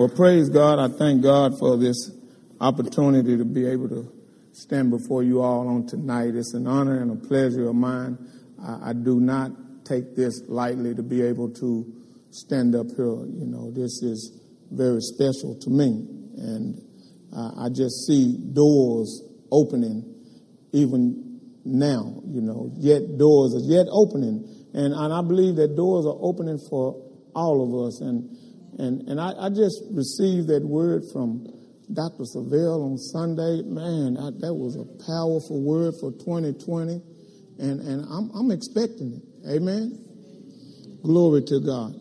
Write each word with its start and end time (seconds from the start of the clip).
Well, 0.00 0.08
praise 0.08 0.48
God. 0.48 0.78
I 0.78 0.88
thank 0.96 1.22
God 1.22 1.58
for 1.58 1.76
this 1.76 2.10
opportunity 2.58 3.36
to 3.36 3.44
be 3.44 3.66
able 3.66 3.90
to 3.90 4.10
stand 4.52 4.90
before 4.90 5.22
you 5.22 5.42
all 5.42 5.68
on 5.68 5.86
tonight. 5.86 6.34
It's 6.34 6.54
an 6.54 6.66
honor 6.66 7.02
and 7.02 7.10
a 7.10 7.28
pleasure 7.28 7.68
of 7.68 7.74
mine. 7.74 8.16
I, 8.58 8.88
I 8.88 8.92
do 8.94 9.20
not 9.20 9.50
take 9.84 10.16
this 10.16 10.40
lightly 10.48 10.94
to 10.94 11.02
be 11.02 11.20
able 11.20 11.50
to 11.50 11.84
stand 12.30 12.74
up 12.74 12.86
here. 12.96 13.26
You 13.28 13.44
know, 13.44 13.72
this 13.72 14.00
is 14.02 14.40
very 14.70 15.02
special 15.02 15.60
to 15.60 15.68
me. 15.68 16.06
And 16.38 16.80
uh, 17.36 17.66
I 17.66 17.68
just 17.68 18.06
see 18.06 18.38
doors 18.54 19.22
opening 19.52 20.14
even 20.72 21.42
now, 21.66 22.22
you 22.26 22.40
know, 22.40 22.72
yet 22.78 23.18
doors 23.18 23.54
are 23.54 23.68
yet 23.68 23.84
opening. 23.92 24.48
And, 24.72 24.94
and 24.94 25.12
I 25.12 25.20
believe 25.20 25.56
that 25.56 25.76
doors 25.76 26.06
are 26.06 26.16
opening 26.22 26.56
for 26.70 26.96
all 27.34 27.60
of 27.60 27.86
us. 27.86 28.00
And, 28.00 28.34
and, 28.80 29.08
and 29.08 29.20
I, 29.20 29.32
I 29.38 29.48
just 29.50 29.84
received 29.92 30.48
that 30.48 30.64
word 30.64 31.04
from 31.12 31.46
Dr. 31.92 32.24
Savelle 32.24 32.82
on 32.82 32.96
Sunday. 32.96 33.60
Man, 33.62 34.16
I, 34.16 34.30
that 34.40 34.54
was 34.54 34.76
a 34.76 34.88
powerful 35.04 35.60
word 35.60 35.94
for 36.00 36.12
2020. 36.12 37.02
And, 37.58 37.80
and 37.80 38.06
I'm, 38.08 38.30
I'm 38.34 38.50
expecting 38.50 39.20
it. 39.20 39.50
Amen. 39.50 40.02
Glory 41.02 41.42
to 41.42 41.60
God. 41.60 41.94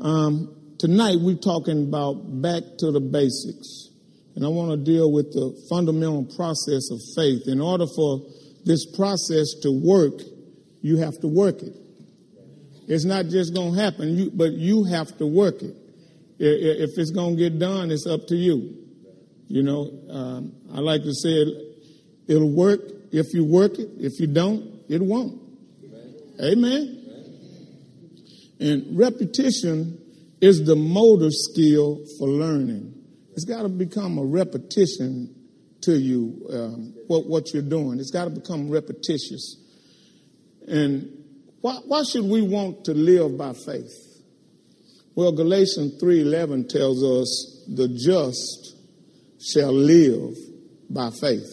Um, 0.00 0.74
tonight 0.78 1.18
we're 1.20 1.36
talking 1.36 1.86
about 1.86 2.42
back 2.42 2.62
to 2.78 2.90
the 2.90 3.00
basics. 3.00 3.90
And 4.34 4.44
I 4.44 4.48
want 4.48 4.72
to 4.72 4.76
deal 4.76 5.12
with 5.12 5.32
the 5.32 5.54
fundamental 5.70 6.24
process 6.34 6.90
of 6.90 6.98
faith. 7.14 7.46
In 7.46 7.60
order 7.60 7.86
for 7.86 8.26
this 8.64 8.86
process 8.96 9.54
to 9.62 9.70
work, 9.70 10.20
you 10.82 10.96
have 10.96 11.20
to 11.20 11.28
work 11.28 11.62
it. 11.62 11.83
It's 12.86 13.04
not 13.04 13.26
just 13.26 13.54
going 13.54 13.74
to 13.74 13.80
happen, 13.80 14.16
you, 14.16 14.30
but 14.32 14.52
you 14.52 14.84
have 14.84 15.16
to 15.18 15.26
work 15.26 15.62
it. 15.62 15.76
If 16.38 16.98
it's 16.98 17.10
going 17.10 17.36
to 17.36 17.42
get 17.42 17.58
done, 17.58 17.90
it's 17.90 18.06
up 18.06 18.26
to 18.28 18.36
you. 18.36 18.76
You 19.48 19.62
know, 19.62 19.92
um, 20.10 20.52
I 20.72 20.80
like 20.80 21.02
to 21.02 21.14
say 21.14 21.30
it, 21.30 21.76
it'll 22.26 22.50
work 22.50 22.80
if 23.12 23.32
you 23.32 23.44
work 23.44 23.78
it. 23.78 23.88
If 23.98 24.18
you 24.18 24.26
don't, 24.26 24.80
it 24.88 25.00
won't. 25.00 25.40
Amen. 26.42 27.00
And 28.58 28.98
repetition 28.98 30.00
is 30.40 30.64
the 30.64 30.76
motor 30.76 31.30
skill 31.30 32.04
for 32.18 32.28
learning. 32.28 32.92
It's 33.32 33.44
got 33.44 33.62
to 33.62 33.68
become 33.68 34.18
a 34.18 34.24
repetition 34.24 35.34
to 35.82 35.92
you, 35.92 36.46
um, 36.52 36.94
what, 37.06 37.26
what 37.26 37.52
you're 37.52 37.62
doing. 37.62 37.98
It's 37.98 38.10
got 38.10 38.24
to 38.24 38.30
become 38.30 38.70
repetitious. 38.70 39.56
And 40.66 41.23
why, 41.64 41.76
why 41.86 42.02
should 42.02 42.26
we 42.26 42.42
want 42.42 42.84
to 42.84 42.92
live 42.92 43.38
by 43.38 43.54
faith? 43.54 44.20
Well, 45.14 45.32
Galatians 45.32 45.98
3.11 45.98 46.68
tells 46.68 47.02
us 47.02 47.64
the 47.66 47.88
just 47.88 48.76
shall 49.40 49.72
live 49.72 50.36
by 50.90 51.08
faith. 51.08 51.48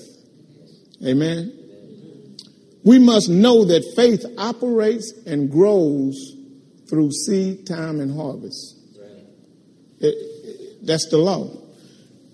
Amen? 1.07 2.37
We 2.83 2.99
must 2.99 3.29
know 3.29 3.63
that 3.63 3.93
faith 3.95 4.25
operates 4.37 5.13
and 5.25 5.49
grows 5.49 6.35
through 6.89 7.11
seed 7.11 7.65
time 7.65 8.01
and 8.01 8.13
harvest. 8.13 8.79
It, 10.01 10.85
that's 10.85 11.07
the 11.09 11.19
law. 11.19 11.55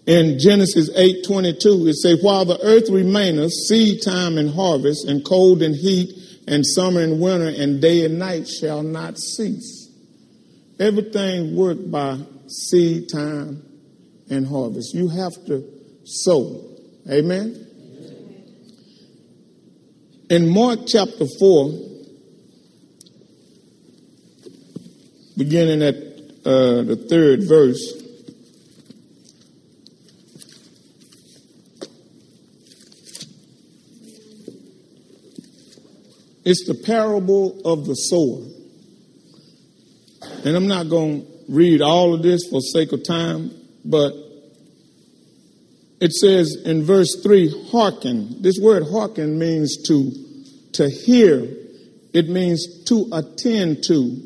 In 0.08 0.40
Genesis 0.40 0.90
8:22, 0.96 1.90
it 1.90 1.98
says, 1.98 2.24
"While 2.24 2.46
the 2.46 2.60
earth 2.64 2.90
remaineth, 2.90 3.52
seed 3.52 4.02
time 4.02 4.40
and 4.40 4.50
harvest, 4.50 5.06
and 5.06 5.24
cold 5.24 5.62
and 5.62 5.76
heat, 5.76 6.12
and 6.48 6.66
summer 6.66 7.02
and 7.02 7.20
winter 7.20 7.50
and 7.50 7.82
day 7.82 8.06
and 8.06 8.18
night 8.18 8.48
shall 8.48 8.82
not 8.82 9.18
cease. 9.18 9.90
Everything 10.80 11.56
worked 11.56 11.92
by 11.92 12.20
seed 12.48 13.10
time 13.10 13.64
and 14.30 14.48
harvest. 14.48 14.94
You 14.94 15.10
have 15.10 15.34
to 15.48 15.64
sow. 16.06 16.64
Amen? 17.10 17.66
In 20.30 20.50
Mark 20.50 20.80
chapter 20.88 21.26
4, 21.40 21.72
beginning 25.38 25.82
at 25.82 25.96
uh, 25.96 26.82
the 26.84 27.06
third 27.10 27.48
verse, 27.48 28.04
It's 36.50 36.66
the 36.66 36.76
parable 36.76 37.60
of 37.66 37.86
the 37.86 37.94
sower. 37.94 38.42
And 40.46 40.56
I'm 40.56 40.70
not 40.70 40.88
going 40.88 41.26
to 41.26 41.28
read 41.50 41.82
all 41.82 42.14
of 42.14 42.24
this 42.24 42.48
for 42.50 42.62
sake 42.62 42.94
of 42.94 43.04
time, 43.04 43.52
but 43.84 44.14
it 46.00 46.14
says 46.14 46.56
in 46.64 46.86
verse 46.86 47.20
3 47.22 47.68
hearken. 47.70 48.42
This 48.42 48.58
word 48.62 48.84
hearken 48.90 49.38
means 49.38 49.76
to, 49.90 50.10
to 50.72 50.90
hear, 50.90 51.54
it 52.14 52.30
means 52.30 52.86
to 52.86 53.10
attend 53.12 53.84
to, 53.90 54.18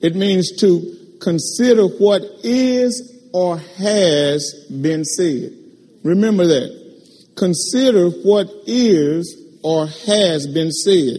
it 0.00 0.16
means 0.16 0.56
to 0.58 1.18
consider 1.20 1.84
what 1.84 2.22
is 2.42 3.28
or 3.32 3.58
has 3.58 4.66
been 4.68 5.04
said. 5.04 5.52
Remember 6.02 6.48
that. 6.48 6.82
Consider 7.36 8.10
what 8.10 8.48
is 8.66 9.41
or 9.62 9.86
has 9.86 10.46
been 10.46 10.70
said. 10.70 11.18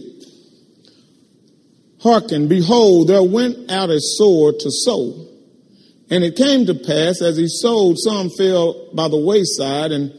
Hearken, 2.02 2.48
behold, 2.48 3.08
there 3.08 3.22
went 3.22 3.70
out 3.70 3.90
a 3.90 3.98
sower 4.00 4.52
to 4.52 4.70
sow. 4.70 5.26
And 6.10 6.22
it 6.22 6.36
came 6.36 6.66
to 6.66 6.74
pass, 6.74 7.22
as 7.22 7.38
he 7.38 7.48
sowed, 7.48 7.96
some 7.98 8.28
fell 8.28 8.90
by 8.94 9.08
the 9.08 9.16
wayside, 9.16 9.90
and 9.90 10.12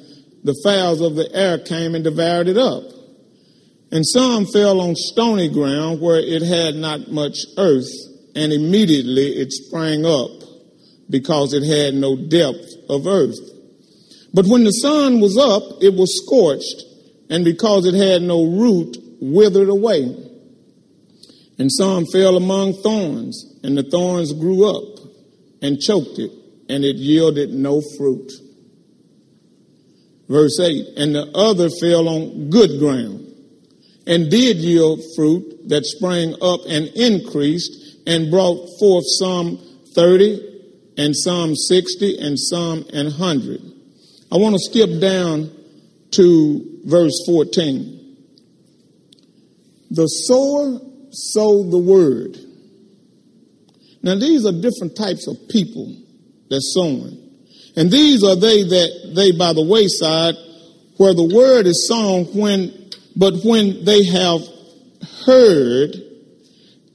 the 0.43 0.59
fowls 0.63 0.99
of 0.99 1.15
the 1.15 1.29
air 1.33 1.59
came 1.59 1.93
and 1.93 2.03
devoured 2.03 2.47
it 2.47 2.57
up. 2.57 2.83
And 3.91 4.05
some 4.05 4.47
fell 4.47 4.81
on 4.81 4.95
stony 4.95 5.47
ground 5.47 6.01
where 6.01 6.19
it 6.19 6.41
had 6.41 6.75
not 6.75 7.11
much 7.11 7.37
earth, 7.57 7.91
and 8.35 8.51
immediately 8.51 9.27
it 9.37 9.53
sprang 9.53 10.05
up, 10.05 10.31
because 11.07 11.53
it 11.53 11.63
had 11.63 11.93
no 11.93 12.15
depth 12.15 12.65
of 12.89 13.05
earth. 13.05 13.37
But 14.33 14.47
when 14.47 14.63
the 14.63 14.71
sun 14.71 15.21
was 15.21 15.37
up, 15.37 15.83
it 15.83 15.93
was 15.93 16.19
scorched, 16.25 16.83
and 17.29 17.43
because 17.43 17.85
it 17.85 17.95
had 17.95 18.21
no 18.21 18.43
root, 18.45 18.97
withered 19.19 19.69
away. 19.69 20.03
And 21.57 21.71
some 21.71 22.05
fell 22.11 22.35
among 22.35 22.73
thorns, 22.81 23.59
and 23.63 23.77
the 23.77 23.83
thorns 23.83 24.33
grew 24.33 24.69
up 24.69 24.99
and 25.61 25.79
choked 25.79 26.19
it, 26.19 26.31
and 26.69 26.83
it 26.83 26.97
yielded 26.97 27.51
no 27.51 27.81
fruit. 27.97 28.31
Verse 30.27 30.59
8, 30.59 30.97
and 30.97 31.15
the 31.15 31.31
other 31.35 31.69
fell 31.69 32.09
on 32.09 32.49
good 32.49 32.79
ground, 32.79 33.31
and 34.07 34.29
did 34.29 34.57
yield 34.57 34.99
fruit 35.15 35.69
that 35.69 35.85
sprang 35.85 36.33
up 36.41 36.61
and 36.67 36.87
increased, 36.95 37.71
and 38.07 38.29
brought 38.29 38.67
forth 38.79 39.05
some 39.19 39.59
30, 39.93 40.93
and 40.97 41.15
some 41.15 41.55
60, 41.55 42.17
and 42.19 42.39
some 42.39 42.85
an 42.93 43.05
100. 43.05 43.61
I 44.31 44.37
want 44.37 44.55
to 44.55 44.59
skip 44.59 44.99
down 44.99 45.51
to 46.11 46.74
verse 46.85 47.23
14. 47.25 48.17
The 49.91 50.07
sower 50.07 50.79
sowed 51.11 51.71
the 51.71 51.79
word. 51.79 52.37
Now, 54.03 54.15
these 54.15 54.45
are 54.45 54.51
different 54.51 54.95
types 54.95 55.27
of 55.27 55.35
people 55.49 55.95
that's 56.49 56.73
sowing. 56.73 57.21
And 57.75 57.91
these 57.91 58.23
are 58.23 58.35
they 58.35 58.63
that 58.63 59.13
they 59.15 59.31
by 59.31 59.53
the 59.53 59.65
wayside 59.65 60.35
where 60.97 61.13
the 61.13 61.35
word 61.35 61.65
is 61.65 61.87
sown 61.87 62.25
when, 62.25 62.71
but 63.15 63.33
when 63.43 63.83
they 63.83 64.05
have 64.05 64.41
heard, 65.25 65.95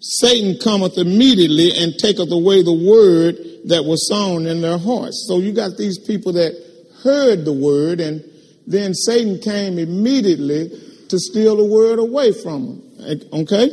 Satan 0.00 0.58
cometh 0.62 0.96
immediately 0.96 1.72
and 1.76 1.98
taketh 1.98 2.30
away 2.30 2.62
the 2.62 2.72
word 2.72 3.36
that 3.68 3.84
was 3.84 4.08
sown 4.08 4.46
in 4.46 4.62
their 4.62 4.78
hearts. 4.78 5.26
So 5.28 5.38
you 5.38 5.52
got 5.52 5.76
these 5.76 5.98
people 5.98 6.32
that 6.34 6.54
heard 7.02 7.44
the 7.44 7.52
word 7.52 8.00
and 8.00 8.24
then 8.70 8.94
Satan 8.94 9.40
came 9.40 9.78
immediately 9.78 10.68
to 11.08 11.18
steal 11.18 11.56
the 11.56 11.64
word 11.64 11.98
away 11.98 12.32
from 12.32 12.80
them. 12.96 13.20
Okay? 13.32 13.68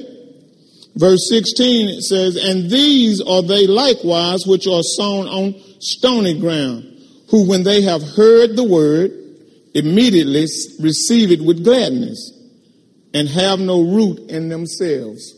Verse 0.95 1.29
16 1.29 1.89
it 1.89 2.01
says, 2.01 2.35
And 2.35 2.69
these 2.71 3.21
are 3.21 3.43
they 3.43 3.67
likewise 3.67 4.47
which 4.47 4.65
are 4.65 4.81
sown 4.81 5.27
on 5.27 5.53
stony 5.79 6.39
ground, 6.39 6.83
who 7.29 7.47
when 7.47 7.61
they 7.61 7.83
have 7.83 8.01
heard 8.01 8.55
the 8.55 8.63
word, 8.63 9.11
immediately 9.75 10.47
receive 10.79 11.31
it 11.31 11.41
with 11.45 11.63
gladness 11.63 12.33
and 13.13 13.29
have 13.29 13.59
no 13.59 13.81
root 13.81 14.17
in 14.31 14.49
themselves. 14.49 15.35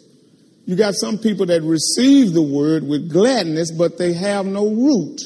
You 0.65 0.77
got 0.77 0.93
some 0.95 1.17
people 1.17 1.47
that 1.47 1.63
receive 1.63 2.31
the 2.31 2.41
word 2.41 2.87
with 2.87 3.11
gladness, 3.11 3.71
but 3.71 3.97
they 3.97 4.13
have 4.13 4.45
no 4.45 4.69
root 4.69 5.19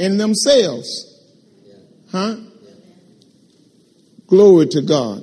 in 0.00 0.16
themselves. 0.16 1.12
Huh? 2.10 2.36
Glory 4.26 4.66
to 4.66 4.82
God. 4.82 5.22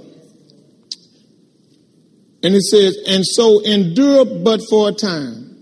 And 2.44 2.56
it 2.56 2.64
says, 2.64 2.98
and 3.08 3.26
so 3.26 3.62
endure 3.62 4.26
but 4.26 4.62
for 4.70 4.90
a 4.90 4.92
time. 4.92 5.58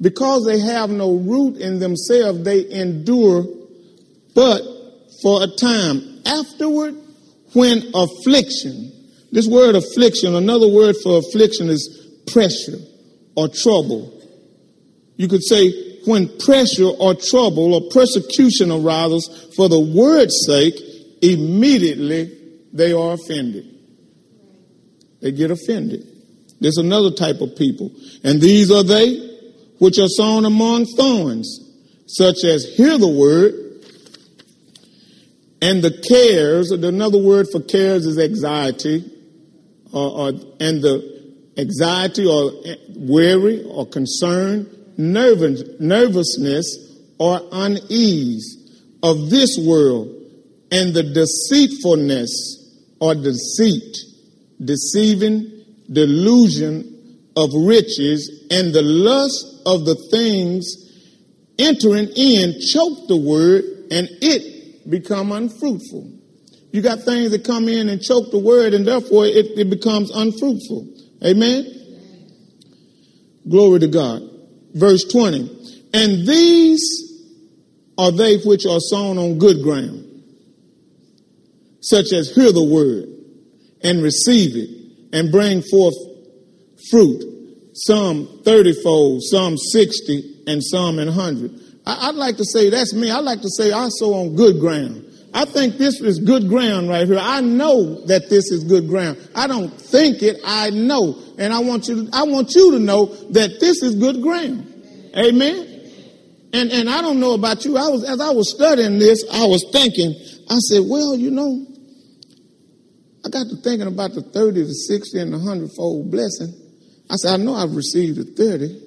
Because 0.00 0.44
they 0.44 0.58
have 0.58 0.90
no 0.90 1.14
root 1.14 1.56
in 1.56 1.78
themselves, 1.78 2.42
they 2.42 2.70
endure 2.70 3.44
but 4.34 4.60
for 5.22 5.42
a 5.42 5.46
time. 5.46 6.20
Afterward, 6.26 6.96
when 7.54 7.82
affliction, 7.94 8.92
this 9.32 9.46
word 9.46 9.74
affliction, 9.76 10.34
another 10.34 10.68
word 10.68 10.96
for 11.02 11.18
affliction 11.18 11.68
is 11.68 12.06
pressure 12.26 12.78
or 13.36 13.48
trouble. 13.48 14.12
You 15.16 15.28
could 15.28 15.44
say 15.44 16.00
when 16.04 16.28
pressure 16.38 16.88
or 16.88 17.14
trouble 17.14 17.74
or 17.74 17.90
persecution 17.90 18.70
arises 18.70 19.52
for 19.56 19.68
the 19.68 19.80
word's 19.80 20.44
sake, 20.44 20.74
immediately 21.22 22.36
they 22.72 22.92
are 22.92 23.14
offended. 23.14 23.72
They 25.20 25.32
get 25.32 25.50
offended. 25.50 26.06
There's 26.60 26.78
another 26.78 27.10
type 27.10 27.40
of 27.40 27.56
people. 27.56 27.90
And 28.24 28.40
these 28.40 28.70
are 28.70 28.82
they 28.82 29.26
which 29.78 29.98
are 29.98 30.08
sown 30.08 30.44
among 30.44 30.86
thorns, 30.86 31.60
such 32.06 32.44
as 32.44 32.64
hear 32.76 32.96
the 32.96 33.08
word, 33.08 33.54
and 35.60 35.82
the 35.82 35.90
cares, 36.08 36.70
another 36.70 37.18
word 37.18 37.48
for 37.50 37.60
cares 37.60 38.06
is 38.06 38.18
anxiety, 38.18 39.04
or, 39.92 40.10
or, 40.10 40.28
and 40.60 40.82
the 40.82 41.16
anxiety 41.58 42.26
or 42.26 42.52
eh, 42.64 42.76
weary 42.96 43.64
or 43.64 43.86
concern, 43.86 44.68
nervous, 44.96 45.62
nervousness 45.80 46.66
or 47.18 47.40
unease 47.52 48.82
of 49.02 49.30
this 49.30 49.58
world, 49.58 50.12
and 50.70 50.94
the 50.94 51.02
deceitfulness 51.02 52.62
or 53.00 53.14
deceit, 53.14 53.96
deceiving, 54.64 55.64
delusion 55.92 56.92
of 57.36 57.50
riches, 57.54 58.46
and 58.50 58.72
the 58.72 58.82
lust 58.82 59.62
of 59.66 59.84
the 59.84 59.94
things 60.10 60.86
entering 61.58 62.08
in 62.16 62.60
choke 62.72 63.08
the 63.08 63.16
word, 63.16 63.64
and 63.90 64.08
it 64.20 64.90
become 64.90 65.32
unfruitful. 65.32 66.12
You 66.72 66.82
got 66.82 67.00
things 67.00 67.30
that 67.30 67.44
come 67.44 67.68
in 67.68 67.88
and 67.88 68.02
choke 68.02 68.30
the 68.30 68.38
word, 68.38 68.74
and 68.74 68.86
therefore 68.86 69.26
it, 69.26 69.58
it 69.58 69.70
becomes 69.70 70.10
unfruitful. 70.10 70.86
Amen? 71.24 71.64
Glory 73.48 73.80
to 73.80 73.88
God. 73.88 74.22
Verse 74.74 75.04
20. 75.04 75.88
And 75.94 76.26
these 76.28 76.82
are 77.96 78.12
they 78.12 78.38
which 78.38 78.66
are 78.66 78.80
sown 78.80 79.16
on 79.16 79.38
good 79.38 79.62
ground, 79.62 80.05
such 81.86 82.12
as 82.12 82.34
hear 82.34 82.50
the 82.52 82.64
word 82.64 83.08
and 83.82 84.02
receive 84.02 84.56
it 84.56 85.16
and 85.16 85.30
bring 85.30 85.62
forth 85.62 85.94
fruit, 86.90 87.22
some 87.74 88.42
30 88.44 88.82
fold, 88.82 89.22
some 89.22 89.56
60, 89.56 90.42
and 90.48 90.62
some 90.62 90.98
in 90.98 91.06
100. 91.06 91.60
I, 91.86 92.08
would 92.08 92.16
like 92.16 92.36
to 92.38 92.44
say 92.44 92.70
that's 92.70 92.92
me. 92.92 93.10
I'd 93.10 93.20
like 93.20 93.40
to 93.42 93.48
say 93.48 93.70
I 93.70 93.88
sow 93.90 94.14
on 94.14 94.34
good 94.34 94.58
ground. 94.58 95.04
I 95.32 95.44
think 95.44 95.76
this 95.76 96.00
is 96.00 96.18
good 96.18 96.48
ground 96.48 96.88
right 96.88 97.06
here. 97.06 97.18
I 97.20 97.40
know 97.40 98.04
that 98.06 98.30
this 98.30 98.50
is 98.50 98.64
good 98.64 98.88
ground. 98.88 99.18
I 99.34 99.46
don't 99.46 99.70
think 99.70 100.22
it, 100.22 100.40
I 100.44 100.70
know. 100.70 101.16
And 101.38 101.52
I 101.52 101.60
want 101.60 101.88
you 101.88 102.06
to, 102.06 102.16
I 102.16 102.24
want 102.24 102.54
you 102.54 102.72
to 102.72 102.78
know 102.80 103.06
that 103.30 103.60
this 103.60 103.82
is 103.82 103.94
good 103.94 104.22
ground. 104.22 104.72
Amen. 105.16 105.76
And 106.52 106.70
and 106.72 106.88
I 106.88 107.02
don't 107.02 107.20
know 107.20 107.34
about 107.34 107.64
you. 107.64 107.76
I 107.76 107.88
was 107.88 108.02
as 108.04 108.20
I 108.20 108.30
was 108.30 108.50
studying 108.50 108.98
this, 108.98 109.24
I 109.30 109.44
was 109.44 109.64
thinking, 109.72 110.14
I 110.48 110.58
said, 110.58 110.82
well, 110.86 111.14
you 111.14 111.30
know, 111.30 111.66
I 113.26 113.28
got 113.28 113.48
to 113.48 113.56
thinking 113.56 113.88
about 113.88 114.12
the 114.12 114.22
30, 114.22 114.62
the 114.62 114.72
60, 114.72 115.18
and 115.18 115.32
the 115.32 115.38
100 115.38 115.72
fold 115.72 116.12
blessing. 116.12 116.54
I 117.10 117.16
said, 117.16 117.40
I 117.40 117.42
know 117.42 117.54
I've 117.54 117.74
received 117.74 118.18
the 118.18 118.24
30 118.24 118.80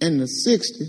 and 0.00 0.20
the 0.20 0.26
60, 0.26 0.84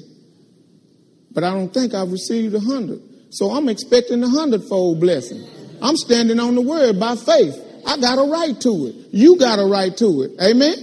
but 1.31 1.43
I 1.43 1.51
don't 1.51 1.71
think 1.71 1.93
I've 1.93 2.11
received 2.11 2.55
the 2.55 2.59
100. 2.59 2.99
So 3.29 3.51
I'm 3.51 3.69
expecting 3.69 4.21
the 4.21 4.29
hundredfold 4.29 4.99
blessing. 4.99 5.43
I'm 5.79 5.95
standing 5.95 6.39
on 6.39 6.55
the 6.55 6.61
word 6.61 6.99
by 6.99 7.15
faith. 7.15 7.55
I 7.85 7.97
got 7.97 8.17
a 8.17 8.27
right 8.27 8.59
to 8.61 8.87
it. 8.87 8.95
You 9.11 9.37
got 9.37 9.59
a 9.59 9.65
right 9.65 9.95
to 9.97 10.23
it. 10.23 10.31
Amen? 10.41 10.73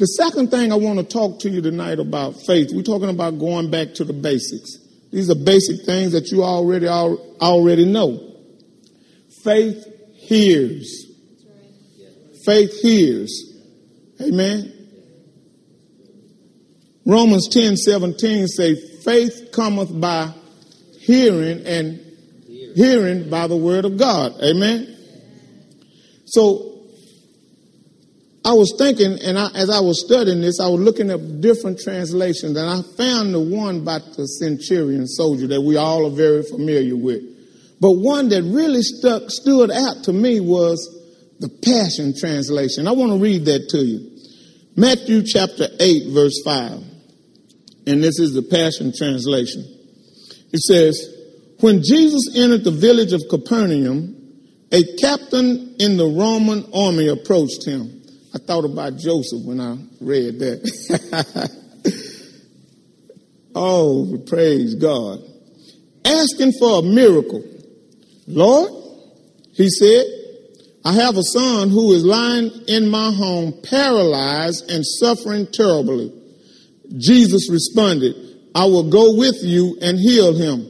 The 0.00 0.06
second 0.06 0.50
thing 0.50 0.72
I 0.72 0.74
want 0.74 0.98
to 0.98 1.04
talk 1.04 1.38
to 1.40 1.50
you 1.50 1.60
tonight 1.60 2.00
about 2.00 2.34
faith, 2.48 2.70
we're 2.72 2.82
talking 2.82 3.10
about 3.10 3.38
going 3.38 3.70
back 3.70 3.94
to 3.94 4.04
the 4.04 4.12
basics. 4.12 4.76
These 5.12 5.30
are 5.30 5.36
basic 5.36 5.86
things 5.86 6.10
that 6.12 6.32
you 6.32 6.42
already 6.42 6.88
already 6.88 7.84
know. 7.84 8.33
Faith 9.44 9.86
hears. 10.14 11.06
Faith 12.44 12.80
hears. 12.80 13.52
Amen. 14.20 14.72
Romans 17.06 17.48
10 17.48 17.76
17 17.76 18.48
say, 18.48 18.74
faith 19.04 19.50
cometh 19.52 20.00
by 20.00 20.32
hearing 21.00 21.66
and 21.66 22.00
hearing 22.74 23.28
by 23.28 23.46
the 23.46 23.56
word 23.56 23.84
of 23.84 23.98
God. 23.98 24.32
Amen. 24.42 24.96
So 26.24 26.80
I 28.46 28.52
was 28.52 28.74
thinking, 28.78 29.18
and 29.22 29.38
I, 29.38 29.50
as 29.54 29.68
I 29.68 29.80
was 29.80 30.04
studying 30.04 30.40
this, 30.40 30.58
I 30.60 30.68
was 30.68 30.80
looking 30.80 31.10
at 31.10 31.40
different 31.40 31.78
translations, 31.80 32.56
and 32.56 32.68
I 32.68 32.82
found 32.96 33.34
the 33.34 33.40
one 33.40 33.76
about 33.76 34.16
the 34.16 34.26
centurion 34.26 35.06
soldier 35.06 35.46
that 35.48 35.60
we 35.60 35.76
all 35.76 36.06
are 36.06 36.16
very 36.16 36.42
familiar 36.42 36.96
with. 36.96 37.33
But 37.84 37.98
one 37.98 38.30
that 38.30 38.42
really 38.44 38.80
stuck, 38.80 39.24
stood 39.28 39.70
out 39.70 40.04
to 40.04 40.12
me 40.14 40.40
was 40.40 40.80
the 41.38 41.50
Passion 41.50 42.14
Translation. 42.18 42.88
I 42.88 42.92
want 42.92 43.12
to 43.12 43.18
read 43.18 43.44
that 43.44 43.68
to 43.72 43.84
you. 43.84 44.10
Matthew 44.74 45.22
chapter 45.22 45.68
8, 45.78 46.14
verse 46.14 46.40
5 46.46 46.82
and 47.86 48.02
this 48.02 48.18
is 48.18 48.32
the 48.32 48.40
Passion 48.40 48.90
Translation. 48.96 49.64
It 50.50 50.60
says, 50.60 51.14
When 51.60 51.82
Jesus 51.82 52.34
entered 52.34 52.64
the 52.64 52.70
village 52.70 53.12
of 53.12 53.20
Capernaum, 53.28 54.16
a 54.72 54.82
captain 55.02 55.76
in 55.78 55.98
the 55.98 56.06
Roman 56.06 56.64
army 56.74 57.08
approached 57.08 57.66
him. 57.66 58.02
I 58.34 58.38
thought 58.38 58.64
about 58.64 58.96
Joseph 58.96 59.44
when 59.44 59.60
I 59.60 59.76
read 60.00 60.38
that. 60.38 61.50
oh, 63.54 64.24
praise 64.26 64.74
God. 64.74 65.18
Asking 66.06 66.52
for 66.58 66.78
a 66.78 66.82
miracle. 66.82 67.50
Lord, 68.26 68.70
he 69.52 69.68
said, 69.68 70.06
I 70.84 70.92
have 70.92 71.16
a 71.16 71.22
son 71.22 71.70
who 71.70 71.92
is 71.92 72.04
lying 72.04 72.50
in 72.68 72.88
my 72.88 73.10
home, 73.10 73.54
paralyzed 73.62 74.70
and 74.70 74.84
suffering 74.84 75.46
terribly. 75.50 76.12
Jesus 76.96 77.50
responded, 77.50 78.14
I 78.54 78.66
will 78.66 78.90
go 78.90 79.16
with 79.16 79.36
you 79.42 79.78
and 79.80 79.98
heal 79.98 80.34
him. 80.34 80.66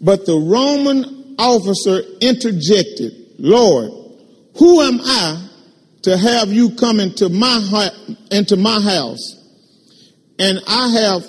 But 0.00 0.26
the 0.26 0.36
Roman 0.36 1.36
officer 1.38 2.00
interjected, 2.20 3.12
Lord, 3.38 3.92
who 4.58 4.80
am 4.80 5.00
I 5.02 5.48
to 6.02 6.16
have 6.16 6.48
you 6.48 6.74
come 6.74 7.00
into 7.00 7.28
my, 7.28 7.90
into 8.30 8.56
my 8.56 8.80
house? 8.80 9.36
And 10.38 10.60
I 10.66 10.88
have, 10.88 11.24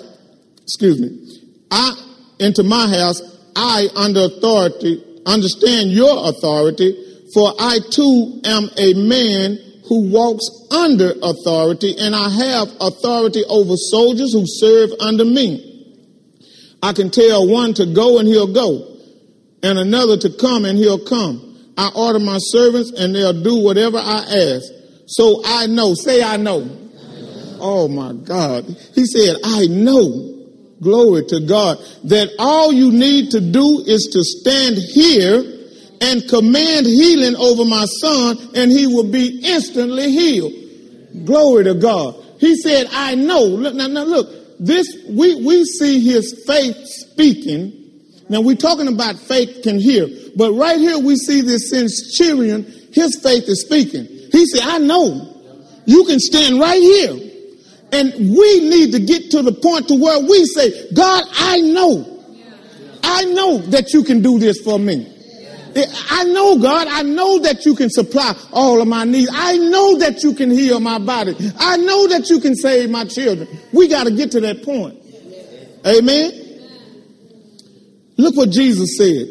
excuse 0.62 1.00
me, 1.00 1.40
I, 1.70 1.92
into 2.40 2.62
my 2.62 2.88
house, 2.88 3.22
I 3.56 3.88
under 3.94 4.24
authority, 4.24 5.04
understand 5.32 5.90
your 5.90 6.28
authority, 6.28 6.96
for 7.32 7.52
I 7.58 7.78
too 7.90 8.40
am 8.44 8.68
a 8.76 8.94
man 8.94 9.58
who 9.88 10.10
walks 10.10 10.44
under 10.70 11.12
authority, 11.22 11.96
and 11.98 12.14
I 12.14 12.28
have 12.28 12.68
authority 12.80 13.44
over 13.48 13.74
soldiers 13.76 14.32
who 14.32 14.44
serve 14.46 14.90
under 15.00 15.24
me. 15.24 15.66
I 16.82 16.92
can 16.92 17.10
tell 17.10 17.48
one 17.48 17.74
to 17.74 17.86
go 17.86 18.18
and 18.18 18.26
he'll 18.26 18.52
go, 18.52 18.96
and 19.62 19.78
another 19.78 20.16
to 20.18 20.30
come 20.30 20.64
and 20.64 20.78
he'll 20.78 21.04
come. 21.04 21.72
I 21.76 21.90
order 21.94 22.18
my 22.18 22.38
servants 22.38 22.92
and 22.92 23.14
they'll 23.14 23.42
do 23.42 23.62
whatever 23.62 23.98
I 23.98 24.18
ask. 24.18 24.64
So 25.06 25.42
I 25.44 25.66
know, 25.66 25.94
say 25.94 26.22
I 26.22 26.36
know. 26.36 26.68
Oh 27.58 27.88
my 27.88 28.12
God. 28.12 28.64
He 28.94 29.04
said, 29.06 29.36
I 29.44 29.66
know, 29.66 30.39
glory 30.82 31.24
to 31.26 31.40
God, 31.40 31.78
that 32.04 32.30
all 32.38 32.72
you 32.72 32.90
need 32.92 33.30
to 33.32 33.40
do 33.40 33.80
is 33.86 34.08
to 34.12 34.24
stand 34.24 34.76
here 34.76 35.58
and 36.00 36.28
command 36.28 36.86
healing 36.86 37.36
over 37.36 37.64
my 37.64 37.84
son, 38.00 38.38
and 38.54 38.70
he 38.70 38.86
will 38.86 39.10
be 39.10 39.40
instantly 39.44 40.10
healed. 40.10 40.52
Glory 41.26 41.64
to 41.64 41.74
God. 41.74 42.16
He 42.38 42.56
said, 42.56 42.86
I 42.92 43.14
know. 43.14 43.42
Look, 43.42 43.74
now, 43.74 43.86
now 43.86 44.04
look, 44.04 44.58
this, 44.58 44.86
we, 45.08 45.44
we 45.44 45.64
see 45.64 46.00
his 46.00 46.44
faith 46.46 46.76
speaking. 46.86 47.76
Now 48.28 48.40
we're 48.40 48.56
talking 48.56 48.88
about 48.88 49.18
faith 49.18 49.62
can 49.62 49.78
hear, 49.78 50.08
but 50.36 50.52
right 50.52 50.78
here 50.78 50.98
we 50.98 51.16
see 51.16 51.40
this 51.40 51.70
centurion, 51.70 52.64
his 52.92 53.20
faith 53.22 53.44
is 53.48 53.62
speaking. 53.62 54.06
He 54.30 54.46
said, 54.46 54.62
I 54.62 54.78
know. 54.78 55.26
You 55.86 56.04
can 56.04 56.20
stand 56.20 56.60
right 56.60 56.80
here. 56.80 57.29
And 57.92 58.12
we 58.14 58.70
need 58.70 58.92
to 58.92 59.00
get 59.00 59.30
to 59.32 59.42
the 59.42 59.52
point 59.52 59.88
to 59.88 59.94
where 59.94 60.20
we 60.20 60.44
say, 60.44 60.92
God, 60.92 61.24
I 61.32 61.60
know. 61.60 62.06
I 63.02 63.24
know 63.24 63.58
that 63.58 63.92
you 63.92 64.04
can 64.04 64.22
do 64.22 64.38
this 64.38 64.60
for 64.60 64.78
me. 64.78 65.16
I 66.10 66.24
know, 66.24 66.58
God, 66.58 66.88
I 66.88 67.02
know 67.02 67.38
that 67.40 67.64
you 67.64 67.74
can 67.74 67.90
supply 67.90 68.34
all 68.52 68.80
of 68.80 68.88
my 68.88 69.04
needs. 69.04 69.30
I 69.32 69.56
know 69.56 69.98
that 69.98 70.22
you 70.22 70.34
can 70.34 70.50
heal 70.50 70.80
my 70.80 70.98
body. 70.98 71.36
I 71.58 71.76
know 71.76 72.08
that 72.08 72.28
you 72.28 72.40
can 72.40 72.56
save 72.56 72.90
my 72.90 73.04
children. 73.04 73.48
We 73.72 73.88
got 73.88 74.04
to 74.04 74.10
get 74.10 74.32
to 74.32 74.40
that 74.40 74.64
point. 74.64 74.96
Amen. 75.86 76.32
Look 78.16 78.36
what 78.36 78.50
Jesus 78.50 78.98
said. 78.98 79.26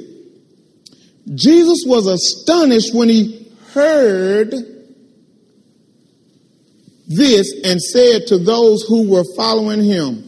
Jesus 1.35 1.83
was 1.85 2.07
astonished 2.07 2.95
when 2.95 3.09
he 3.09 3.51
heard 3.73 4.53
this 7.09 7.51
and 7.65 7.81
said 7.81 8.27
to 8.27 8.37
those 8.37 8.83
who 8.83 9.09
were 9.09 9.25
following 9.35 9.83
him, 9.83 10.23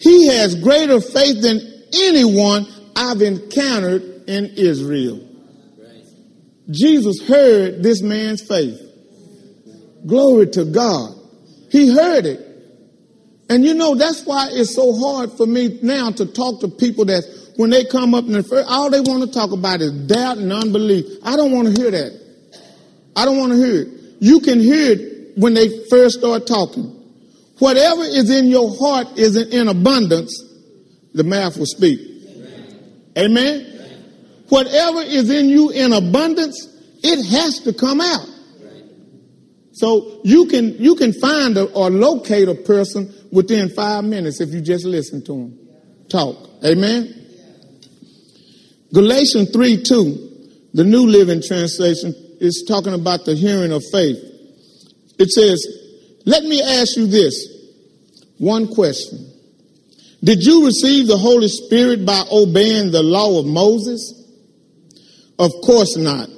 He 0.00 0.26
has 0.28 0.54
greater 0.54 1.00
faith 1.00 1.42
than 1.42 1.60
anyone 1.94 2.66
I've 2.96 3.22
encountered 3.22 4.02
in 4.26 4.46
Israel. 4.56 5.20
Jesus 6.70 7.26
heard 7.28 7.82
this 7.82 8.02
man's 8.02 8.42
faith. 8.42 8.80
Glory 10.06 10.46
to 10.48 10.64
God. 10.64 11.14
He 11.70 11.94
heard 11.94 12.24
it. 12.24 12.44
And 13.50 13.64
you 13.64 13.74
know, 13.74 13.94
that's 13.94 14.24
why 14.24 14.48
it's 14.50 14.74
so 14.74 14.94
hard 14.94 15.32
for 15.32 15.46
me 15.46 15.78
now 15.82 16.10
to 16.10 16.26
talk 16.26 16.60
to 16.60 16.68
people 16.68 17.06
that 17.06 17.24
when 17.56 17.70
they 17.70 17.84
come 17.84 18.14
up 18.14 18.24
and 18.24 18.34
the 18.34 18.42
first, 18.42 18.68
all 18.68 18.90
they 18.90 19.00
want 19.00 19.22
to 19.24 19.30
talk 19.32 19.52
about 19.52 19.80
is 19.80 19.92
doubt 20.06 20.38
and 20.38 20.52
unbelief. 20.52 21.04
I 21.24 21.36
don't 21.36 21.52
want 21.52 21.74
to 21.74 21.80
hear 21.80 21.90
that. 21.90 22.18
I 23.16 23.24
don't 23.24 23.38
want 23.38 23.52
to 23.52 23.58
hear 23.58 23.82
it. 23.82 23.88
You 24.20 24.40
can 24.40 24.60
hear 24.60 24.92
it 24.92 25.17
when 25.38 25.54
they 25.54 25.86
first 25.88 26.18
start 26.18 26.46
talking. 26.46 26.94
Whatever 27.58 28.02
is 28.02 28.30
in 28.30 28.46
your 28.46 28.76
heart 28.76 29.18
is 29.18 29.36
in 29.36 29.68
abundance, 29.68 30.42
the 31.14 31.24
mouth 31.24 31.56
will 31.56 31.66
speak. 31.66 32.00
Amen. 33.16 33.64
Whatever 34.48 35.00
is 35.00 35.30
in 35.30 35.48
you 35.48 35.70
in 35.70 35.92
abundance, 35.92 36.66
it 37.02 37.26
has 37.30 37.60
to 37.60 37.72
come 37.72 38.00
out. 38.00 38.26
So 39.72 40.20
you 40.24 40.46
can 40.46 40.76
you 40.78 40.94
can 40.94 41.12
find 41.12 41.56
a, 41.56 41.64
or 41.72 41.90
locate 41.90 42.48
a 42.48 42.54
person 42.54 43.12
within 43.30 43.68
five 43.70 44.04
minutes 44.04 44.40
if 44.40 44.52
you 44.52 44.60
just 44.60 44.84
listen 44.84 45.24
to 45.24 45.32
them 45.32 45.58
talk. 46.08 46.36
Amen. 46.64 47.14
Galatians 48.92 49.50
3 49.50 49.82
2, 49.82 50.68
the 50.74 50.84
New 50.84 51.06
Living 51.06 51.42
Translation, 51.42 52.14
is 52.40 52.64
talking 52.66 52.94
about 52.94 53.24
the 53.24 53.34
hearing 53.34 53.72
of 53.72 53.82
faith. 53.92 54.16
It 55.18 55.30
says, 55.30 55.66
Let 56.24 56.44
me 56.44 56.62
ask 56.62 56.96
you 56.96 57.06
this 57.06 57.58
one 58.38 58.68
question. 58.68 59.32
Did 60.22 60.42
you 60.42 60.66
receive 60.66 61.06
the 61.06 61.16
Holy 61.16 61.48
Spirit 61.48 62.04
by 62.04 62.24
obeying 62.30 62.90
the 62.90 63.02
law 63.02 63.38
of 63.38 63.46
Moses? 63.46 64.14
Of 65.38 65.52
course 65.64 65.96
not. 65.96 66.28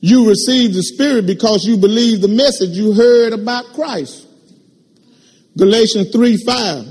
You 0.00 0.28
received 0.28 0.74
the 0.74 0.82
Spirit 0.82 1.26
because 1.26 1.64
you 1.64 1.76
believed 1.76 2.22
the 2.22 2.28
message 2.28 2.70
you 2.70 2.92
heard 2.92 3.32
about 3.32 3.66
Christ. 3.74 4.26
Galatians 5.58 6.10
3 6.10 6.36
5, 6.44 6.86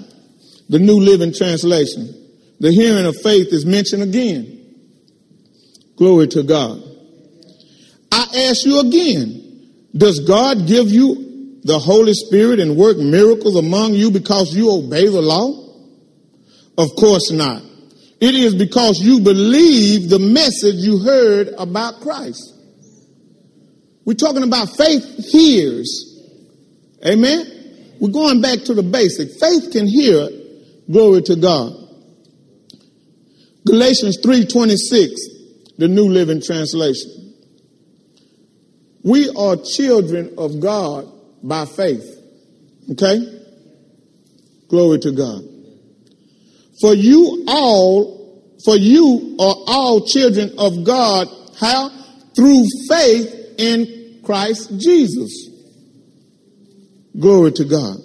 the 0.69 0.79
New 0.79 0.99
Living 0.99 1.33
Translation. 1.33 2.21
The 2.59 2.71
hearing 2.71 3.05
of 3.05 3.15
faith 3.21 3.47
is 3.51 3.65
mentioned 3.65 4.03
again. 4.03 4.55
Glory 5.97 6.27
to 6.29 6.43
God. 6.43 6.81
I 8.11 8.47
ask 8.49 8.65
you 8.65 8.79
again, 8.79 9.44
does 9.95 10.19
God 10.19 10.67
give 10.67 10.89
you 10.89 11.59
the 11.63 11.79
Holy 11.79 12.13
Spirit 12.13 12.59
and 12.59 12.75
work 12.75 12.97
miracles 12.97 13.55
among 13.55 13.93
you 13.93 14.11
because 14.11 14.55
you 14.55 14.71
obey 14.71 15.07
the 15.07 15.21
law? 15.21 15.65
Of 16.77 16.89
course 16.97 17.31
not. 17.31 17.63
It 18.19 18.35
is 18.35 18.55
because 18.55 18.99
you 18.99 19.19
believe 19.19 20.09
the 20.09 20.19
message 20.19 20.75
you 20.75 20.99
heard 20.99 21.49
about 21.57 22.01
Christ. 22.01 22.53
We're 24.05 24.13
talking 24.13 24.43
about 24.43 24.75
faith 24.75 25.31
hears. 25.31 26.11
Amen? 27.05 27.95
We're 27.99 28.11
going 28.11 28.41
back 28.41 28.59
to 28.65 28.73
the 28.73 28.83
basic. 28.83 29.29
Faith 29.39 29.71
can 29.71 29.87
hear. 29.87 30.29
Glory 30.91 31.21
to 31.23 31.35
God. 31.35 31.73
Galatians 33.65 34.17
3:26, 34.21 35.09
the 35.77 35.87
New 35.87 36.09
Living 36.09 36.41
Translation. 36.41 37.24
We 39.05 39.29
are 39.29 39.55
children 39.55 40.33
of 40.35 40.59
God 40.59 41.07
by 41.43 41.65
faith. 41.65 42.03
Okay? 42.91 43.19
Glory 44.67 44.97
to 44.97 45.11
God. 45.11 45.43
For 46.81 46.95
you 46.95 47.45
all, 47.47 48.43
for 48.65 48.75
you 48.75 49.37
are 49.39 49.55
all 49.67 50.07
children 50.07 50.55
of 50.57 50.83
God. 50.83 51.27
How? 51.59 51.89
Through 52.35 52.63
faith 52.89 53.55
in 53.59 54.21
Christ 54.25 54.71
Jesus. 54.79 55.49
Glory 57.17 57.51
to 57.51 57.63
God. 57.63 57.97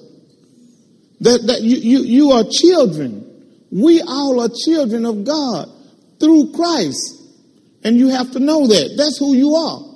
That, 1.20 1.46
that 1.46 1.62
you, 1.62 1.78
you, 1.78 1.98
you 2.04 2.30
are 2.32 2.44
children. 2.44 3.26
We 3.72 4.02
all 4.02 4.38
are 4.40 4.50
children 4.66 5.06
of 5.06 5.24
God 5.24 5.66
through 6.20 6.52
Christ. 6.52 7.16
And 7.84 7.96
you 7.96 8.08
have 8.08 8.32
to 8.32 8.38
know 8.38 8.66
that. 8.66 8.94
That's 8.98 9.18
who 9.18 9.34
you 9.34 9.54
are. 9.54 9.89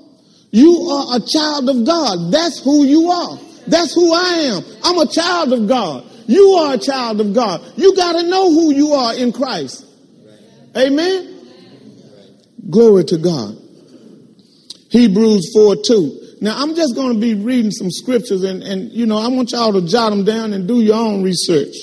You 0.54 0.88
are 0.88 1.16
a 1.16 1.20
child 1.20 1.68
of 1.68 1.84
God. 1.84 2.30
That's 2.30 2.61
who 2.62 2.84
you 2.84 3.11
are. 3.11 3.40
That's 3.66 3.92
who 3.92 4.14
I 4.14 4.54
am. 4.54 4.62
I'm 4.84 4.99
a 4.99 5.11
child 5.11 5.52
of 5.52 5.66
God. 5.66 6.04
You 6.28 6.50
are 6.50 6.75
a 6.75 6.78
child 6.78 7.20
of 7.20 7.34
God. 7.34 7.61
You 7.75 7.96
got 7.96 8.12
to 8.12 8.23
know 8.23 8.49
who 8.52 8.73
you 8.73 8.92
are 8.92 9.16
in 9.16 9.32
Christ. 9.32 9.84
Amen. 10.76 11.49
Glory 12.70 13.02
to 13.02 13.18
God. 13.18 13.56
Hebrews 14.90 15.50
4 15.52 15.75
2. 15.84 16.37
Now, 16.40 16.62
I'm 16.62 16.76
just 16.76 16.94
going 16.94 17.14
to 17.14 17.20
be 17.20 17.34
reading 17.34 17.73
some 17.73 17.90
scriptures, 17.90 18.44
and, 18.44 18.62
and, 18.62 18.92
you 18.92 19.06
know, 19.06 19.18
I 19.18 19.26
want 19.26 19.50
y'all 19.50 19.73
to 19.73 19.84
jot 19.84 20.11
them 20.11 20.25
down 20.25 20.52
and 20.52 20.68
do 20.68 20.80
your 20.80 20.94
own 20.94 21.25
research. 21.25 21.75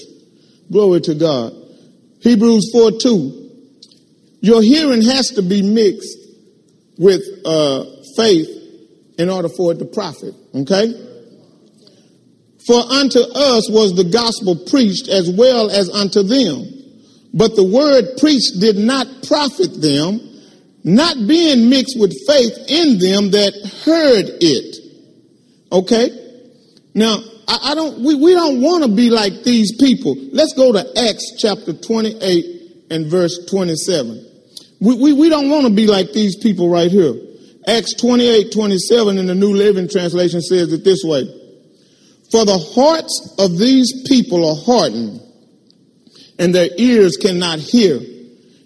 Glory 0.71 1.01
to 1.01 1.15
God. 1.15 1.51
Hebrews 2.21 2.71
4 2.71 2.91
2. 3.01 3.49
Your 4.39 4.61
hearing 4.61 5.01
has 5.01 5.27
to 5.31 5.41
be 5.41 5.61
mixed 5.61 6.17
with 6.97 7.21
uh, 7.43 7.83
faith 8.15 8.59
in 9.21 9.29
order 9.29 9.49
for 9.49 9.71
it 9.71 9.77
to 9.79 9.85
profit. 9.85 10.33
Okay? 10.55 10.91
For 12.65 12.79
unto 12.79 13.19
us 13.19 13.69
was 13.69 13.95
the 13.95 14.09
gospel 14.11 14.55
preached 14.69 15.09
as 15.09 15.29
well 15.29 15.69
as 15.69 15.89
unto 15.89 16.23
them. 16.23 16.65
But 17.33 17.55
the 17.55 17.63
word 17.63 18.17
preached 18.19 18.59
did 18.59 18.77
not 18.77 19.07
profit 19.27 19.79
them, 19.79 20.19
not 20.83 21.15
being 21.27 21.69
mixed 21.69 21.99
with 21.99 22.13
faith 22.27 22.57
in 22.67 22.97
them 22.97 23.31
that 23.31 23.53
heard 23.85 24.25
it. 24.41 24.77
Okay? 25.71 26.09
Now, 26.95 27.19
I, 27.47 27.71
I 27.71 27.75
don't, 27.75 27.99
we, 28.03 28.15
we 28.15 28.33
don't 28.33 28.61
want 28.61 28.83
to 28.83 28.89
be 28.89 29.09
like 29.11 29.43
these 29.43 29.77
people. 29.77 30.15
Let's 30.31 30.53
go 30.53 30.71
to 30.71 30.79
Acts 30.79 31.35
chapter 31.37 31.73
28 31.73 32.45
and 32.89 33.05
verse 33.05 33.45
27. 33.45 34.25
We, 34.81 34.95
we, 34.95 35.13
we 35.13 35.29
don't 35.29 35.49
want 35.49 35.67
to 35.67 35.73
be 35.73 35.85
like 35.85 36.11
these 36.11 36.37
people 36.37 36.69
right 36.69 36.89
here. 36.89 37.13
Acts 37.67 37.93
28, 37.95 38.51
27 38.51 39.17
in 39.17 39.27
the 39.27 39.35
New 39.35 39.53
Living 39.53 39.87
Translation 39.87 40.41
says 40.41 40.73
it 40.73 40.83
this 40.83 41.03
way. 41.03 41.23
For 42.31 42.45
the 42.45 42.57
hearts 42.57 43.35
of 43.37 43.57
these 43.57 44.07
people 44.07 44.47
are 44.49 44.55
hardened, 44.65 45.21
and 46.39 46.55
their 46.55 46.69
ears 46.77 47.17
cannot 47.17 47.59
hear. 47.59 47.99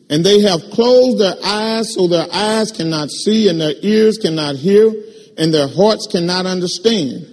And 0.09 0.23
they 0.23 0.41
have 0.41 0.61
closed 0.71 1.19
their 1.19 1.35
eyes 1.43 1.93
so 1.95 2.07
their 2.07 2.27
eyes 2.31 2.71
cannot 2.71 3.09
see, 3.09 3.49
and 3.49 3.59
their 3.59 3.73
ears 3.81 4.17
cannot 4.17 4.55
hear, 4.55 4.93
and 5.37 5.53
their 5.53 5.67
hearts 5.67 6.07
cannot 6.09 6.45
understand. 6.45 7.25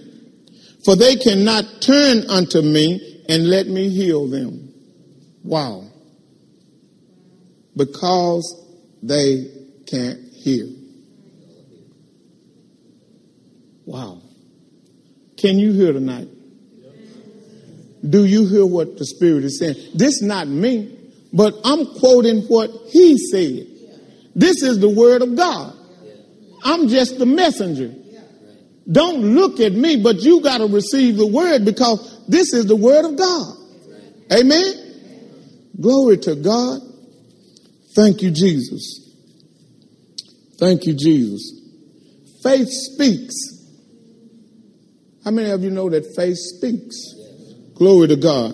For 0.83 0.95
they 0.95 1.15
cannot 1.15 1.81
turn 1.81 2.29
unto 2.29 2.61
me 2.61 3.23
and 3.29 3.47
let 3.47 3.67
me 3.67 3.89
heal 3.89 4.27
them. 4.27 4.73
Wow. 5.43 5.85
Because 7.77 8.67
they 9.01 9.45
can't 9.85 10.19
hear. 10.33 10.67
Wow. 13.85 14.21
Can 15.37 15.59
you 15.59 15.73
hear 15.73 15.93
tonight? 15.93 16.27
Do 18.07 18.25
you 18.25 18.45
hear 18.47 18.65
what 18.65 18.97
the 18.97 19.05
Spirit 19.05 19.43
is 19.45 19.59
saying? 19.59 19.75
This 19.95 20.21
not 20.21 20.47
me, 20.47 20.97
but 21.31 21.53
I'm 21.63 21.85
quoting 21.99 22.43
what 22.43 22.69
He 22.89 23.17
said. 23.17 23.67
This 24.35 24.61
is 24.61 24.79
the 24.79 24.89
Word 24.89 25.21
of 25.21 25.35
God. 25.35 25.73
I'm 26.63 26.87
just 26.87 27.17
the 27.19 27.25
messenger. 27.25 27.93
Don't 28.91 29.21
look 29.35 29.59
at 29.59 29.71
me, 29.71 30.01
but 30.01 30.21
you 30.21 30.41
got 30.41 30.57
to 30.57 30.67
receive 30.67 31.17
the 31.17 31.27
Word 31.27 31.63
because 31.65 32.25
this 32.27 32.53
is 32.53 32.65
the 32.65 32.75
Word 32.75 33.05
of 33.05 33.17
God. 33.17 33.57
Amen? 34.31 34.73
Glory 35.79 36.17
to 36.17 36.35
God. 36.35 36.81
Thank 37.95 38.21
you, 38.21 38.31
Jesus. 38.31 38.99
Thank 40.57 40.85
you, 40.85 40.93
Jesus. 40.93 41.61
Faith 42.43 42.67
speaks. 42.69 43.52
How 45.23 45.31
many 45.31 45.49
of 45.49 45.63
you 45.63 45.69
know 45.69 45.89
that 45.89 46.15
faith 46.15 46.37
speaks? 46.37 46.95
Glory 47.75 48.07
to 48.09 48.15
God. 48.15 48.53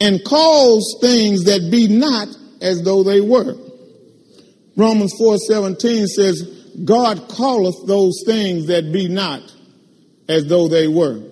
And 0.00 0.24
calls 0.24 0.98
things 1.00 1.44
that 1.44 1.70
be 1.70 1.88
not 1.88 2.28
as 2.60 2.82
though 2.82 3.02
they 3.02 3.20
were. 3.20 3.54
Romans 4.76 5.14
4:17 5.20 6.06
says, 6.06 6.42
God 6.84 7.28
calleth 7.36 7.86
those 7.86 8.22
things 8.26 8.66
that 8.66 8.92
be 8.92 9.08
not 9.08 9.42
as 10.28 10.46
though 10.46 10.68
they 10.68 10.88
were. 10.88 11.22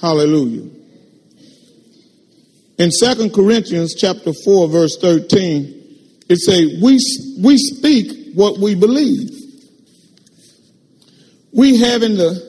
Hallelujah. 0.00 0.70
In 2.78 2.90
2 2.90 3.30
Corinthians 3.30 3.94
chapter 3.98 4.32
4 4.32 4.68
verse 4.68 4.96
13, 5.00 5.74
it 6.28 6.38
says, 6.38 6.80
we, 6.80 6.98
we 7.42 7.56
speak 7.56 8.34
what 8.34 8.58
we 8.58 8.76
believe. 8.76 9.30
We 11.52 11.78
having 11.78 12.14
the, 12.16 12.47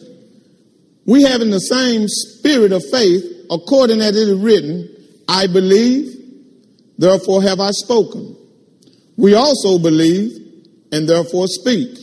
we 1.10 1.24
having 1.24 1.50
the 1.50 1.60
same 1.60 2.08
spirit 2.08 2.72
of 2.72 2.84
faith 2.92 3.24
according 3.50 4.00
as 4.00 4.16
it 4.16 4.30
is 4.30 4.38
written, 4.38 4.88
I 5.28 5.48
believe, 5.48 6.06
therefore 7.00 7.42
have 7.42 7.60
I 7.60 7.72
spoken. 7.72 8.38
We 9.18 9.34
also 9.34 9.80
believe 9.80 10.32
and 10.92 11.10
therefore 11.10 11.48
speak. 11.48 11.98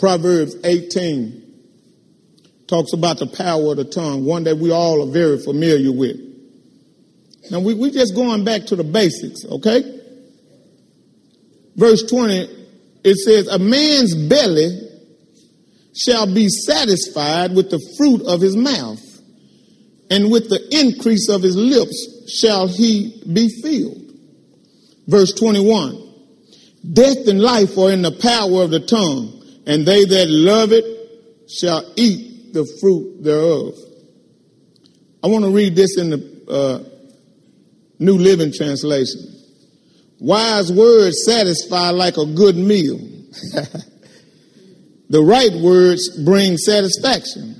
Proverbs 0.00 0.56
18 0.64 1.40
talks 2.66 2.92
about 2.94 3.18
the 3.18 3.28
power 3.28 3.70
of 3.70 3.76
the 3.76 3.84
tongue, 3.84 4.24
one 4.24 4.42
that 4.42 4.56
we 4.56 4.72
all 4.72 5.08
are 5.08 5.12
very 5.12 5.38
familiar 5.38 5.92
with. 5.92 6.16
Now 7.48 7.60
we, 7.60 7.74
we 7.74 7.92
just 7.92 8.16
going 8.16 8.42
back 8.42 8.66
to 8.66 8.76
the 8.76 8.82
basics, 8.82 9.44
okay? 9.44 10.00
Verse 11.76 12.02
20, 12.02 12.66
it 13.04 13.14
says, 13.18 13.46
A 13.46 13.60
man's 13.60 14.16
belly 14.16 14.89
shall 15.94 16.32
be 16.32 16.48
satisfied 16.48 17.54
with 17.54 17.70
the 17.70 17.80
fruit 17.96 18.22
of 18.26 18.40
his 18.40 18.56
mouth, 18.56 19.00
and 20.10 20.30
with 20.30 20.48
the 20.48 20.60
increase 20.70 21.28
of 21.28 21.42
his 21.42 21.56
lips 21.56 22.30
shall 22.40 22.68
he 22.68 23.22
be 23.32 23.48
filled. 23.62 24.12
Verse 25.06 25.32
21, 25.32 25.96
Death 26.92 27.26
and 27.28 27.40
life 27.40 27.76
are 27.76 27.90
in 27.90 28.02
the 28.02 28.12
power 28.12 28.62
of 28.62 28.70
the 28.70 28.80
tongue, 28.80 29.42
and 29.66 29.86
they 29.86 30.04
that 30.04 30.28
love 30.28 30.72
it 30.72 30.84
shall 31.48 31.84
eat 31.96 32.52
the 32.52 32.64
fruit 32.80 33.22
thereof. 33.22 33.74
I 35.22 35.26
want 35.26 35.44
to 35.44 35.50
read 35.50 35.76
this 35.76 35.98
in 35.98 36.10
the 36.10 36.44
uh, 36.48 36.88
New 37.98 38.16
Living 38.16 38.52
Translation. 38.52 39.20
Wise 40.20 40.72
words 40.72 41.24
satisfy 41.24 41.90
like 41.90 42.16
a 42.16 42.26
good 42.26 42.56
meal. 42.56 42.98
the 45.10 45.20
right 45.20 45.52
words 45.52 46.08
bring 46.24 46.56
satisfaction. 46.56 47.56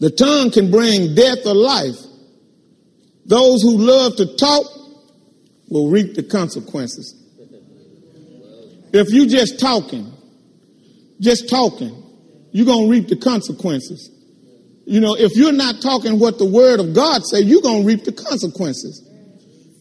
The 0.00 0.10
tongue 0.10 0.50
can 0.50 0.70
bring 0.70 1.14
death 1.14 1.46
or 1.46 1.54
life. 1.54 1.96
Those 3.24 3.62
who 3.62 3.78
love 3.78 4.16
to 4.16 4.36
talk 4.36 4.66
will 5.70 5.88
reap 5.88 6.14
the 6.14 6.22
consequences. 6.22 7.16
If 8.92 9.10
you 9.10 9.28
just 9.28 9.60
talking, 9.60 10.12
just 11.20 11.48
talking, 11.48 12.02
you're 12.52 12.66
going 12.66 12.86
to 12.86 12.90
reap 12.90 13.08
the 13.08 13.16
consequences. 13.16 14.10
You 14.84 15.00
know, 15.00 15.14
if 15.14 15.36
you're 15.36 15.52
not 15.52 15.80
talking 15.80 16.18
what 16.18 16.38
the 16.38 16.44
word 16.44 16.80
of 16.80 16.92
God 16.92 17.24
say, 17.24 17.40
you're 17.40 17.62
going 17.62 17.82
to 17.82 17.86
reap 17.86 18.04
the 18.04 18.12
consequences. 18.12 19.06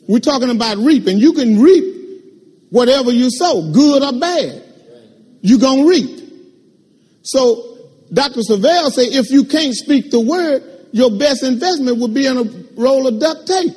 We're 0.07 0.19
talking 0.19 0.51
about 0.51 0.77
reaping. 0.77 1.17
You 1.17 1.33
can 1.33 1.59
reap 1.59 2.67
whatever 2.69 3.11
you 3.11 3.29
sow, 3.29 3.71
good 3.73 4.03
or 4.03 4.17
bad. 4.19 4.63
You're 5.41 5.59
going 5.59 5.83
to 5.83 5.89
reap. 5.89 6.18
So 7.23 7.77
Dr. 8.11 8.41
Savelle 8.41 8.89
say 8.91 9.03
if 9.03 9.29
you 9.29 9.43
can't 9.45 9.73
speak 9.73 10.11
the 10.11 10.19
word, 10.19 10.63
your 10.91 11.11
best 11.11 11.43
investment 11.43 11.97
would 11.99 12.13
be 12.13 12.25
in 12.25 12.37
a 12.37 12.43
roll 12.75 13.07
of 13.07 13.19
duct 13.19 13.47
tape. 13.47 13.73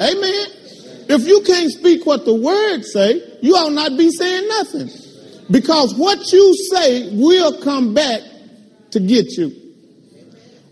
Amen. 0.00 0.46
If 1.08 1.26
you 1.26 1.42
can't 1.42 1.70
speak 1.72 2.06
what 2.06 2.24
the 2.24 2.34
word 2.34 2.84
say, 2.84 3.38
you 3.42 3.54
ought 3.54 3.72
not 3.72 3.98
be 3.98 4.10
saying 4.10 4.48
nothing. 4.48 4.88
Because 5.50 5.94
what 5.96 6.32
you 6.32 6.54
say 6.72 7.10
will 7.16 7.60
come 7.62 7.92
back 7.92 8.22
to 8.92 9.00
get 9.00 9.36
you. 9.36 9.52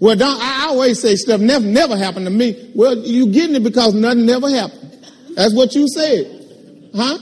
Well, 0.01 0.15
don't, 0.15 0.41
I 0.41 0.67
always 0.69 1.01
say 1.01 1.17
stuff 1.17 1.41
never, 1.41 1.67
never 1.67 1.97
happened 1.97 2.27
to 2.27 2.31
me. 2.31 2.71
Well, 2.75 2.97
you 2.99 3.33
getting 3.33 3.57
it 3.57 3.65
because 3.65 3.95
nothing 3.95 4.27
never 4.27 4.49
happened. 4.49 5.07
That's 5.35 5.55
what 5.55 5.75
you 5.75 5.89
said. 5.89 6.91
Huh? 6.95 7.19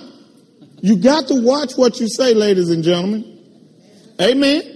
You 0.83 0.97
got 0.97 1.29
to 1.29 1.41
watch 1.43 1.73
what 1.77 1.99
you 1.99 2.09
say, 2.09 2.35
ladies 2.35 2.69
and 2.69 2.85
gentlemen. 2.85 3.36
Amen. 4.21 4.73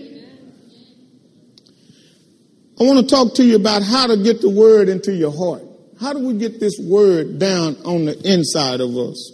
I 2.79 2.85
want 2.85 2.98
to 3.00 3.14
talk 3.14 3.35
to 3.35 3.44
you 3.44 3.57
about 3.57 3.83
how 3.83 4.07
to 4.07 4.16
get 4.16 4.40
the 4.40 4.50
word 4.50 4.88
into 4.88 5.12
your 5.12 5.33
heart. 5.33 5.62
How 6.00 6.14
do 6.14 6.26
we 6.26 6.35
get 6.35 6.61
this 6.61 6.79
word 6.79 7.38
down 7.38 7.76
on 7.85 8.07
the 8.07 8.18
inside 8.24 8.81
of 8.81 8.96
us? 8.96 9.33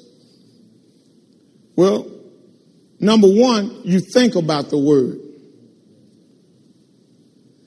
Well, 1.76 2.10
number 2.98 3.28
one, 3.28 3.82
you 3.84 4.00
think 4.00 4.34
about 4.34 4.70
the 4.70 4.78
word. 4.78 5.20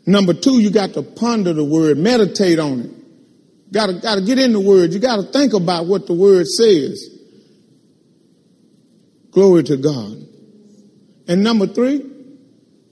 Number 0.06 0.34
two, 0.34 0.60
you 0.60 0.70
got 0.70 0.94
to 0.96 1.04
ponder 1.04 1.54
the 1.54 1.64
word, 1.64 1.98
meditate 1.98 2.60
on 2.60 2.82
it. 2.82 3.72
Got 3.72 3.88
to, 3.88 3.94
got 3.94 4.16
to 4.16 4.22
get 4.22 4.40
in 4.40 4.52
the 4.52 4.60
word. 4.60 4.92
You 4.92 5.00
got 5.00 5.18
to 5.18 5.24
think 5.24 5.54
about 5.54 5.86
what 5.86 6.08
the 6.08 6.14
word 6.14 6.48
says. 6.48 7.16
Glory 9.32 9.64
to 9.64 9.78
God. 9.78 10.18
And 11.28 11.44
number 11.44 11.68
three, 11.68 12.04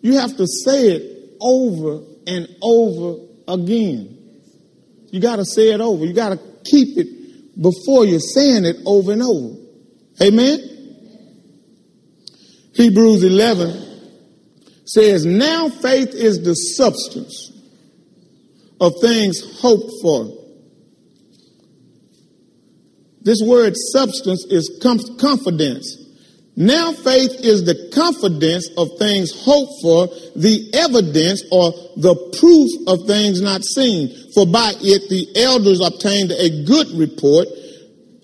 you 0.07 0.17
have 0.17 0.37
to 0.37 0.47
say 0.47 0.87
it 0.91 1.33
over 1.41 2.01
and 2.25 2.47
over 2.61 3.25
again. 3.45 4.17
You 5.11 5.19
got 5.19 5.35
to 5.35 5.43
say 5.43 5.73
it 5.73 5.81
over. 5.81 6.05
You 6.05 6.13
got 6.13 6.29
to 6.29 6.39
keep 6.63 6.97
it 6.97 7.61
before 7.61 8.05
you're 8.05 8.21
saying 8.21 8.63
it 8.63 8.77
over 8.85 9.11
and 9.11 9.21
over. 9.21 9.57
Amen? 10.21 10.59
Hebrews 12.73 13.23
11 13.25 14.85
says, 14.85 15.25
Now 15.25 15.67
faith 15.67 16.13
is 16.13 16.41
the 16.41 16.53
substance 16.53 17.51
of 18.79 18.93
things 19.01 19.59
hoped 19.59 19.91
for. 20.01 20.31
This 23.23 23.41
word 23.45 23.73
substance 23.75 24.45
is 24.49 24.79
confidence. 25.19 26.06
Now 26.57 26.91
faith 26.91 27.31
is 27.39 27.63
the 27.63 27.91
confidence 27.93 28.67
of 28.77 28.97
things 28.97 29.31
hoped 29.45 29.73
for, 29.81 30.07
the 30.35 30.69
evidence 30.73 31.43
or 31.51 31.71
the 31.95 32.15
proof 32.39 32.69
of 32.87 33.07
things 33.07 33.39
not 33.39 33.63
seen. 33.63 34.09
For 34.33 34.45
by 34.45 34.73
it 34.81 35.07
the 35.07 35.29
elders 35.41 35.79
obtained 35.79 36.31
a 36.31 36.65
good 36.65 36.87
report. 36.97 37.47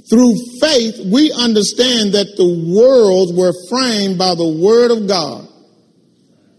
Through 0.09 0.35
faith 0.59 0.99
we 1.05 1.31
understand 1.31 2.13
that 2.13 2.35
the 2.35 2.73
worlds 2.75 3.31
were 3.31 3.53
framed 3.69 4.17
by 4.17 4.35
the 4.35 4.59
word 4.59 4.91
of 4.91 5.07
God 5.07 5.47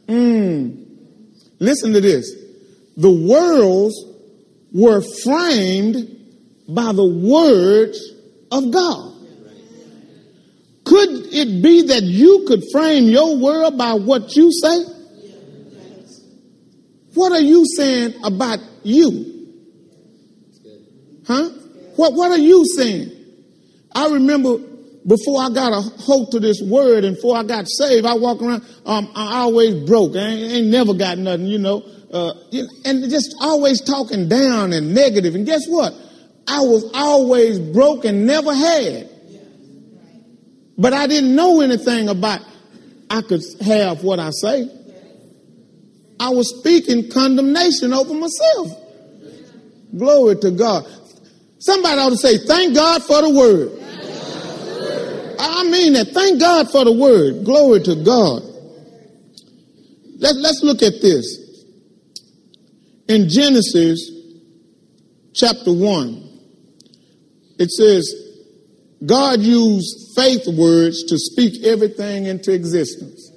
Mm. 0.07 0.87
Listen 1.59 1.93
to 1.93 2.01
this. 2.01 2.31
The 2.97 3.11
worlds 3.11 3.95
were 4.73 5.01
framed 5.01 5.95
by 6.69 6.93
the 6.93 7.07
words 7.07 7.99
of 8.51 8.71
God. 8.73 9.14
Could 10.95 11.35
it 11.35 11.61
be 11.61 11.83
that 11.89 12.05
you 12.05 12.45
could 12.47 12.63
frame 12.71 13.07
your 13.07 13.37
world 13.37 13.77
by 13.77 13.95
what 13.95 14.37
you 14.37 14.53
say? 14.53 14.85
What 17.15 17.33
are 17.33 17.41
you 17.41 17.65
saying 17.67 18.15
about 18.23 18.61
you? 18.85 19.49
Huh? 21.27 21.49
What, 21.97 22.13
what 22.13 22.31
are 22.31 22.39
you 22.39 22.65
saying? 22.77 23.11
I 23.93 24.07
remember 24.07 24.59
before 25.05 25.43
I 25.43 25.51
got 25.51 25.73
a 25.73 25.81
hold 25.81 26.31
to 26.31 26.39
this 26.39 26.63
word 26.63 27.03
and 27.03 27.17
before 27.17 27.39
I 27.39 27.43
got 27.43 27.67
saved, 27.69 28.07
I 28.07 28.15
walk 28.15 28.41
around, 28.41 28.63
um, 28.87 29.11
I 29.17 29.39
always 29.39 29.75
broke. 29.75 30.15
I 30.15 30.21
ain't, 30.21 30.53
ain't 30.53 30.67
never 30.69 30.95
got 30.95 31.19
nothing, 31.19 31.47
you 31.47 31.59
know, 31.59 31.83
uh, 32.13 32.35
and 32.85 33.11
just 33.11 33.35
always 33.41 33.81
talking 33.81 34.29
down 34.29 34.73
and 34.73 34.95
negative. 34.95 35.35
And 35.35 35.45
guess 35.45 35.67
what? 35.67 35.93
I 36.47 36.61
was 36.61 36.89
always 36.95 37.59
broke 37.59 38.05
and 38.05 38.29
never 38.29 38.55
had. 38.55 39.11
But 40.77 40.93
I 40.93 41.07
didn't 41.07 41.35
know 41.35 41.61
anything 41.61 42.09
about 42.09 42.41
I 43.11 43.23
could 43.23 43.43
have 43.61 44.03
what 44.03 44.19
I 44.19 44.31
say. 44.31 44.69
I 46.19 46.31
was 46.31 46.59
speaking 46.59 47.11
condemnation 47.11 47.93
over 47.93 48.15
myself. 48.15 48.69
Glory 49.97 50.37
to 50.37 50.51
God. 50.51 50.87
Somebody 51.59 52.01
ought 52.01 52.11
to 52.11 52.17
say, 52.17 52.39
thank 52.39 52.75
God 52.75 53.03
for 53.03 53.23
the 53.23 53.31
word. 53.31 53.81
I 55.39 55.65
mean 55.65 55.93
that. 55.95 56.09
Thank 56.09 56.41
God 56.41 56.71
for 56.71 56.85
the 56.85 56.93
word. 56.93 57.45
Glory 57.45 57.81
to 57.83 57.95
God. 57.97 58.43
Let, 60.19 60.37
let's 60.37 60.63
look 60.63 60.83
at 60.83 61.01
this. 61.03 61.41
In 63.09 63.29
Genesis 63.29 64.11
chapter 65.35 65.73
1, 65.73 66.41
it 67.59 67.71
says, 67.71 68.24
God 69.05 69.41
used 69.41 70.15
faith 70.17 70.47
words 70.47 71.05
to 71.05 71.19
speak 71.19 71.65
everything 71.65 72.27
into 72.27 72.53
existence. 72.53 73.31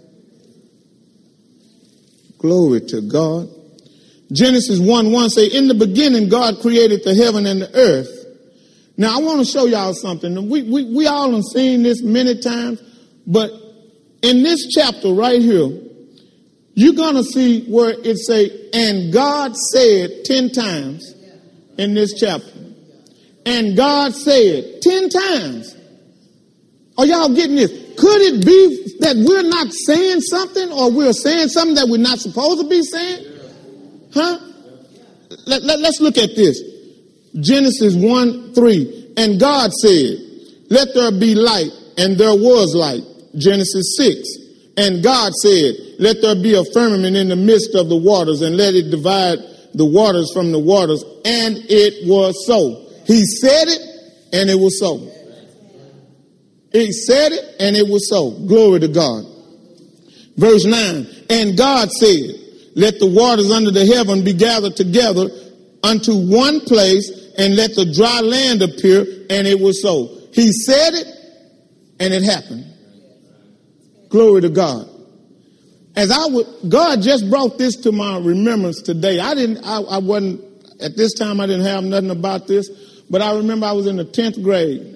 Glory 2.38 2.82
to 2.82 3.02
God. 3.02 3.50
Genesis 4.32 4.80
1 4.80 5.12
1 5.12 5.30
say, 5.30 5.48
In 5.48 5.68
the 5.68 5.74
beginning, 5.74 6.30
God 6.30 6.60
created 6.62 7.04
the 7.04 7.16
heaven 7.16 7.46
and 7.46 7.62
the 7.62 7.76
earth. 7.76 8.10
Now 8.98 9.18
I 9.18 9.22
want 9.22 9.40
to 9.40 9.46
show 9.46 9.66
y'all 9.66 9.94
something. 9.94 10.50
We, 10.50 10.64
we, 10.64 10.96
we 10.96 11.08
all 11.08 11.32
have 11.32 11.44
seen 11.44 11.84
this 11.84 12.02
many 12.02 12.40
times, 12.40 12.82
but 13.26 13.52
in 14.22 14.44
this 14.44 14.68
chapter 14.74 15.14
right 15.14 15.42
here, 15.42 15.70
you're 16.74 16.94
going 16.94 17.16
to 17.16 17.24
see 17.24 17.66
where 17.66 17.92
it 17.92 18.18
say, 18.18 18.70
and 18.74 19.12
God 19.12 19.56
said 19.56 20.26
10 20.26 20.52
times 20.52 21.14
in 21.78 21.94
this 21.94 22.20
chapter. 22.20 22.57
And 23.48 23.78
God 23.78 24.14
said 24.14 24.82
10 24.82 25.08
times. 25.08 25.74
Are 26.98 27.06
y'all 27.06 27.34
getting 27.34 27.56
this? 27.56 27.72
Could 27.98 28.22
it 28.22 28.46
be 28.46 28.98
that 29.00 29.16
we're 29.16 29.48
not 29.48 29.72
saying 29.72 30.20
something 30.20 30.70
or 30.70 30.92
we're 30.92 31.14
saying 31.14 31.48
something 31.48 31.76
that 31.76 31.88
we're 31.88 31.98
not 31.98 32.20
supposed 32.20 32.60
to 32.60 32.68
be 32.68 32.84
saying? 32.84 33.26
Huh? 34.14 34.40
Let, 35.46 35.64
let, 35.64 35.80
let's 35.80 36.02
look 36.02 36.18
at 36.18 36.36
this. 36.36 36.62
Genesis 37.40 37.96
1 37.96 38.54
3. 38.54 39.14
And 39.16 39.40
God 39.40 39.72
said, 39.72 40.18
Let 40.70 40.90
there 40.94 41.12
be 41.18 41.34
light, 41.34 41.72
and 41.98 42.18
there 42.18 42.36
was 42.36 42.76
light. 42.76 43.04
Genesis 43.38 43.96
6. 43.96 44.28
And 44.76 45.02
God 45.02 45.32
said, 45.36 45.74
Let 46.00 46.22
there 46.22 46.36
be 46.36 46.54
a 46.54 46.66
firmament 46.74 47.16
in 47.16 47.30
the 47.30 47.38
midst 47.38 47.76
of 47.76 47.88
the 47.88 47.96
waters, 47.96 48.42
and 48.42 48.58
let 48.58 48.76
it 48.76 48.92
divide 48.92 49.40
the 49.74 49.86
waters 49.86 50.34
from 50.34 50.52
the 50.52 50.60
waters. 50.60 51.02
And 51.24 51.56
it 51.70 52.06
was 52.10 52.46
so. 52.46 52.87
He 53.08 53.26
said 53.26 53.70
it, 53.70 53.82
and 54.34 54.50
it 54.50 54.60
was 54.60 54.80
so. 54.80 54.98
He 56.74 56.92
said 56.92 57.32
it, 57.32 57.56
and 57.60 57.76
it 57.76 57.88
was 57.88 58.10
so. 58.10 58.32
Glory 58.32 58.82
to 58.82 58.90
God. 58.90 59.24
Verse 60.36 60.66
9. 60.66 61.08
And 61.30 61.58
God 61.58 61.90
said, 61.90 62.36
Let 62.76 63.00
the 63.00 63.08
waters 63.08 63.50
under 63.50 63.72
the 63.72 63.86
heaven 63.86 64.24
be 64.24 64.34
gathered 64.34 64.76
together 64.76 65.30
unto 65.84 66.14
one 66.14 66.60
place, 66.62 67.10
and 67.38 67.56
let 67.56 67.76
the 67.76 67.92
dry 67.94 68.20
land 68.20 68.62
appear, 68.62 69.02
and 69.30 69.48
it 69.48 69.60
was 69.60 69.82
so. 69.82 70.20
He 70.34 70.52
said 70.52 70.94
it, 70.94 71.08
and 72.00 72.14
it 72.14 72.24
happened. 72.24 72.66
Glory 74.10 74.42
to 74.42 74.50
God. 74.50 74.90
As 75.96 76.12
I 76.12 76.28
would, 76.28 76.46
God 76.70 77.02
just 77.02 77.30
brought 77.30 77.58
this 77.58 77.76
to 77.78 77.92
my 77.92 78.20
remembrance 78.20 78.82
today. 78.82 79.20
I 79.20 79.34
didn't, 79.34 79.66
I, 79.66 79.80
I 79.80 79.98
wasn't, 79.98 80.42
at 80.82 80.96
this 80.96 81.14
time 81.14 81.40
I 81.40 81.48
didn't 81.48 81.66
have 81.66 81.84
nothing 81.84 82.12
about 82.12 82.48
this, 82.48 82.70
but 83.10 83.22
I 83.22 83.36
remember 83.36 83.66
I 83.66 83.72
was 83.72 83.88
in 83.88 83.98
the 83.98 84.06
10th 84.06 84.44
grade. 84.44 84.96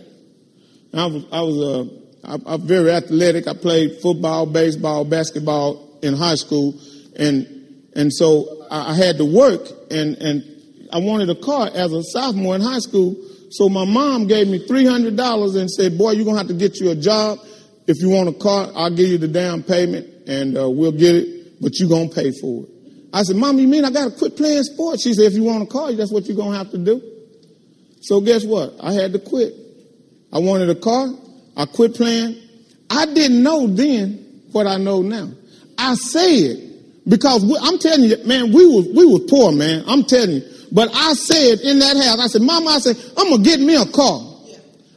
I 0.93 1.05
was, 1.05 1.25
I 1.31 1.41
was, 1.41 1.57
uh, 1.57 2.01
I, 2.23 2.53
I'm 2.53 2.61
very 2.61 2.91
athletic. 2.91 3.47
I 3.47 3.53
played 3.53 4.01
football, 4.01 4.45
baseball, 4.45 5.05
basketball 5.05 5.99
in 6.03 6.13
high 6.13 6.35
school. 6.35 6.79
And, 7.17 7.47
and 7.95 8.11
so 8.13 8.67
I, 8.69 8.91
I 8.91 8.95
had 8.95 9.17
to 9.17 9.25
work 9.25 9.61
and, 9.89 10.17
and 10.17 10.43
I 10.91 10.99
wanted 10.99 11.29
a 11.29 11.35
car 11.35 11.69
as 11.73 11.93
a 11.93 12.03
sophomore 12.03 12.55
in 12.55 12.61
high 12.61 12.79
school. 12.79 13.15
So 13.51 13.69
my 13.69 13.85
mom 13.85 14.27
gave 14.27 14.47
me 14.47 14.65
$300 14.65 15.59
and 15.59 15.69
said, 15.69 15.97
boy, 15.97 16.11
you're 16.11 16.25
going 16.25 16.35
to 16.35 16.39
have 16.39 16.47
to 16.47 16.53
get 16.53 16.79
you 16.79 16.91
a 16.91 16.95
job. 16.95 17.39
If 17.87 17.97
you 18.01 18.09
want 18.09 18.29
a 18.29 18.33
car, 18.33 18.69
I'll 18.75 18.95
give 18.95 19.07
you 19.07 19.17
the 19.17 19.27
down 19.27 19.63
payment 19.63 20.07
and 20.27 20.57
uh, 20.57 20.69
we'll 20.69 20.91
get 20.91 21.15
it, 21.15 21.61
but 21.61 21.79
you're 21.79 21.89
going 21.89 22.09
to 22.09 22.15
pay 22.15 22.31
for 22.31 22.63
it. 22.63 22.69
I 23.13 23.23
said, 23.23 23.35
Mom, 23.35 23.59
you 23.59 23.67
mean 23.67 23.83
I 23.83 23.91
got 23.91 24.11
to 24.11 24.17
quit 24.17 24.37
playing 24.37 24.63
sports? 24.63 25.03
She 25.03 25.13
said, 25.13 25.25
if 25.25 25.33
you 25.33 25.43
want 25.43 25.63
a 25.63 25.65
car, 25.65 25.91
that's 25.93 26.11
what 26.11 26.27
you're 26.27 26.37
going 26.37 26.51
to 26.51 26.57
have 26.57 26.71
to 26.71 26.77
do. 26.77 27.01
So 28.01 28.19
guess 28.19 28.43
what? 28.43 28.73
I 28.81 28.93
had 28.93 29.13
to 29.13 29.19
quit. 29.19 29.53
I 30.33 30.39
wanted 30.39 30.69
a 30.69 30.75
car. 30.75 31.07
I 31.55 31.65
quit 31.65 31.95
playing. 31.95 32.37
I 32.89 33.05
didn't 33.05 33.43
know 33.43 33.67
then 33.67 34.41
what 34.51 34.67
I 34.67 34.77
know 34.77 35.01
now. 35.01 35.29
I 35.77 35.95
said, 35.95 36.57
because 37.07 37.45
we, 37.45 37.57
I'm 37.61 37.77
telling 37.77 38.03
you, 38.03 38.17
man, 38.25 38.51
we 38.51 38.65
was, 38.65 38.87
we 38.87 39.05
was 39.05 39.21
poor, 39.29 39.51
man. 39.51 39.83
I'm 39.87 40.03
telling 40.03 40.31
you. 40.31 40.41
But 40.71 40.89
I 40.93 41.13
said 41.13 41.59
in 41.61 41.79
that 41.79 41.97
house, 41.97 42.19
I 42.19 42.27
said, 42.27 42.41
Mama, 42.41 42.69
I 42.71 42.79
said, 42.79 42.97
I'm 43.17 43.37
to 43.37 43.43
get 43.43 43.59
me 43.59 43.75
a 43.75 43.85
car. 43.85 44.19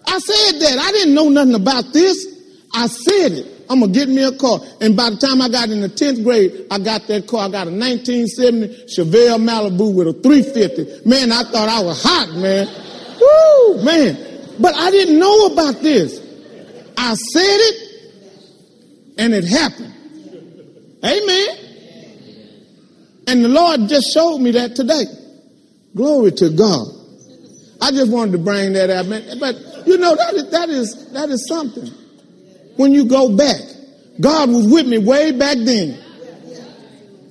I 0.06 0.18
said 0.18 0.60
that. 0.60 0.78
I 0.78 0.92
didn't 0.92 1.14
know 1.14 1.28
nothing 1.28 1.54
about 1.54 1.92
this. 1.92 2.26
I 2.72 2.86
said 2.86 3.32
it. 3.32 3.50
I'm 3.68 3.80
to 3.80 3.88
get 3.88 4.08
me 4.08 4.22
a 4.22 4.32
car. 4.32 4.60
And 4.80 4.96
by 4.96 5.10
the 5.10 5.16
time 5.16 5.40
I 5.40 5.48
got 5.48 5.70
in 5.70 5.80
the 5.80 5.88
10th 5.88 6.22
grade, 6.22 6.66
I 6.70 6.78
got 6.78 7.06
that 7.08 7.26
car. 7.26 7.48
I 7.48 7.50
got 7.50 7.66
a 7.66 7.70
1970 7.70 8.86
Chevelle 8.86 9.40
Malibu 9.40 9.94
with 9.94 10.08
a 10.08 10.12
350. 10.12 11.08
Man, 11.08 11.32
I 11.32 11.42
thought 11.44 11.68
I 11.68 11.82
was 11.82 12.02
hot, 12.02 12.28
man. 12.36 12.68
Woo, 13.24 13.84
man. 13.84 14.16
But 14.58 14.74
I 14.74 14.90
didn't 14.90 15.18
know 15.18 15.46
about 15.46 15.80
this. 15.80 16.20
I 16.96 17.14
said 17.14 17.42
it 17.42 17.84
and 19.18 19.34
it 19.34 19.44
happened. 19.44 19.94
Amen. 21.04 21.58
And 23.26 23.44
the 23.44 23.48
Lord 23.48 23.88
just 23.88 24.12
showed 24.12 24.38
me 24.38 24.52
that 24.52 24.76
today. 24.76 25.04
Glory 25.94 26.32
to 26.32 26.50
God. 26.50 26.86
I 27.80 27.90
just 27.90 28.10
wanted 28.10 28.32
to 28.32 28.38
bring 28.38 28.72
that 28.74 28.90
out, 28.90 29.06
man. 29.06 29.38
But 29.38 29.56
you 29.86 29.98
know, 29.98 30.14
that 30.14 30.34
is, 30.34 30.50
that 30.50 30.68
is, 30.68 31.12
that 31.12 31.28
is 31.28 31.46
something. 31.48 31.90
When 32.76 32.92
you 32.92 33.04
go 33.04 33.36
back, 33.36 33.60
God 34.20 34.50
was 34.50 34.66
with 34.66 34.86
me 34.86 34.98
way 34.98 35.32
back 35.32 35.56
then. 35.58 36.00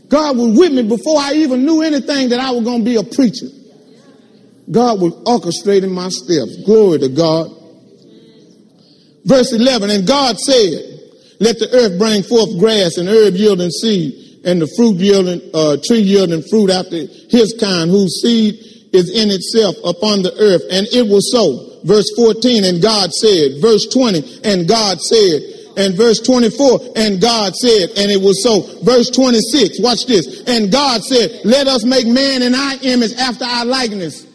God 0.07 0.37
was 0.37 0.57
with 0.57 0.73
me 0.73 0.83
before 0.83 1.17
I 1.17 1.33
even 1.33 1.65
knew 1.65 1.81
anything 1.81 2.29
that 2.29 2.39
I 2.39 2.51
was 2.51 2.63
going 2.63 2.79
to 2.79 2.85
be 2.85 2.95
a 2.97 3.03
preacher. 3.03 3.47
God 4.71 5.01
was 5.01 5.13
orchestrating 5.25 5.91
my 5.91 6.09
steps. 6.09 6.63
Glory 6.65 6.99
to 6.99 7.09
God. 7.09 7.49
Verse 9.25 9.53
11, 9.53 9.89
and 9.89 10.07
God 10.07 10.37
said, 10.37 10.93
let 11.39 11.59
the 11.59 11.69
earth 11.73 11.97
bring 11.97 12.23
forth 12.23 12.59
grass 12.59 12.97
and 12.97 13.07
herb 13.07 13.35
yielding 13.35 13.69
seed 13.69 14.41
and 14.45 14.61
the 14.61 14.67
fruit 14.75 14.97
yielding, 14.97 15.41
uh, 15.53 15.77
tree 15.83 15.99
yielding 15.99 16.43
fruit 16.43 16.69
after 16.69 16.97
his 17.29 17.55
kind, 17.59 17.89
whose 17.89 18.21
seed 18.21 18.55
is 18.93 19.09
in 19.09 19.31
itself 19.31 19.75
upon 19.83 20.21
the 20.21 20.33
earth. 20.39 20.63
And 20.69 20.87
it 20.91 21.07
was 21.07 21.31
so. 21.31 21.79
Verse 21.83 22.07
14, 22.15 22.63
and 22.63 22.81
God 22.81 23.11
said. 23.11 23.59
Verse 23.61 23.87
20, 23.87 24.41
and 24.43 24.67
God 24.67 24.99
said. 24.99 25.41
And 25.75 25.97
verse 25.97 26.19
24, 26.19 26.93
and 26.95 27.19
God 27.19 27.55
said, 27.55 27.89
and 27.97 28.11
it 28.11 28.21
was 28.21 28.43
so. 28.43 28.61
Verse 28.83 29.09
26, 29.09 29.81
watch 29.81 30.05
this. 30.05 30.43
And 30.45 30.71
God 30.71 31.01
said, 31.01 31.41
let 31.43 31.67
us 31.67 31.83
make 31.83 32.05
man 32.05 32.43
in 32.43 32.53
our 32.53 32.75
image 32.83 33.13
after 33.17 33.43
our 33.43 33.65
likeness. 33.65 34.27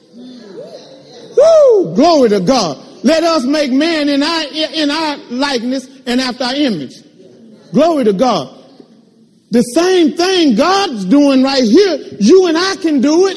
Woo! 1.39 1.95
Glory 1.95 2.31
to 2.31 2.41
God. 2.41 2.85
Let 3.05 3.23
us 3.23 3.45
make 3.45 3.71
man 3.71 4.09
in 4.09 4.23
our, 4.23 4.45
in 4.53 4.91
our 4.91 5.17
likeness 5.31 5.87
and 6.07 6.21
after 6.21 6.45
our 6.45 6.55
image. 6.55 6.95
Glory 7.73 8.05
to 8.05 8.13
God. 8.13 8.55
The 9.51 9.63
same 9.63 10.17
thing 10.17 10.57
God's 10.57 11.05
doing 11.05 11.43
right 11.43 11.63
here, 11.63 11.99
you 12.19 12.47
and 12.49 12.59
I 12.59 12.77
can 12.77 13.01
do 13.01 13.29
it. 13.29 13.37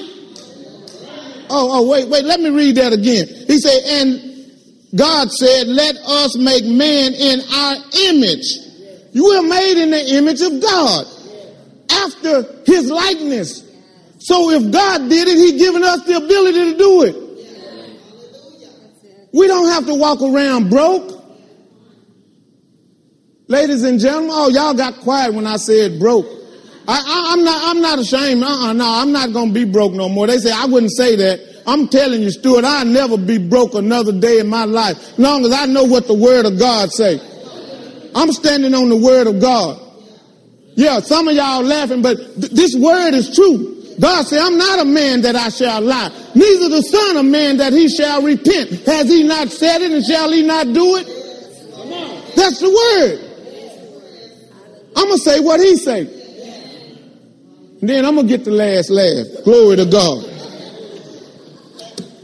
Oh, 1.49 1.79
oh, 1.79 1.89
wait, 1.89 2.07
wait, 2.09 2.23
let 2.25 2.39
me 2.39 2.49
read 2.49 2.75
that 2.75 2.93
again. 2.93 3.27
He 3.47 3.57
said, 3.59 3.83
and 3.85 4.97
God 4.97 5.29
said, 5.31 5.67
let 5.67 5.95
us 5.97 6.37
make 6.37 6.65
man 6.65 7.13
in 7.13 7.41
our 7.53 7.75
image. 8.09 8.47
You 9.13 9.25
are 9.27 9.43
made 9.43 9.81
in 9.81 9.91
the 9.91 10.15
image 10.15 10.41
of 10.41 10.61
God 10.61 11.05
after 11.91 12.63
his 12.65 12.89
likeness. 12.89 13.69
So 14.19 14.51
if 14.51 14.71
God 14.71 15.09
did 15.09 15.27
it, 15.27 15.35
He's 15.35 15.59
given 15.59 15.83
us 15.83 16.05
the 16.05 16.17
ability 16.17 16.71
to 16.71 16.77
do 16.77 17.03
it. 17.03 17.30
We 19.33 19.47
don't 19.47 19.67
have 19.69 19.85
to 19.85 19.95
walk 19.95 20.21
around 20.21 20.69
broke. 20.69 21.19
Ladies 23.47 23.83
and 23.83 23.99
gentlemen, 23.99 24.29
oh, 24.31 24.49
y'all 24.49 24.73
got 24.73 24.95
quiet 25.01 25.33
when 25.33 25.45
I 25.45 25.57
said 25.57 25.99
broke. 25.99 26.25
I, 26.87 27.33
am 27.33 27.43
not, 27.43 27.61
I'm 27.63 27.81
not 27.81 27.99
ashamed. 27.99 28.43
Uh-uh, 28.43 28.73
no, 28.73 28.85
I'm 28.87 29.11
not 29.11 29.33
going 29.33 29.49
to 29.49 29.53
be 29.53 29.65
broke 29.65 29.93
no 29.93 30.09
more. 30.09 30.27
They 30.27 30.37
say 30.37 30.51
I 30.51 30.65
wouldn't 30.65 30.91
say 30.91 31.15
that. 31.15 31.63
I'm 31.65 31.87
telling 31.87 32.21
you, 32.21 32.31
Stuart, 32.31 32.65
I'll 32.65 32.85
never 32.85 33.17
be 33.17 33.37
broke 33.37 33.75
another 33.75 34.11
day 34.11 34.39
in 34.39 34.47
my 34.47 34.65
life, 34.65 34.97
as 34.97 35.19
long 35.19 35.45
as 35.45 35.53
I 35.53 35.65
know 35.65 35.83
what 35.83 36.07
the 36.07 36.13
word 36.13 36.45
of 36.45 36.57
God 36.57 36.91
say. 36.91 37.19
I'm 38.15 38.31
standing 38.31 38.73
on 38.73 38.89
the 38.89 38.97
word 38.97 39.27
of 39.27 39.39
God. 39.39 39.79
Yeah, 40.75 40.99
some 40.99 41.27
of 41.27 41.35
y'all 41.35 41.61
laughing, 41.61 42.01
but 42.01 42.17
th- 42.17 42.51
this 42.51 42.75
word 42.75 43.13
is 43.13 43.33
true. 43.35 43.80
God 44.01 44.25
said, 44.25 44.39
I'm 44.39 44.57
not 44.57 44.79
a 44.79 44.85
man 44.85 45.21
that 45.21 45.35
I 45.35 45.49
shall 45.49 45.79
lie, 45.79 46.09
neither 46.33 46.69
the 46.69 46.81
son 46.81 47.17
of 47.17 47.25
man 47.25 47.57
that 47.57 47.71
he 47.71 47.87
shall 47.87 48.23
repent. 48.23 48.71
Has 48.87 49.07
he 49.07 49.21
not 49.21 49.49
said 49.49 49.83
it 49.83 49.91
and 49.91 50.03
shall 50.03 50.31
he 50.31 50.41
not 50.41 50.73
do 50.73 50.95
it? 50.97 51.05
That's 52.35 52.59
the 52.59 52.69
word. 52.69 53.27
I'm 54.95 55.05
going 55.05 55.17
to 55.17 55.23
say 55.23 55.39
what 55.39 55.59
he 55.59 55.75
say. 55.77 56.01
And 57.79 57.89
then 57.89 58.03
I'm 58.03 58.15
going 58.15 58.27
to 58.27 58.37
get 58.37 58.43
the 58.43 58.51
last 58.51 58.89
laugh. 58.89 59.43
Glory 59.43 59.75
to 59.75 59.85
God. 59.85 60.25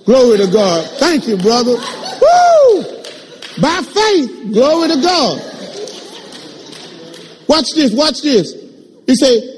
Glory 0.06 0.38
to 0.38 0.48
God. 0.48 0.86
Thank 1.00 1.28
you, 1.28 1.38
brother. 1.38 1.76
Woo! 1.76 2.84
By 3.62 3.82
faith. 3.84 4.52
Glory 4.52 4.88
to 4.90 5.02
God. 5.02 5.42
Watch 7.48 7.72
this. 7.76 7.94
Watch 7.94 8.22
this. 8.24 8.54
He 9.06 9.16
said, 9.16 9.57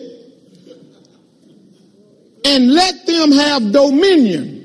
and 2.49 2.73
let 2.73 3.05
them 3.05 3.31
have 3.31 3.71
dominion. 3.71 4.55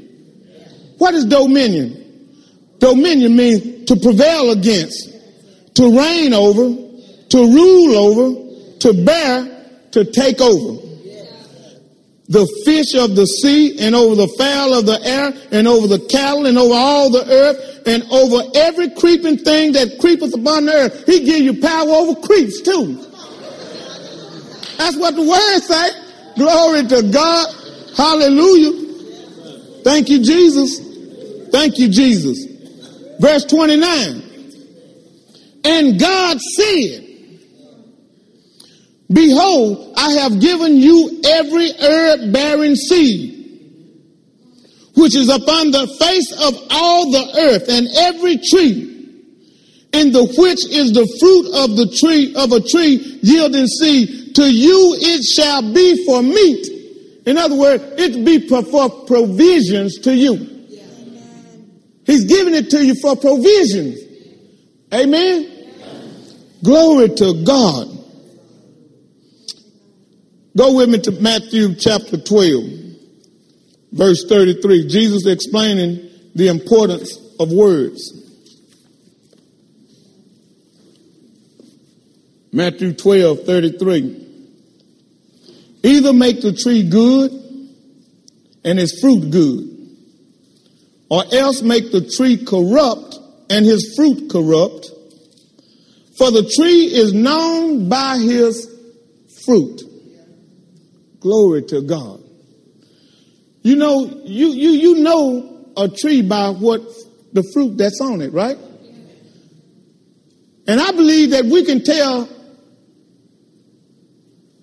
What 0.99 1.15
is 1.15 1.25
dominion? 1.27 2.01
Dominion 2.79 3.37
means 3.37 3.85
to 3.87 3.97
prevail 3.97 4.51
against, 4.51 5.11
to 5.75 5.97
reign 5.97 6.33
over, 6.33 6.75
to 7.29 7.39
rule 7.39 7.95
over, 7.97 8.79
to 8.81 9.05
bear, 9.05 9.67
to 9.93 10.05
take 10.05 10.41
over. 10.41 10.81
the 12.27 12.47
fish 12.65 12.95
of 12.95 13.15
the 13.17 13.27
sea 13.27 13.79
and 13.81 13.95
over 13.95 14.15
the 14.15 14.29
fowl 14.39 14.73
of 14.73 14.87
the 14.87 14.99
air 15.05 15.35
and 15.53 15.69
over 15.69 15.87
the 15.87 15.99
cattle 16.09 16.47
and 16.47 16.57
over 16.57 16.75
all 16.75 17.11
the 17.11 17.23
earth 17.31 17.83
and 17.87 18.03
over 18.11 18.41
every 18.55 18.89
creeping 18.91 19.37
thing 19.37 19.73
that 19.73 19.99
creepeth 20.01 20.33
upon 20.35 20.65
the 20.65 20.73
earth. 20.73 21.05
He 21.07 21.21
give 21.21 21.41
you 21.41 21.61
power 21.61 21.91
over 21.91 22.19
creeps 22.27 22.63
too. 22.63 22.95
That's 24.79 24.97
what 24.97 25.15
the 25.15 25.23
word 25.23 25.61
say. 25.61 25.91
Glory 26.37 26.87
to 26.89 27.13
God. 27.13 27.47
Hallelujah. 27.97 29.83
Thank 29.83 30.09
you, 30.09 30.23
Jesus. 30.23 30.81
Thank 31.51 31.79
you, 31.79 31.89
Jesus. 31.89 32.47
Verse 33.21 33.45
29. 33.45 34.23
And 35.65 35.99
God 35.99 36.39
said, 36.41 37.01
Behold, 39.13 39.95
I 39.97 40.13
have 40.13 40.41
given 40.41 40.77
you 40.77 41.21
every 41.25 41.71
herb 41.81 42.33
bearing 42.33 42.75
seed 42.75 43.35
which 44.97 45.17
is 45.17 45.29
upon 45.29 45.71
the 45.71 45.87
face 45.99 46.33
of 46.33 46.55
all 46.71 47.11
the 47.11 47.39
earth, 47.51 47.69
and 47.69 47.89
every 47.99 48.37
tree 48.39 48.91
in 49.93 50.13
the 50.13 50.25
which 50.39 50.67
is 50.71 50.93
the 50.93 51.07
fruit 51.21 51.47
of 51.63 51.77
the 51.77 51.87
tree 51.99 52.35
of 52.35 52.53
a 52.53 52.61
tree 52.61 53.19
yielding 53.23 53.67
seed. 53.67 54.35
To 54.37 54.51
you 54.51 54.97
it 54.99 55.23
shall 55.23 55.63
be 55.73 56.05
for 56.07 56.23
meat. 56.23 56.74
In 57.27 57.39
other 57.39 57.57
words, 57.57 57.83
it 57.97 58.25
be 58.25 58.49
for 58.49 58.63
provisions 59.07 59.99
to 60.01 60.15
you. 60.15 60.51
He's 62.07 62.25
giving 62.25 62.55
it 62.55 62.71
to 62.71 62.85
you 62.85 62.95
for 62.95 63.17
provisions. 63.17 63.99
Amen. 64.93 65.51
Glory 66.63 67.09
to 67.09 67.45
God. 67.45 67.89
Go 70.57 70.77
with 70.77 70.89
me 70.91 70.99
to 71.01 71.13
Matthew 71.13 71.75
chapter 71.75 72.19
12 72.19 72.85
verse 73.95 74.25
33. 74.29 74.89
Jesus 74.89 75.27
explaining 75.27 76.11
the 76.35 76.49
importance 76.49 77.17
of 77.39 77.51
words. 77.51 78.21
Matthew 82.53 82.93
12, 82.93 83.45
33. 83.45 84.24
Either 85.85 86.15
make 86.15 86.41
the 86.41 86.55
tree 86.55 86.89
good 86.89 87.31
and 88.65 88.81
its 88.81 88.99
fruit 89.03 89.31
good, 89.31 89.71
or 91.11 91.23
else 91.31 91.61
make 91.61 91.93
the 91.93 92.11
tree 92.17 92.43
corrupt 92.43 93.19
and 93.51 93.67
his 93.67 93.95
fruit 93.95 94.31
corrupt. 94.31 94.91
For 96.17 96.31
the 96.31 96.51
tree 96.57 96.87
is 96.87 97.13
known 97.13 97.91
by 97.91 98.17
his 98.17 98.67
fruit. 99.45 99.83
Glory 101.21 101.63
to 101.65 101.83
God. 101.83 102.23
You 103.63 103.77
know, 103.77 104.23
you, 104.25 104.49
you, 104.49 104.71
you 104.71 104.95
know 105.03 105.69
a 105.77 105.89
tree 105.89 106.23
by 106.23 106.49
what 106.49 106.81
the 107.35 107.43
fruit 107.53 107.77
that's 107.77 108.01
on 108.01 108.23
it, 108.23 108.33
right? 108.33 108.57
And 110.67 110.81
I 110.81 110.93
believe 110.93 111.31
that 111.31 111.45
we 111.45 111.65
can 111.65 111.85
tell 111.85 112.29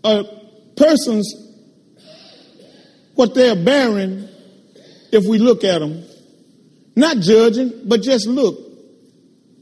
a 0.03 0.40
person's 0.81 1.33
what 3.15 3.35
they're 3.35 3.55
bearing 3.55 4.27
if 5.11 5.25
we 5.25 5.37
look 5.37 5.63
at 5.63 5.79
them. 5.79 6.03
Not 6.95 7.17
judging, 7.17 7.83
but 7.85 8.01
just 8.01 8.27
look 8.27 8.57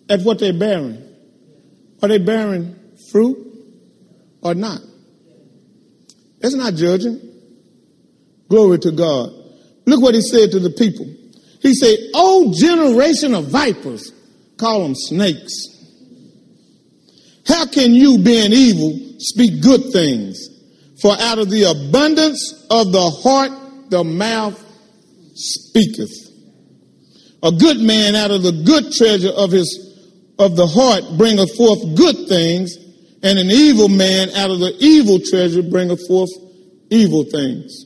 at 0.10 0.22
what 0.22 0.40
they're 0.40 0.58
bearing. 0.58 1.04
Are 2.02 2.08
they 2.08 2.18
bearing 2.20 2.76
fruit 3.12 3.38
or 4.42 4.56
not? 4.56 4.80
It's 6.42 6.56
not 6.56 6.76
judging. 6.76 7.20
Glory 8.48 8.80
to 8.80 8.92
God. 8.92 9.30
Look 9.86 10.02
what 10.02 10.16
he 10.16 10.22
said 10.22 10.52
to 10.52 10.60
the 10.60 10.70
people. 10.70 11.06
He 11.62 11.74
said, 11.74 11.98
Oh, 12.14 12.54
generation 12.56 13.36
of 13.36 13.48
vipers, 13.48 14.12
call 14.58 14.84
them 14.84 14.96
snakes. 14.96 15.52
How 17.46 17.66
can 17.66 17.94
you, 17.94 18.20
being 18.20 18.54
evil, 18.54 18.98
speak 19.20 19.62
good 19.62 19.92
things? 19.92 20.59
For 21.02 21.16
out 21.20 21.40
of 21.40 21.50
the 21.50 21.64
abundance 21.64 22.68
of 22.70 22.92
the 22.92 23.10
heart, 23.10 23.52
the 23.90 24.04
mouth 24.04 24.62
speaketh. 25.34 26.12
A 27.42 27.52
good 27.52 27.80
man 27.80 28.16
out 28.16 28.32
of 28.32 28.44
the 28.44 28.52
good 28.52 28.92
treasure 28.92 29.30
of 29.30 29.52
his 29.52 29.88
of 30.38 30.56
the 30.56 30.68
heart 30.68 31.04
bringeth 31.18 31.56
forth 31.56 31.96
good 31.96 32.28
things, 32.28 32.76
and 33.22 33.38
an 33.38 33.52
evil 33.52 33.90
man 33.90 34.30
out 34.32 34.50
of 34.50 34.60
the 34.60 34.74
evil 34.80 35.20
treasure 35.20 35.62
bringeth 35.62 36.06
forth 36.08 36.30
evil 36.90 37.24
things. 37.26 37.86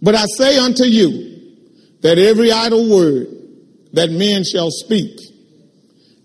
But 0.00 0.14
I 0.14 0.24
say 0.38 0.58
unto 0.58 0.84
you 0.84 1.56
that 2.02 2.18
every 2.18 2.52
idle 2.52 2.88
word 2.88 3.26
that 3.92 4.10
men 4.10 4.44
shall 4.44 4.70
speak, 4.70 5.18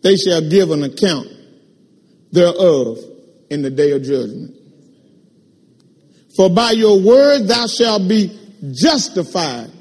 they 0.04 0.16
shall 0.16 0.48
give 0.48 0.70
an 0.70 0.84
account 0.84 1.28
thereof 2.32 3.00
in 3.50 3.64
the 3.64 3.72
day 3.72 3.92
of 3.92 4.04
judgment. 4.04 4.56
For 6.36 6.50
by 6.50 6.72
your 6.72 7.00
word 7.02 7.48
thou 7.48 7.68
shalt 7.68 8.08
be 8.08 8.38
justified. 8.72 9.72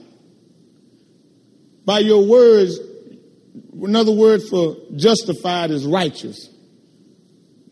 By 1.85 1.99
your 1.99 2.25
words, 2.27 2.79
another 3.83 4.13
word 4.13 4.43
for 4.43 4.77
justified 4.97 5.71
is 5.71 5.87
righteous. 5.87 6.49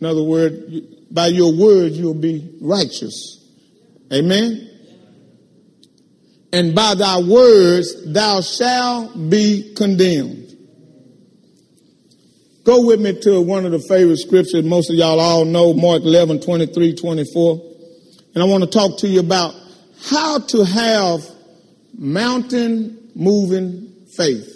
In 0.01 0.07
other 0.07 0.23
words, 0.23 0.81
by 1.11 1.29
your 1.29 1.53
word 1.55 1.93
you'll 1.93 2.15
be 2.15 2.57
righteous. 2.61 3.39
Amen 4.13 4.69
and 6.53 6.75
by 6.75 6.95
thy 6.95 7.19
words 7.21 8.13
thou 8.13 8.41
shalt 8.43 9.31
be 9.31 9.73
condemned. 9.75 10.41
Go 12.65 12.87
with 12.87 13.01
me 13.01 13.19
to 13.23 13.41
one 13.41 13.65
of 13.65 13.73
the 13.73 13.81
favorite 13.81 14.19
scriptures 14.19 14.65
most 14.65 14.91
of 14.91 14.97
y'all 14.97 15.19
all 15.19 15.45
know, 15.45 15.75
Mark 15.75 16.03
11, 16.03 16.41
23, 16.41 16.95
24. 16.95 17.72
And 18.35 18.43
I 18.43 18.47
want 18.47 18.65
to 18.65 18.71
talk 18.71 18.99
to 18.99 19.09
you 19.09 19.21
about 19.21 19.55
how 20.05 20.39
to 20.39 20.65
have 20.65 21.21
mountain 21.97 23.11
moving 23.15 24.07
faith. 24.17 24.49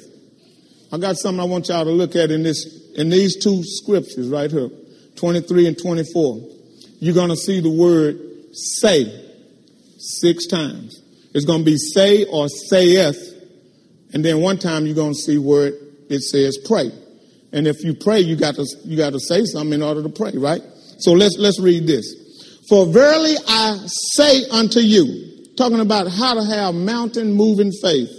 I 0.92 0.98
got 0.98 1.16
something 1.16 1.40
I 1.40 1.44
want 1.44 1.68
y'all 1.68 1.84
to 1.84 1.90
look 1.90 2.16
at 2.16 2.30
in 2.30 2.42
this, 2.42 2.92
in 2.94 3.10
these 3.10 3.42
two 3.42 3.62
scriptures 3.64 4.28
right 4.28 4.50
here, 4.50 4.70
23 5.16 5.66
and 5.66 5.78
24. 5.78 6.40
You're 7.00 7.14
going 7.14 7.30
to 7.30 7.36
see 7.36 7.60
the 7.60 7.70
word 7.70 8.18
say 8.52 9.04
six 9.98 10.46
times. 10.46 11.02
It's 11.34 11.44
going 11.44 11.60
to 11.60 11.64
be 11.64 11.76
say 11.76 12.24
or 12.24 12.48
saith. 12.48 13.34
And 14.14 14.24
then 14.24 14.40
one 14.40 14.58
time 14.58 14.86
you're 14.86 14.94
going 14.94 15.12
to 15.12 15.18
see 15.18 15.36
where 15.36 15.72
it 16.08 16.20
says 16.20 16.58
pray. 16.64 16.90
And 17.52 17.66
if 17.66 17.82
you 17.84 17.94
pray, 17.94 18.20
you 18.20 18.36
got 18.36 18.54
to, 18.54 18.66
you 18.84 18.96
got 18.96 19.12
to 19.12 19.20
say 19.20 19.44
something 19.44 19.74
in 19.74 19.82
order 19.82 20.02
to 20.02 20.08
pray, 20.08 20.32
right? 20.34 20.62
So 20.98 21.12
let's, 21.12 21.36
let's 21.38 21.60
read 21.60 21.86
this. 21.86 22.25
For 22.68 22.87
verily 22.87 23.35
I 23.46 23.79
say 23.87 24.44
unto 24.50 24.81
you, 24.81 25.55
talking 25.57 25.81
about 25.81 26.09
how 26.09 26.35
to 26.35 26.44
have 26.44 26.74
mountain 26.74 27.33
moving 27.33 27.70
faith, 27.83 28.11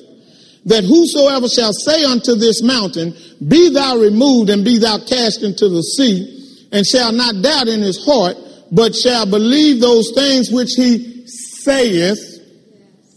that 0.65 0.83
whosoever 0.83 1.47
shall 1.47 1.73
say 1.73 2.03
unto 2.03 2.35
this 2.35 2.61
mountain, 2.61 3.13
be 3.47 3.69
thou 3.69 3.97
removed 3.97 4.49
and 4.49 4.63
be 4.63 4.77
thou 4.77 4.99
cast 4.99 5.43
into 5.43 5.69
the 5.69 5.81
sea, 5.81 6.67
and 6.71 6.85
shall 6.85 7.11
not 7.11 7.41
doubt 7.41 7.67
in 7.67 7.81
his 7.81 8.03
heart, 8.03 8.37
but 8.71 8.95
shall 8.95 9.25
believe 9.29 9.79
those 9.79 10.11
things 10.13 10.49
which 10.51 10.71
he 10.75 11.25
saith, 11.27 12.19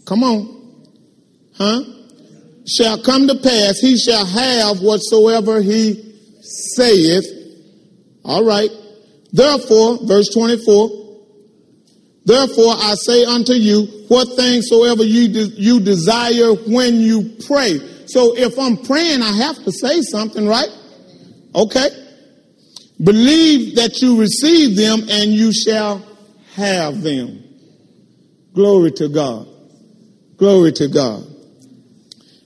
Come 0.05 0.23
on. 0.23 0.85
Huh? 1.57 1.81
Shall 2.67 3.01
come 3.01 3.27
to 3.27 3.35
pass, 3.35 3.79
he 3.79 3.97
shall 3.97 4.25
have 4.25 4.81
whatsoever 4.81 5.61
he 5.61 6.15
saith. 6.41 7.25
All 8.23 8.43
right. 8.45 8.69
Therefore, 9.31 9.99
verse 10.05 10.29
24, 10.33 11.00
therefore 12.25 12.73
I 12.77 12.95
say 12.95 13.25
unto 13.25 13.53
you, 13.53 13.85
what 14.07 14.27
things 14.35 14.67
soever 14.67 15.03
you, 15.03 15.27
de- 15.27 15.61
you 15.61 15.79
desire 15.79 16.53
when 16.53 16.95
you 16.95 17.37
pray. 17.47 17.79
So 18.07 18.35
if 18.35 18.57
I'm 18.59 18.77
praying, 18.77 19.21
I 19.21 19.31
have 19.37 19.63
to 19.63 19.71
say 19.71 20.01
something, 20.01 20.47
right? 20.47 20.69
Okay. 21.55 21.89
Believe 23.03 23.75
that 23.77 24.01
you 24.01 24.19
receive 24.19 24.75
them 24.75 25.01
and 25.09 25.31
you 25.31 25.53
shall 25.53 26.05
have 26.53 27.01
them. 27.01 27.43
Glory 28.53 28.91
to 28.91 29.09
God. 29.09 29.47
Glory 30.37 30.71
to 30.73 30.87
God. 30.87 31.23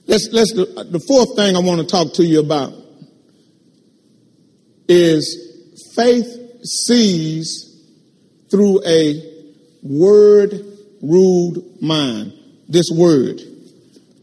Let's, 0.06 0.28
let's, 0.30 0.52
the 0.52 1.02
fourth 1.06 1.34
thing 1.36 1.56
I 1.56 1.58
want 1.58 1.80
to 1.80 1.86
talk 1.86 2.14
to 2.14 2.24
you 2.24 2.40
about 2.40 2.72
is 4.88 5.74
faith 5.96 6.28
sees 6.62 7.64
through 8.50 8.84
a 8.86 9.35
word 9.88 10.52
ruled 11.02 11.82
mind. 11.82 12.32
This 12.68 12.86
word. 12.92 13.40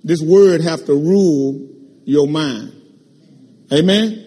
This 0.03 0.21
word 0.21 0.61
have 0.61 0.85
to 0.85 0.93
rule 0.93 1.69
your 2.05 2.27
mind. 2.27 2.73
Amen. 3.71 4.19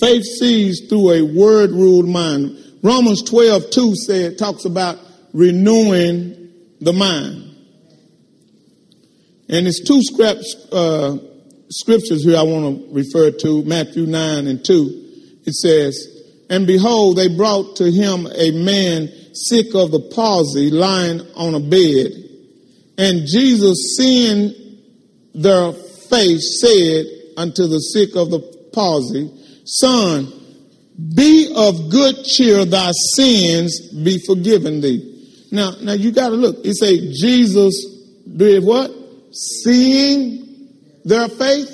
Faith 0.00 0.24
sees 0.24 0.86
through 0.88 1.10
a 1.10 1.22
word 1.22 1.70
ruled 1.70 2.08
mind. 2.08 2.56
Romans 2.82 3.22
12, 3.22 3.70
2 3.70 3.94
said, 3.96 4.38
talks 4.38 4.64
about 4.64 4.98
renewing 5.32 6.52
the 6.80 6.92
mind. 6.92 7.44
And 9.48 9.66
it's 9.66 9.82
two 9.82 10.02
scripts, 10.02 10.54
uh, 10.72 11.16
scriptures 11.70 12.24
here 12.24 12.36
I 12.36 12.42
want 12.42 12.78
to 12.78 12.94
refer 12.94 13.30
to 13.30 13.64
Matthew 13.64 14.06
9 14.06 14.46
and 14.46 14.64
2. 14.64 15.08
It 15.46 15.54
says, 15.54 16.06
And 16.50 16.66
behold, 16.66 17.16
they 17.16 17.34
brought 17.34 17.76
to 17.76 17.90
him 17.90 18.26
a 18.26 18.50
man 18.52 19.10
sick 19.32 19.74
of 19.74 19.90
the 19.90 20.10
palsy 20.14 20.70
lying 20.70 21.20
on 21.34 21.54
a 21.54 21.60
bed. 21.60 22.12
And 22.98 23.26
Jesus, 23.26 23.96
seeing 23.96 24.54
their 25.34 25.72
faith, 25.72 26.40
said 26.40 27.06
unto 27.36 27.66
the 27.66 27.78
sick 27.78 28.16
of 28.16 28.30
the 28.30 28.40
palsy, 28.72 29.30
Son, 29.64 30.32
be 31.14 31.52
of 31.54 31.90
good 31.90 32.24
cheer, 32.24 32.64
thy 32.64 32.90
sins 33.14 33.92
be 34.02 34.18
forgiven 34.26 34.80
thee. 34.80 35.46
Now, 35.52 35.72
now 35.80 35.92
you 35.92 36.10
got 36.10 36.30
to 36.30 36.34
look. 36.34 36.56
It 36.64 36.74
say 36.74 37.12
Jesus 37.12 37.74
did 38.36 38.64
what? 38.64 38.90
Seeing 39.32 40.68
their 41.04 41.28
faith, 41.28 41.70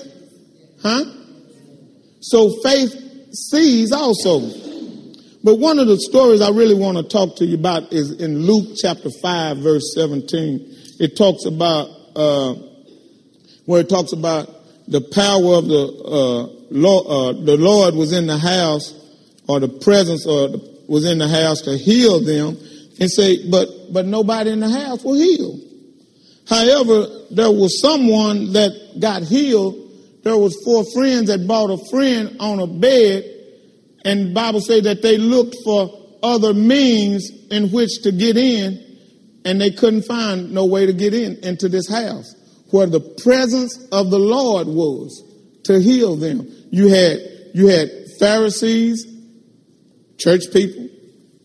huh? 0.82 1.04
So 2.20 2.50
faith 2.62 2.94
sees 3.32 3.92
also. 3.92 4.63
But 5.44 5.58
one 5.58 5.78
of 5.78 5.86
the 5.86 5.98
stories 5.98 6.40
I 6.40 6.48
really 6.48 6.74
want 6.74 6.96
to 6.96 7.02
talk 7.02 7.36
to 7.36 7.44
you 7.44 7.56
about 7.56 7.92
is 7.92 8.12
in 8.12 8.46
Luke 8.46 8.76
chapter 8.80 9.10
5, 9.10 9.58
verse 9.58 9.92
17. 9.94 10.74
It 11.00 11.18
talks 11.18 11.44
about, 11.44 11.90
uh, 12.16 12.54
where 13.66 13.82
it 13.82 13.90
talks 13.90 14.14
about 14.14 14.48
the 14.88 15.02
power 15.02 15.56
of 15.56 15.66
the, 15.66 15.84
uh, 16.02 16.64
Lord, 16.70 17.06
uh, 17.06 17.44
the 17.44 17.58
Lord 17.58 17.94
was 17.94 18.12
in 18.12 18.26
the 18.26 18.38
house 18.38 18.94
or 19.46 19.60
the 19.60 19.68
presence 19.68 20.26
or 20.26 20.48
the, 20.48 20.84
was 20.88 21.04
in 21.04 21.18
the 21.18 21.28
house 21.28 21.60
to 21.62 21.76
heal 21.76 22.20
them 22.20 22.56
and 22.98 23.10
say, 23.10 23.50
but, 23.50 23.68
but 23.92 24.06
nobody 24.06 24.50
in 24.50 24.60
the 24.60 24.70
house 24.70 25.04
was 25.04 25.20
healed. 25.20 25.60
However, 26.48 27.06
there 27.30 27.50
was 27.50 27.82
someone 27.82 28.54
that 28.54 28.96
got 28.98 29.22
healed. 29.22 29.76
There 30.22 30.38
was 30.38 30.56
four 30.64 30.84
friends 30.94 31.28
that 31.28 31.46
bought 31.46 31.68
a 31.68 31.90
friend 31.90 32.34
on 32.40 32.60
a 32.60 32.66
bed 32.66 33.33
and 34.04 34.34
Bible 34.34 34.60
say 34.60 34.80
that 34.80 35.02
they 35.02 35.18
looked 35.18 35.56
for 35.64 35.90
other 36.22 36.54
means 36.54 37.30
in 37.50 37.70
which 37.70 38.02
to 38.02 38.12
get 38.12 38.36
in 38.36 38.82
and 39.44 39.60
they 39.60 39.70
couldn't 39.70 40.02
find 40.02 40.52
no 40.52 40.66
way 40.66 40.86
to 40.86 40.92
get 40.92 41.14
in 41.14 41.36
into 41.44 41.68
this 41.68 41.88
house 41.88 42.34
where 42.70 42.86
the 42.86 43.00
presence 43.22 43.86
of 43.92 44.10
the 44.10 44.18
Lord 44.18 44.66
was 44.66 45.22
to 45.64 45.80
heal 45.80 46.16
them. 46.16 46.48
You 46.70 46.88
had, 46.88 47.18
you 47.54 47.68
had 47.68 47.90
Pharisees, 48.18 49.06
church 50.18 50.42
people, 50.52 50.88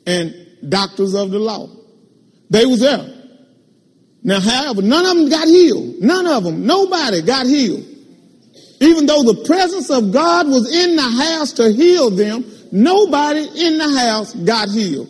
and 0.06 0.34
doctors 0.68 1.14
of 1.14 1.32
the 1.32 1.40
law. 1.40 1.68
They 2.50 2.66
was 2.66 2.80
there. 2.80 3.16
Now, 4.24 4.40
however, 4.40 4.82
none 4.82 5.06
of 5.06 5.16
them 5.18 5.30
got 5.30 5.48
healed. 5.48 6.00
None 6.02 6.26
of 6.26 6.44
them. 6.44 6.66
Nobody 6.66 7.22
got 7.22 7.46
healed. 7.46 7.86
Even 8.82 9.06
though 9.06 9.24
the 9.24 9.44
presence 9.46 9.90
of 9.90 10.12
God 10.12 10.48
was 10.48 10.74
in 10.74 10.96
the 10.96 11.02
house 11.02 11.54
to 11.54 11.72
heal 11.72 12.10
them, 12.10 12.46
nobody 12.72 13.42
in 13.42 13.78
the 13.78 14.00
house 14.00 14.34
got 14.34 14.70
healed. 14.70 15.10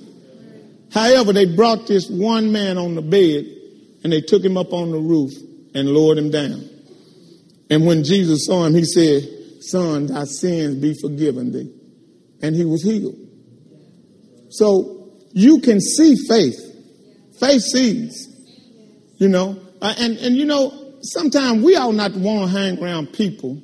However, 0.91 1.33
they 1.33 1.45
brought 1.45 1.87
this 1.87 2.09
one 2.09 2.51
man 2.51 2.77
on 2.77 2.95
the 2.95 3.01
bed 3.01 3.45
and 4.03 4.11
they 4.11 4.21
took 4.21 4.43
him 4.43 4.57
up 4.57 4.73
on 4.73 4.91
the 4.91 4.97
roof 4.97 5.31
and 5.75 5.89
lowered 5.89 6.17
him 6.17 6.31
down. 6.31 6.67
And 7.69 7.85
when 7.85 8.03
Jesus 8.03 8.47
saw 8.47 8.65
him, 8.65 8.73
he 8.73 8.85
said, 8.85 9.23
Son, 9.61 10.07
thy 10.07 10.23
sins 10.23 10.75
be 10.81 10.95
forgiven 10.99 11.51
thee. 11.51 11.71
And 12.41 12.55
he 12.55 12.65
was 12.65 12.81
healed. 12.81 13.15
So 14.49 15.11
you 15.33 15.59
can 15.59 15.79
see 15.79 16.15
faith. 16.27 16.59
Faith 17.39 17.61
sees. 17.61 18.27
You 19.17 19.27
know, 19.27 19.61
uh, 19.81 19.93
and, 19.99 20.17
and 20.17 20.35
you 20.35 20.45
know, 20.45 20.88
sometimes 21.01 21.63
we 21.63 21.75
all 21.75 21.91
not 21.91 22.13
want 22.13 22.51
to 22.51 22.57
hang 22.57 22.83
around 22.83 23.13
people 23.13 23.61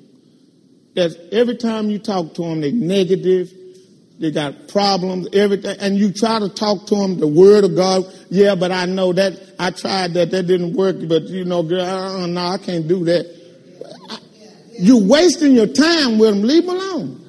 that 0.96 1.12
every 1.32 1.58
time 1.58 1.90
you 1.90 2.00
talk 2.00 2.34
to 2.36 2.42
them, 2.42 2.62
they're 2.62 2.72
negative, 2.72 3.52
they 4.20 4.32
got 4.32 4.70
problems, 4.70 5.28
everything, 5.34 5.76
and 5.80 5.98
you 5.98 6.12
try 6.12 6.40
to 6.40 6.48
talk 6.48 6.88
to 6.88 6.96
them 6.96 7.20
the 7.20 7.28
word 7.28 7.66
of 7.66 7.76
God. 7.76 8.06
Yeah, 8.30 8.56
but 8.56 8.72
I 8.72 8.86
know 8.86 9.12
that 9.14 9.34
I 9.60 9.72
tried 9.72 10.14
that, 10.14 10.32
that 10.32 10.44
didn't 10.48 10.74
work, 10.74 10.96
but 11.08 11.24
you 11.24 11.44
know, 11.44 11.64
girl, 11.64 11.82
uh, 11.82 12.26
no, 12.26 12.42
I 12.42 12.58
can't 12.58 12.88
do 12.88 13.04
that. 13.06 13.36
You're 14.80 15.04
wasting 15.04 15.54
your 15.54 15.68
time 15.68 16.18
with 16.18 16.34
them. 16.34 16.44
Leave 16.44 16.66
them 16.66 16.76
alone. 16.76 17.22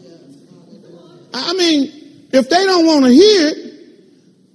I 1.32 1.52
mean, 1.54 2.28
if 2.32 2.48
they 2.48 2.64
don't 2.64 2.86
want 2.86 3.04
to 3.04 3.12
hear 3.12 3.48
it, 3.48 3.66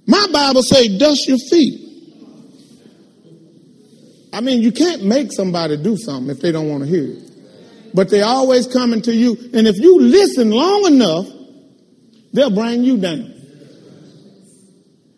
my 0.06 0.26
Bible 0.32 0.62
say, 0.62 0.98
dust 0.98 1.28
your 1.28 1.38
feet. 1.38 1.81
I 4.32 4.40
mean, 4.40 4.62
you 4.62 4.72
can't 4.72 5.04
make 5.04 5.32
somebody 5.32 5.76
do 5.76 5.96
something 5.96 6.34
if 6.34 6.40
they 6.40 6.52
don't 6.52 6.68
want 6.68 6.84
to 6.84 6.88
hear 6.88 7.04
it. 7.04 7.30
But 7.94 8.08
they 8.08 8.22
always 8.22 8.66
coming 8.66 9.02
to 9.02 9.14
you. 9.14 9.36
And 9.52 9.66
if 9.66 9.78
you 9.78 10.00
listen 10.00 10.50
long 10.50 10.86
enough, 10.86 11.26
they'll 12.32 12.50
bring 12.50 12.82
you 12.82 12.96
down. 12.96 13.28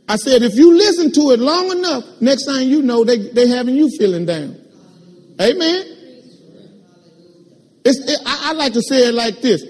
I 0.09 0.17
said, 0.17 0.43
if 0.43 0.55
you 0.55 0.77
listen 0.77 1.13
to 1.13 1.31
it 1.31 1.41
long 1.41 1.71
enough, 1.71 2.05
next 2.21 2.47
thing 2.47 2.69
you 2.69 2.83
know, 2.83 3.05
they, 3.05 3.31
they 3.31 3.47
having 3.47 3.77
you 3.77 3.89
feeling 3.97 4.27
down. 4.27 4.61
Amen. 5.41 5.85
It's, 7.85 7.99
it, 8.01 8.19
I, 8.27 8.51
I 8.51 8.53
like 8.53 8.73
to 8.75 8.83
say 8.83 9.09
it 9.09 9.15
like 9.15 9.41
this. 9.41 9.63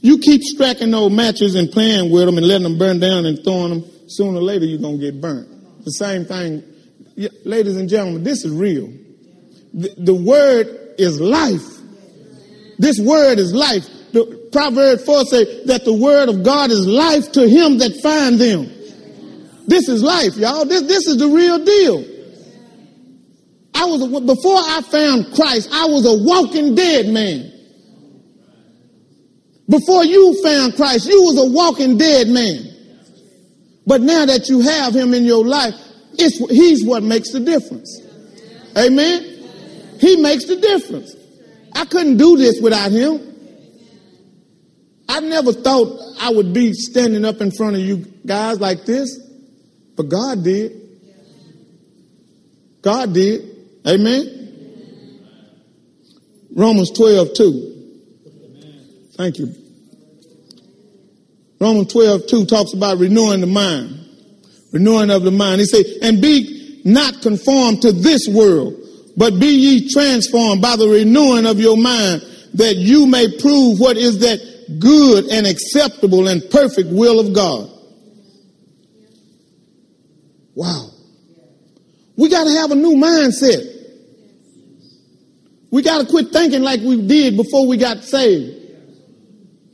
You 0.00 0.18
keep 0.18 0.42
striking 0.42 0.90
those 0.90 1.10
matches 1.10 1.56
and 1.56 1.70
playing 1.70 2.10
with 2.10 2.26
them 2.26 2.38
and 2.38 2.46
letting 2.46 2.64
them 2.64 2.78
burn 2.78 3.00
down 3.00 3.26
and 3.26 3.42
throwing 3.42 3.70
them, 3.70 3.90
sooner 4.06 4.38
or 4.38 4.42
later 4.42 4.64
you're 4.64 4.80
going 4.80 5.00
to 5.00 5.10
get 5.10 5.20
burnt. 5.20 5.48
The 5.84 5.90
same 5.90 6.24
thing 6.24 6.62
yeah, 7.16 7.28
ladies 7.44 7.76
and 7.76 7.88
gentlemen, 7.88 8.24
this 8.24 8.44
is 8.44 8.52
real. 8.52 8.92
The, 9.72 9.94
the, 9.98 10.14
word 10.14 10.94
is 10.98 11.20
life. 11.20 11.62
This 12.78 12.98
word 12.98 13.38
is 13.38 13.52
life. 13.52 13.86
The 14.12 14.48
Proverb 14.52 15.00
4 15.00 15.24
say 15.24 15.64
that 15.66 15.84
the 15.84 15.92
word 15.92 16.28
of 16.28 16.44
God 16.44 16.70
is 16.70 16.86
life 16.86 17.32
to 17.32 17.48
him 17.48 17.78
that 17.78 18.00
find 18.02 18.38
them. 18.38 18.70
This 19.66 19.88
is 19.88 20.02
life, 20.02 20.36
y'all. 20.36 20.64
This, 20.64 20.82
this 20.82 21.06
is 21.06 21.18
the 21.18 21.28
real 21.28 21.64
deal. 21.64 22.04
I 23.74 23.86
was, 23.86 24.02
a, 24.02 24.20
before 24.20 24.58
I 24.58 24.82
found 24.82 25.34
Christ, 25.34 25.68
I 25.72 25.86
was 25.86 26.06
a 26.06 26.22
walking 26.24 26.74
dead 26.74 27.08
man. 27.08 27.50
Before 29.68 30.04
you 30.04 30.40
found 30.42 30.76
Christ, 30.76 31.08
you 31.08 31.22
was 31.22 31.38
a 31.38 31.50
walking 31.50 31.96
dead 31.96 32.28
man. 32.28 32.70
But 33.86 34.00
now 34.00 34.26
that 34.26 34.48
you 34.48 34.60
have 34.60 34.94
him 34.94 35.14
in 35.14 35.24
your 35.24 35.44
life, 35.44 35.74
it's, 36.18 36.38
he's 36.50 36.84
what 36.84 37.02
makes 37.02 37.32
the 37.32 37.40
difference. 37.40 38.00
Amen. 38.76 39.22
He 40.00 40.16
makes 40.16 40.46
the 40.46 40.56
difference. 40.56 41.14
I 41.74 41.84
couldn't 41.84 42.16
do 42.16 42.36
this 42.36 42.60
without 42.60 42.90
him. 42.90 43.20
I 45.08 45.20
never 45.20 45.52
thought 45.52 46.00
I 46.20 46.30
would 46.30 46.52
be 46.52 46.72
standing 46.72 47.24
up 47.24 47.40
in 47.40 47.50
front 47.52 47.76
of 47.76 47.82
you 47.82 48.04
guys 48.26 48.60
like 48.60 48.84
this, 48.84 49.18
but 49.96 50.08
God 50.08 50.42
did. 50.42 50.80
God 52.82 53.12
did. 53.12 53.50
Amen. 53.86 54.44
Romans 56.52 56.90
12, 56.90 57.34
2. 57.34 57.70
Thank 59.16 59.38
you. 59.38 59.54
Romans 61.60 61.92
12, 61.92 62.26
2 62.26 62.46
talks 62.46 62.72
about 62.72 62.98
renewing 62.98 63.40
the 63.40 63.46
mind 63.46 64.03
renewing 64.74 65.10
of 65.10 65.22
the 65.22 65.30
mind. 65.30 65.60
He 65.60 65.66
said, 65.66 65.86
and 66.02 66.20
be 66.20 66.82
not 66.84 67.22
conformed 67.22 67.82
to 67.82 67.92
this 67.92 68.26
world, 68.28 68.74
but 69.16 69.38
be 69.38 69.46
ye 69.46 69.88
transformed 69.88 70.60
by 70.60 70.76
the 70.76 70.88
renewing 70.88 71.46
of 71.46 71.60
your 71.60 71.76
mind, 71.76 72.22
that 72.54 72.74
you 72.76 73.06
may 73.06 73.38
prove 73.38 73.78
what 73.78 73.96
is 73.96 74.18
that 74.18 74.40
good 74.80 75.26
and 75.26 75.46
acceptable 75.46 76.26
and 76.26 76.42
perfect 76.50 76.88
will 76.90 77.20
of 77.20 77.32
God. 77.32 77.70
Wow. 80.56 80.90
We 82.16 82.28
got 82.28 82.44
to 82.44 82.50
have 82.50 82.70
a 82.72 82.74
new 82.74 82.94
mindset. 82.94 83.72
We 85.70 85.82
got 85.82 86.00
to 86.00 86.06
quit 86.06 86.30
thinking 86.32 86.62
like 86.62 86.80
we 86.80 87.06
did 87.06 87.36
before 87.36 87.66
we 87.66 87.76
got 87.76 88.02
saved. 88.04 88.60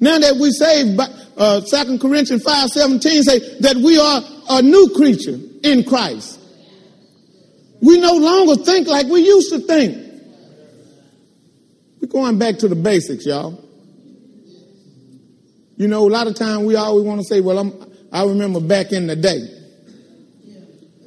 Now 0.00 0.18
that 0.18 0.36
we 0.36 0.50
saved, 0.50 0.98
uh, 1.36 1.60
2 1.60 1.98
Corinthians 1.98 2.42
5 2.42 2.68
17 2.70 3.22
say 3.22 3.60
that 3.60 3.76
we 3.76 3.98
are 3.98 4.39
a 4.50 4.60
new 4.62 4.92
creature 4.96 5.38
in 5.62 5.84
Christ. 5.84 6.38
We 7.80 7.98
no 7.98 8.12
longer 8.12 8.62
think 8.62 8.88
like 8.88 9.06
we 9.06 9.20
used 9.22 9.50
to 9.52 9.60
think. 9.60 9.96
We're 12.00 12.08
going 12.08 12.38
back 12.38 12.58
to 12.58 12.68
the 12.68 12.74
basics, 12.74 13.24
y'all. 13.24 13.64
You 15.76 15.88
know, 15.88 16.06
a 16.06 16.10
lot 16.10 16.26
of 16.26 16.34
times 16.34 16.64
we 16.64 16.76
always 16.76 17.06
want 17.06 17.20
to 17.20 17.26
say, 17.26 17.40
well, 17.40 17.58
I'm, 17.58 17.72
I 18.12 18.24
remember 18.24 18.60
back 18.60 18.92
in 18.92 19.06
the 19.06 19.16
day. 19.16 19.40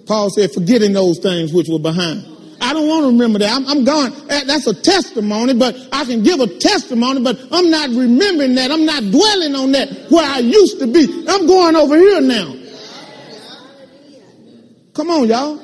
Paul 0.07 0.29
said, 0.29 0.51
forgetting 0.51 0.93
those 0.93 1.19
things 1.19 1.53
which 1.53 1.67
were 1.67 1.79
behind. 1.79 2.25
I 2.59 2.73
don't 2.73 2.87
want 2.87 3.03
to 3.03 3.07
remember 3.07 3.39
that. 3.39 3.51
I'm, 3.51 3.67
I'm 3.67 3.83
gone. 3.83 4.13
That's 4.27 4.67
a 4.67 4.73
testimony, 4.73 5.53
but 5.53 5.75
I 5.91 6.05
can 6.05 6.23
give 6.23 6.39
a 6.39 6.47
testimony, 6.47 7.21
but 7.21 7.37
I'm 7.51 7.69
not 7.69 7.89
remembering 7.89 8.55
that. 8.55 8.71
I'm 8.71 8.85
not 8.85 9.03
dwelling 9.03 9.53
on 9.55 9.73
that 9.73 10.07
where 10.09 10.27
I 10.27 10.39
used 10.39 10.79
to 10.79 10.87
be. 10.87 11.25
I'm 11.27 11.45
going 11.45 11.75
over 11.75 11.97
here 11.97 12.21
now. 12.21 12.55
Come 14.93 15.09
on, 15.09 15.27
y'all. 15.27 15.57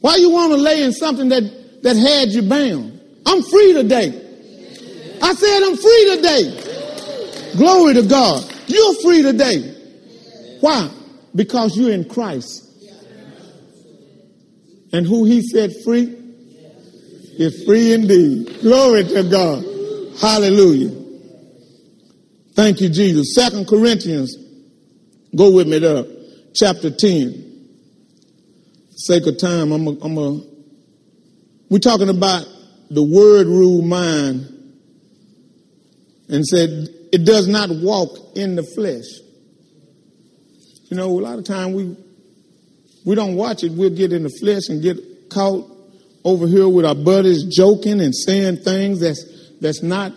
Why 0.00 0.16
you 0.16 0.30
want 0.30 0.52
to 0.52 0.56
lay 0.56 0.82
in 0.82 0.92
something 0.92 1.28
that, 1.30 1.82
that 1.82 1.96
had 1.96 2.28
you 2.28 2.42
bound? 2.42 3.00
I'm 3.26 3.42
free 3.42 3.72
today. 3.72 4.08
I 5.20 5.34
said 5.34 5.62
I'm 5.64 5.76
free 5.76 6.16
today. 6.16 7.54
Glory 7.56 7.94
to 7.94 8.02
God. 8.02 8.54
You're 8.68 8.94
free 9.02 9.22
today. 9.22 9.74
Why? 10.60 10.88
Because 11.34 11.76
you're 11.76 11.90
in 11.90 12.08
Christ. 12.08 12.64
And 14.92 15.04
who 15.04 15.24
he 15.24 15.42
set 15.42 15.70
free 15.84 16.16
is 17.38 17.64
free 17.64 17.92
indeed. 17.92 18.60
Glory 18.60 19.04
to 19.04 19.22
God. 19.24 19.64
Hallelujah. 20.20 20.94
Thank 22.54 22.80
you, 22.80 22.88
Jesus. 22.88 23.34
Second 23.34 23.66
Corinthians, 23.66 24.36
go 25.34 25.50
with 25.50 25.68
me 25.68 25.80
there, 25.80 26.04
chapter 26.54 26.90
10 26.90 27.47
sake 28.98 29.26
of 29.26 29.38
time, 29.38 29.72
I'm 29.72 29.86
a, 29.86 30.40
we're 31.70 31.78
talking 31.78 32.08
about 32.08 32.46
the 32.90 33.02
word 33.02 33.46
rule 33.46 33.82
mind 33.82 34.54
and 36.28 36.44
said 36.44 36.88
it 37.12 37.24
does 37.24 37.46
not 37.46 37.70
walk 37.70 38.36
in 38.36 38.56
the 38.56 38.62
flesh. 38.62 39.04
You 40.90 40.96
know, 40.96 41.06
a 41.06 41.20
lot 41.20 41.38
of 41.38 41.44
time 41.44 41.74
we 41.74 41.96
we 43.04 43.14
don't 43.14 43.36
watch 43.36 43.62
it. 43.62 43.72
We'll 43.72 43.94
get 43.94 44.12
in 44.12 44.24
the 44.24 44.30
flesh 44.40 44.68
and 44.68 44.82
get 44.82 45.30
caught 45.30 45.70
over 46.24 46.46
here 46.46 46.68
with 46.68 46.84
our 46.84 46.94
buddies 46.94 47.44
joking 47.44 48.00
and 48.00 48.14
saying 48.14 48.58
things 48.58 49.00
that's 49.00 49.24
that's 49.60 49.82
not 49.82 50.12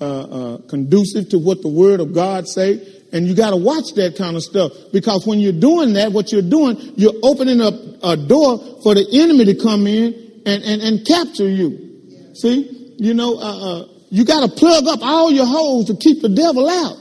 uh, 0.00 0.04
uh, 0.04 0.58
conducive 0.68 1.28
to 1.30 1.38
what 1.38 1.62
the 1.62 1.68
Word 1.68 2.00
of 2.00 2.14
God 2.14 2.48
say. 2.48 2.86
And 3.12 3.26
you 3.26 3.34
got 3.34 3.50
to 3.50 3.56
watch 3.56 3.94
that 3.96 4.16
kind 4.16 4.36
of 4.36 4.42
stuff 4.42 4.72
because 4.92 5.26
when 5.26 5.40
you're 5.40 5.52
doing 5.52 5.94
that, 5.94 6.12
what 6.12 6.32
you're 6.32 6.42
doing, 6.42 6.76
you're 6.96 7.14
opening 7.22 7.60
up 7.60 7.74
a 8.02 8.16
door 8.16 8.58
for 8.82 8.94
the 8.94 9.06
enemy 9.12 9.44
to 9.46 9.54
come 9.54 9.86
in 9.86 10.42
and, 10.46 10.62
and, 10.62 10.82
and 10.82 11.06
capture 11.06 11.48
you. 11.48 12.34
See, 12.34 12.94
you 12.98 13.14
know, 13.14 13.36
uh, 13.36 13.82
uh 13.82 13.86
you 14.10 14.24
got 14.24 14.48
to 14.48 14.56
plug 14.56 14.86
up 14.88 15.00
all 15.02 15.30
your 15.30 15.46
holes 15.46 15.86
to 15.86 15.96
keep 15.96 16.20
the 16.20 16.28
devil 16.28 16.68
out. 16.68 16.96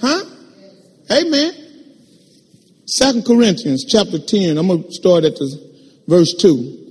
Huh? 0.00 0.24
Amen. 1.12 1.52
Second 2.86 3.26
Corinthians 3.26 3.84
chapter 3.86 4.18
10. 4.18 4.56
I'm 4.56 4.68
going 4.68 4.84
to 4.84 4.92
start 4.92 5.24
at 5.24 5.36
the 5.36 6.02
verse 6.08 6.34
2. 6.40 6.84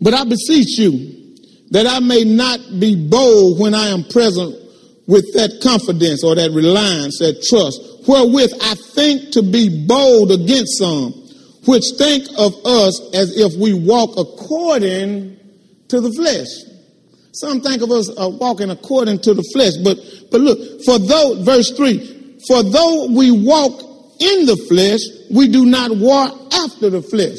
But 0.00 0.14
I 0.14 0.24
beseech 0.24 0.78
you 0.78 1.36
that 1.70 1.86
I 1.86 2.00
may 2.00 2.24
not 2.24 2.60
be 2.78 3.08
bold 3.08 3.58
when 3.60 3.74
I 3.74 3.88
am 3.88 4.04
present 4.04 4.56
with 5.06 5.32
that 5.34 5.60
confidence 5.62 6.22
or 6.22 6.34
that 6.36 6.50
reliance, 6.52 7.18
that 7.18 7.42
trust, 7.48 8.06
wherewith 8.06 8.52
I 8.62 8.74
think 8.94 9.32
to 9.32 9.42
be 9.42 9.86
bold 9.86 10.30
against 10.30 10.78
some, 10.78 11.19
which 11.66 11.84
think 11.98 12.26
of 12.38 12.54
us 12.64 13.14
as 13.14 13.36
if 13.36 13.60
we 13.60 13.74
walk 13.74 14.16
according 14.16 15.38
to 15.88 16.00
the 16.00 16.12
flesh. 16.12 16.48
Some 17.32 17.60
think 17.60 17.82
of 17.82 17.90
us 17.90 18.08
uh, 18.10 18.28
walking 18.28 18.70
according 18.70 19.20
to 19.20 19.34
the 19.34 19.42
flesh, 19.52 19.74
but 19.84 19.96
but 20.30 20.40
look, 20.40 20.58
for 20.84 20.98
though 20.98 21.42
verse 21.42 21.70
three, 21.70 22.38
for 22.48 22.62
though 22.62 23.06
we 23.10 23.30
walk 23.30 23.80
in 24.20 24.46
the 24.46 24.56
flesh, 24.68 25.00
we 25.30 25.48
do 25.48 25.64
not 25.64 25.90
war 25.96 26.28
after 26.52 26.90
the 26.90 27.02
flesh. 27.02 27.38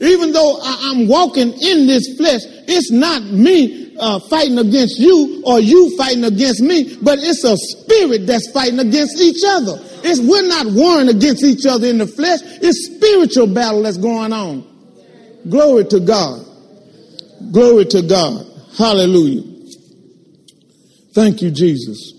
Even 0.00 0.32
though 0.32 0.58
I, 0.62 0.92
am 0.94 1.08
walking 1.08 1.52
in 1.52 1.86
this 1.86 2.16
flesh, 2.16 2.40
it's 2.66 2.90
not 2.90 3.22
me 3.22 3.81
uh, 3.98 4.18
fighting 4.30 4.58
against 4.58 4.98
you 4.98 5.42
or 5.44 5.60
you 5.60 5.96
fighting 5.96 6.24
against 6.24 6.60
me, 6.60 6.96
but 7.02 7.18
it's 7.20 7.44
a 7.44 7.56
spirit 7.56 8.26
that's 8.26 8.50
fighting 8.52 8.78
against 8.78 9.20
each 9.20 9.42
other. 9.46 9.78
It's, 10.04 10.20
we're 10.20 10.46
not 10.46 10.66
warring 10.66 11.08
against 11.08 11.44
each 11.44 11.66
other 11.66 11.86
in 11.86 11.98
the 11.98 12.06
flesh. 12.06 12.40
It's 12.42 12.94
spiritual 12.96 13.46
battle 13.46 13.82
that's 13.82 13.98
going 13.98 14.32
on. 14.32 14.66
Glory 15.48 15.84
to 15.86 16.00
God. 16.00 16.44
Glory 17.52 17.84
to 17.86 18.02
God. 18.02 18.46
Hallelujah. 18.78 19.42
Thank 21.14 21.42
you, 21.42 21.50
Jesus. 21.50 22.12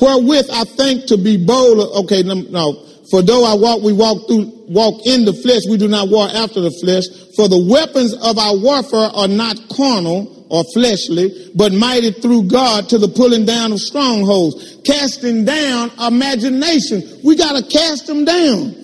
Wherewith 0.00 0.48
I 0.52 0.64
think 0.64 1.06
to 1.06 1.16
be 1.16 1.44
bold. 1.44 2.04
Okay, 2.04 2.22
no. 2.22 2.86
for 3.10 3.22
though 3.22 3.44
I 3.44 3.54
walk, 3.54 3.82
we 3.82 3.92
walk 3.92 4.26
through, 4.28 4.52
walk 4.68 5.06
in 5.06 5.24
the 5.24 5.32
flesh, 5.32 5.62
we 5.68 5.76
do 5.76 5.88
not 5.88 6.08
war 6.08 6.28
after 6.28 6.60
the 6.60 6.70
flesh. 6.82 7.04
For 7.36 7.48
the 7.48 7.58
weapons 7.58 8.14
of 8.14 8.38
our 8.38 8.56
warfare 8.56 9.10
are 9.14 9.28
not 9.28 9.56
carnal, 9.68 10.38
or 10.50 10.64
fleshly, 10.72 11.50
but 11.54 11.72
mighty 11.72 12.10
through 12.10 12.44
God 12.44 12.88
to 12.88 12.98
the 12.98 13.08
pulling 13.08 13.44
down 13.44 13.72
of 13.72 13.80
strongholds, 13.80 14.78
casting 14.84 15.44
down 15.44 15.90
imagination. 16.00 17.02
We 17.24 17.36
got 17.36 17.52
to 17.52 17.62
cast 17.68 18.06
them 18.06 18.24
down. 18.24 18.74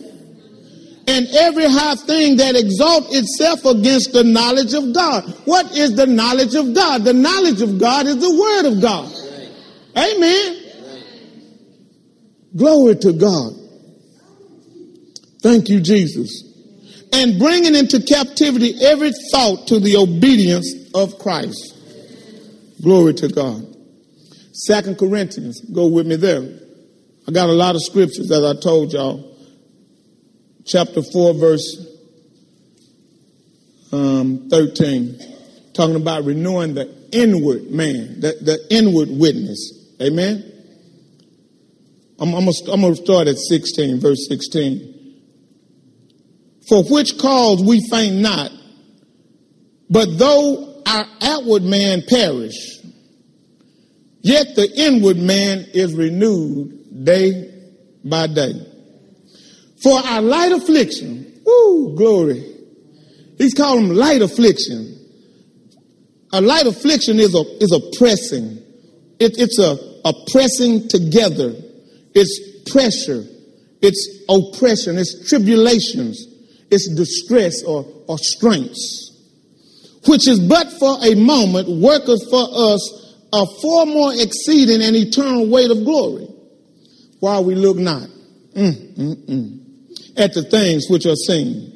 And 1.07 1.27
every 1.35 1.67
high 1.67 1.97
thing 1.97 2.39
that 2.39 2.57
exalts 2.57 3.15
itself 3.15 3.65
against 3.65 4.13
the 4.13 4.25
knowledge 4.25 4.73
of 4.73 4.95
God. 4.95 5.25
What 5.45 5.77
is 5.77 5.95
the 5.97 6.07
knowledge 6.07 6.55
of 6.55 6.75
God? 6.75 7.05
The 7.05 7.13
knowledge 7.13 7.61
of 7.61 7.79
God 7.79 8.07
is 8.07 8.17
the 8.17 8.31
word 8.31 8.73
of 8.73 8.81
God. 8.81 9.13
Amen. 9.97 10.61
Glory 12.57 12.97
to 12.97 13.13
God. 13.13 13.53
Thank 15.45 15.69
you, 15.69 15.79
Jesus. 15.79 16.43
And 17.13 17.39
bringing 17.39 17.75
into 17.75 18.01
captivity 18.01 18.83
every 18.83 19.13
thought 19.31 19.69
to 19.69 19.79
the 19.79 19.95
obedience 19.99 20.91
of 20.95 21.19
Christ. 21.19 21.77
Glory 22.83 23.13
to 23.13 23.29
God. 23.29 23.63
Second 24.53 24.97
Corinthians, 24.97 25.61
go 25.61 25.87
with 25.87 26.07
me 26.07 26.17
there. 26.17 26.49
I 27.29 27.33
got 27.33 27.51
a 27.51 27.53
lot 27.53 27.75
of 27.75 27.83
scriptures 27.83 28.31
as 28.31 28.43
I 28.43 28.59
told 28.59 28.95
y'all. 28.95 29.37
Chapter 30.65 31.03
4, 31.03 31.35
verse 31.35 31.89
um, 33.93 34.49
13, 34.49 35.21
talking 35.75 35.97
about 35.97 36.25
renewing 36.25 36.73
the 36.73 36.91
inward 37.13 37.71
man, 37.71 38.19
the, 38.21 38.33
the 38.41 38.67
inward 38.71 39.11
witness. 39.11 39.93
Amen? 40.01 40.43
I'm, 42.19 42.35
I'm 42.35 42.47
going 42.47 42.95
to 42.95 43.03
start 43.03 43.29
at 43.29 43.37
16, 43.37 44.01
verse 44.01 44.27
16. 44.27 44.94
For 46.69 46.83
which 46.85 47.19
cause 47.19 47.63
we 47.63 47.87
faint 47.91 48.17
not, 48.17 48.51
but 49.91 50.19
though 50.19 50.83
our 50.87 51.07
outward 51.21 51.63
man 51.63 52.03
perish, 52.09 52.79
yet 54.23 54.55
the 54.57 54.71
inward 54.77 55.19
man 55.19 55.67
is 55.75 55.95
renewed 55.95 57.05
day 57.05 57.51
by 58.05 58.27
day. 58.29 58.53
For 59.83 59.99
our 59.99 60.23
light 60.23 60.53
affliction, 60.53 61.43
woo, 61.45 61.95
glory. 61.97 62.53
He's 63.37 63.53
calling 63.53 63.89
them 63.89 63.97
light 63.97 64.23
affliction. 64.23 64.93
A 66.33 66.41
light 66.41 66.67
affliction 66.67 67.21
is 67.21 67.35
a 67.35 67.43
is 67.63 67.73
a 67.73 67.99
pressing. 67.99 68.59
It, 69.21 69.39
it's 69.39 69.59
a, 69.59 69.77
a 70.05 70.13
pressing 70.33 70.89
together. 70.89 71.55
It's 72.15 72.71
pressure. 72.73 73.25
It's 73.83 74.25
oppression. 74.29 74.99
It's 74.99 75.29
tribulations. 75.29 76.34
It's 76.71 76.89
distress 76.95 77.63
or, 77.63 77.87
or 78.09 78.19
strengths 78.19 79.05
which 80.07 80.29
is 80.29 80.41
but 80.41 80.71
for 80.79 80.99
a 81.03 81.15
moment, 81.15 81.69
worketh 81.69 82.29
for 82.31 82.47
us 82.53 83.15
a 83.33 83.47
far 83.63 83.87
more 83.87 84.13
exceeding 84.15 84.83
and 84.83 84.95
eternal 84.95 85.49
weight 85.49 85.71
of 85.71 85.85
glory, 85.85 86.29
while 87.21 87.45
we 87.45 87.55
look 87.55 87.77
not 87.77 88.03
mm, 88.55 88.95
mm, 88.95 89.27
mm, 89.27 90.19
at 90.19 90.33
the 90.35 90.43
things 90.43 90.87
which 90.89 91.07
are 91.07 91.17
seen, 91.17 91.71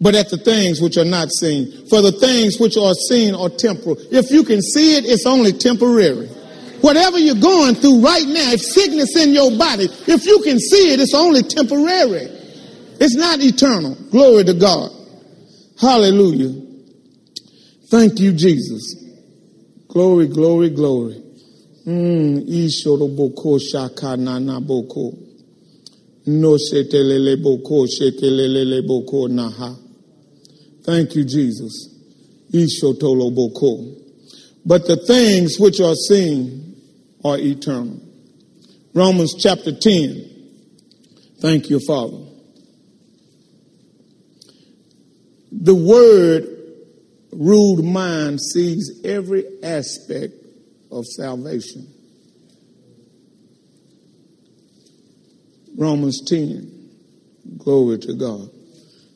but 0.00 0.14
at 0.14 0.28
the 0.30 0.36
things 0.36 0.80
which 0.80 0.96
are 0.96 1.04
not 1.04 1.30
seen. 1.30 1.86
For 1.88 2.02
the 2.02 2.12
things 2.12 2.58
which 2.58 2.76
are 2.76 2.94
seen 2.94 3.34
are 3.34 3.48
temporal. 3.48 3.96
If 4.10 4.30
you 4.30 4.44
can 4.44 4.60
see 4.60 4.96
it, 4.96 5.04
it's 5.06 5.26
only 5.26 5.52
temporary. 5.52 6.26
Whatever 6.80 7.18
you're 7.18 7.34
going 7.34 7.74
through 7.74 8.00
right 8.00 8.26
now, 8.26 8.52
if 8.52 8.60
sickness 8.60 9.16
in 9.16 9.32
your 9.32 9.56
body, 9.56 9.88
if 10.06 10.26
you 10.26 10.40
can 10.42 10.58
see 10.60 10.92
it, 10.92 11.00
it's 11.00 11.14
only 11.14 11.42
temporary. 11.42 12.37
It's 13.00 13.14
not 13.14 13.40
eternal. 13.40 13.94
Glory 14.10 14.44
to 14.44 14.54
God. 14.54 14.90
Hallelujah. 15.80 16.66
Thank 17.90 18.18
you, 18.18 18.32
Jesus. 18.32 19.04
Glory, 19.88 20.26
glory, 20.26 20.70
glory. 20.70 21.22
Mm. 21.86 22.44
Thank 30.84 31.14
you, 31.14 31.24
Jesus. 31.24 31.94
But 34.66 34.86
the 34.86 34.96
things 35.06 35.58
which 35.58 35.80
are 35.80 35.94
seen 35.94 36.76
are 37.24 37.38
eternal. 37.38 38.00
Romans 38.92 39.34
chapter 39.38 39.72
10. 39.72 40.30
Thank 41.40 41.70
you, 41.70 41.80
Father. 41.86 42.27
The 45.60 45.74
word 45.74 46.46
ruled 47.32 47.84
mind 47.84 48.40
sees 48.40 49.00
every 49.04 49.44
aspect 49.62 50.34
of 50.92 51.04
salvation. 51.04 51.92
Romans 55.76 56.22
10. 56.28 56.90
Glory 57.58 57.98
to 57.98 58.14
God. 58.14 58.50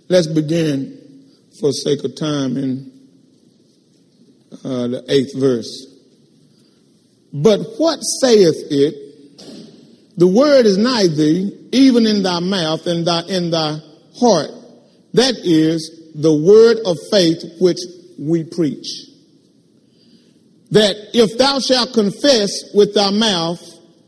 Let's 0.09 0.27
begin 0.27 1.29
for 1.61 1.71
sake 1.71 2.03
of 2.03 2.17
time 2.17 2.57
in 2.57 2.93
uh, 4.65 4.89
the 4.89 5.05
eighth 5.09 5.39
verse. 5.39 5.87
But 7.33 7.61
what 7.79 7.99
saith 7.99 8.67
it? 8.69 10.19
The 10.19 10.27
word 10.27 10.67
is 10.67 10.77
nigh 10.77 11.07
thee, 11.07 11.69
even 11.71 12.05
in 12.07 12.25
thy 12.25 12.41
mouth 12.41 12.87
and 12.87 13.07
thy, 13.07 13.23
in 13.23 13.51
thy 13.51 13.79
heart. 14.19 14.51
That 15.15 15.35
is 15.45 16.02
the 16.15 16.33
word 16.33 16.79
of 16.85 16.97
faith 17.11 17.43
which 17.61 17.79
we 18.19 18.45
preach. 18.45 18.87
That 20.71 20.97
if 21.13 21.37
thou 21.39 21.59
shalt 21.61 21.93
confess 21.93 22.75
with 22.75 22.95
thy 22.95 23.11
mouth 23.11 23.61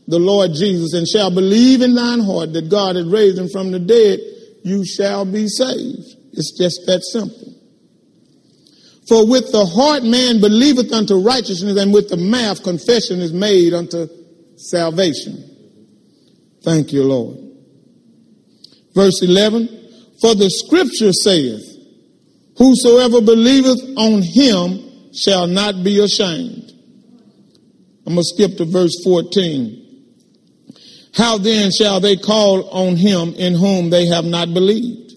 the 0.07 0.19
Lord 0.19 0.53
Jesus 0.53 0.93
and 0.93 1.07
shall 1.07 1.31
believe 1.31 1.81
in 1.81 1.95
thine 1.95 2.19
heart 2.19 2.53
that 2.53 2.69
God 2.69 2.95
has 2.95 3.05
raised 3.05 3.37
him 3.37 3.49
from 3.49 3.71
the 3.71 3.79
dead, 3.79 4.19
you 4.63 4.85
shall 4.85 5.25
be 5.25 5.47
saved. 5.47 6.15
It's 6.33 6.57
just 6.57 6.81
that 6.87 7.03
simple. 7.03 7.53
For 9.07 9.27
with 9.27 9.51
the 9.51 9.65
heart 9.65 10.03
man 10.03 10.41
believeth 10.41 10.91
unto 10.91 11.15
righteousness, 11.15 11.77
and 11.77 11.93
with 11.93 12.09
the 12.09 12.17
mouth 12.17 12.63
confession 12.63 13.19
is 13.21 13.31
made 13.31 13.73
unto 13.73 14.07
salvation. 14.57 15.43
Thank 16.63 16.91
you, 16.91 17.03
Lord. 17.03 17.37
Verse 18.95 19.21
11, 19.21 19.67
For 20.19 20.33
the 20.33 20.49
scripture 20.49 21.13
saith, 21.13 21.74
Whosoever 22.57 23.21
believeth 23.21 23.81
on 23.97 24.21
him 24.21 25.11
shall 25.13 25.47
not 25.47 25.83
be 25.83 25.99
ashamed. 25.99 26.71
I'm 28.07 28.13
going 28.13 28.17
to 28.17 28.23
skip 28.23 28.57
to 28.57 28.65
verse 28.65 28.93
14. 29.03 29.81
How 31.13 31.37
then 31.37 31.71
shall 31.71 31.99
they 31.99 32.17
call 32.17 32.69
on 32.69 32.95
him 32.95 33.33
in 33.33 33.55
whom 33.55 33.89
they 33.89 34.05
have 34.07 34.25
not 34.25 34.53
believed? 34.53 35.13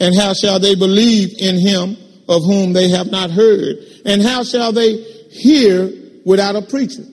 And 0.00 0.16
how 0.18 0.34
shall 0.34 0.58
they 0.58 0.74
believe 0.74 1.30
in 1.38 1.58
him 1.58 1.96
of 2.28 2.42
whom 2.44 2.72
they 2.72 2.88
have 2.88 3.10
not 3.10 3.30
heard? 3.30 3.76
And 4.04 4.20
how 4.20 4.42
shall 4.42 4.72
they 4.72 4.96
hear 5.30 5.90
without 6.24 6.56
a 6.56 6.62
preacher? 6.62 7.04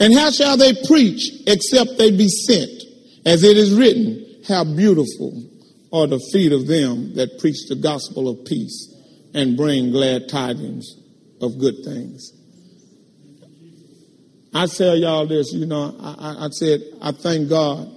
And 0.00 0.14
how 0.14 0.30
shall 0.30 0.56
they 0.56 0.72
preach 0.86 1.30
except 1.46 1.98
they 1.98 2.10
be 2.10 2.28
sent? 2.28 2.70
As 3.24 3.44
it 3.44 3.56
is 3.56 3.72
written, 3.72 4.42
how 4.48 4.64
beautiful 4.64 5.51
are 5.92 6.06
the 6.06 6.18
feet 6.32 6.52
of 6.52 6.66
them 6.66 7.14
that 7.14 7.38
preach 7.38 7.68
the 7.68 7.76
gospel 7.76 8.28
of 8.28 8.44
peace 8.46 8.88
and 9.34 9.56
bring 9.56 9.90
glad 9.90 10.28
tidings 10.28 10.96
of 11.40 11.58
good 11.58 11.84
things. 11.84 12.32
I 14.54 14.66
tell 14.66 14.96
y'all 14.96 15.26
this, 15.26 15.52
you 15.52 15.66
know, 15.66 15.96
I, 16.00 16.46
I, 16.46 16.48
said, 16.50 16.80
I 17.00 17.12
thank 17.12 17.48
God 17.48 17.90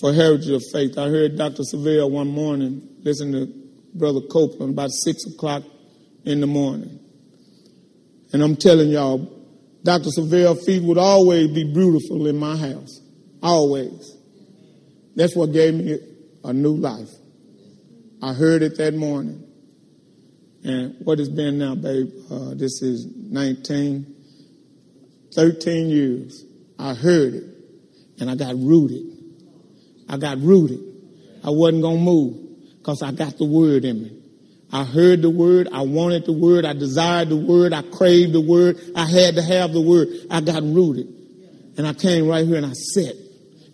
for 0.00 0.12
heritage 0.12 0.50
of 0.50 0.62
faith. 0.72 0.98
I 0.98 1.08
heard 1.08 1.36
Dr. 1.36 1.62
Savelle 1.62 2.10
one 2.10 2.28
morning, 2.28 2.88
listen 3.02 3.32
to 3.32 3.46
Brother 3.94 4.20
Copeland 4.20 4.72
about 4.72 4.90
six 4.90 5.24
o'clock 5.26 5.62
in 6.24 6.40
the 6.40 6.48
morning. 6.48 6.98
And 8.32 8.42
I'm 8.42 8.56
telling 8.56 8.88
y'all, 8.88 9.30
Dr. 9.84 10.08
Savelle 10.18 10.60
feet 10.64 10.82
would 10.82 10.98
always 10.98 11.48
be 11.52 11.72
beautiful 11.72 12.26
in 12.26 12.36
my 12.36 12.56
house. 12.56 13.00
Always. 13.42 14.16
That's 15.14 15.36
what 15.36 15.52
gave 15.52 15.74
me 15.74 15.98
a 16.44 16.52
new 16.52 16.74
life. 16.76 17.10
I 18.22 18.32
heard 18.32 18.62
it 18.62 18.76
that 18.78 18.94
morning. 18.94 19.42
And 20.62 20.96
what 21.00 21.18
has 21.18 21.28
been 21.28 21.58
now, 21.58 21.74
babe? 21.74 22.10
Uh, 22.30 22.54
this 22.54 22.80
is 22.80 23.06
19, 23.06 24.14
13 25.34 25.88
years. 25.88 26.44
I 26.78 26.94
heard 26.94 27.34
it 27.34 27.44
and 28.20 28.30
I 28.30 28.34
got 28.34 28.54
rooted. 28.56 29.04
I 30.08 30.16
got 30.16 30.38
rooted. 30.38 30.80
I 31.42 31.50
wasn't 31.50 31.82
going 31.82 31.98
to 31.98 32.02
move 32.02 32.78
because 32.78 33.02
I 33.02 33.12
got 33.12 33.36
the 33.38 33.44
word 33.44 33.84
in 33.84 34.02
me. 34.02 34.20
I 34.72 34.84
heard 34.84 35.22
the 35.22 35.30
word. 35.30 35.68
I 35.72 35.82
wanted 35.82 36.24
the 36.24 36.32
word. 36.32 36.64
I 36.64 36.72
desired 36.72 37.28
the 37.28 37.36
word. 37.36 37.72
I 37.72 37.82
craved 37.82 38.32
the 38.32 38.40
word. 38.40 38.80
I 38.96 39.06
had 39.06 39.36
to 39.36 39.42
have 39.42 39.72
the 39.72 39.80
word. 39.80 40.08
I 40.30 40.40
got 40.40 40.62
rooted. 40.62 41.06
And 41.76 41.86
I 41.86 41.92
came 41.92 42.26
right 42.26 42.46
here 42.46 42.56
and 42.56 42.66
I 42.66 42.72
sat 42.72 43.14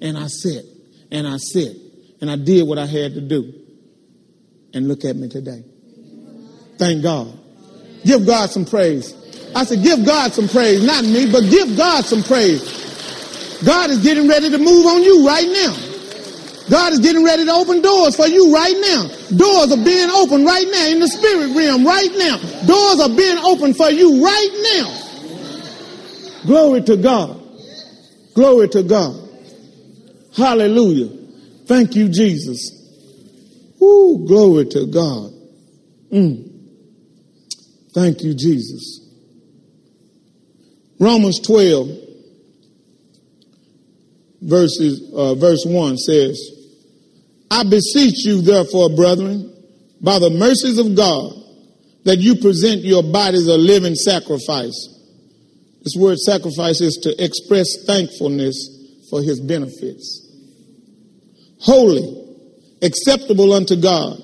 and 0.00 0.18
I 0.18 0.26
sat 0.26 0.64
and 1.10 1.26
I 1.26 1.36
sat 1.36 1.89
and 2.20 2.30
I 2.30 2.36
did 2.36 2.66
what 2.66 2.78
I 2.78 2.86
had 2.86 3.14
to 3.14 3.20
do. 3.20 3.54
And 4.72 4.86
look 4.88 5.04
at 5.04 5.16
me 5.16 5.28
today. 5.28 5.64
Thank 6.78 7.02
God. 7.02 7.36
Give 8.04 8.24
God 8.26 8.50
some 8.50 8.64
praise. 8.64 9.14
I 9.54 9.64
said, 9.64 9.82
give 9.82 10.04
God 10.06 10.32
some 10.32 10.48
praise. 10.48 10.84
Not 10.84 11.04
me, 11.04 11.30
but 11.30 11.42
give 11.50 11.76
God 11.76 12.04
some 12.04 12.22
praise. 12.22 12.62
God 13.64 13.90
is 13.90 14.02
getting 14.02 14.28
ready 14.28 14.48
to 14.48 14.58
move 14.58 14.86
on 14.86 15.02
you 15.02 15.26
right 15.26 15.46
now. 15.46 15.76
God 16.70 16.92
is 16.92 17.00
getting 17.00 17.24
ready 17.24 17.44
to 17.44 17.52
open 17.52 17.82
doors 17.82 18.14
for 18.14 18.28
you 18.28 18.54
right 18.54 18.76
now. 18.80 19.08
Doors 19.36 19.72
are 19.72 19.84
being 19.84 20.08
opened 20.08 20.46
right 20.46 20.66
now 20.70 20.86
in 20.86 21.00
the 21.00 21.08
spirit 21.08 21.54
realm 21.54 21.84
right 21.84 22.10
now. 22.16 22.38
Doors 22.64 23.00
are 23.00 23.14
being 23.14 23.38
opened 23.38 23.76
for 23.76 23.90
you 23.90 24.24
right 24.24 24.50
now. 24.78 26.46
Glory 26.46 26.80
to 26.82 26.96
God. 26.96 27.42
Glory 28.34 28.68
to 28.68 28.82
God. 28.84 29.28
Hallelujah. 30.36 31.19
Thank 31.70 31.94
you, 31.94 32.08
Jesus. 32.08 32.72
Ooh, 33.80 34.24
glory 34.26 34.66
to 34.66 34.86
God. 34.86 35.30
Mm. 36.12 36.50
Thank 37.92 38.24
you, 38.24 38.34
Jesus. 38.34 39.08
Romans 40.98 41.38
12, 41.38 41.88
verses, 44.42 45.12
uh, 45.14 45.36
verse 45.36 45.64
1 45.64 45.96
says, 45.98 46.40
I 47.52 47.62
beseech 47.62 48.24
you, 48.24 48.42
therefore, 48.42 48.90
brethren, 48.96 49.54
by 50.00 50.18
the 50.18 50.30
mercies 50.30 50.76
of 50.76 50.96
God, 50.96 51.34
that 52.02 52.18
you 52.18 52.34
present 52.34 52.80
your 52.80 53.04
bodies 53.04 53.46
a 53.46 53.56
living 53.56 53.94
sacrifice. 53.94 54.88
This 55.84 55.94
word 55.96 56.18
sacrifice 56.18 56.80
is 56.80 56.96
to 57.04 57.24
express 57.24 57.84
thankfulness 57.86 59.06
for 59.08 59.22
his 59.22 59.38
benefits. 59.38 60.29
Holy, 61.60 62.36
acceptable 62.82 63.52
unto 63.52 63.76
God, 63.76 64.22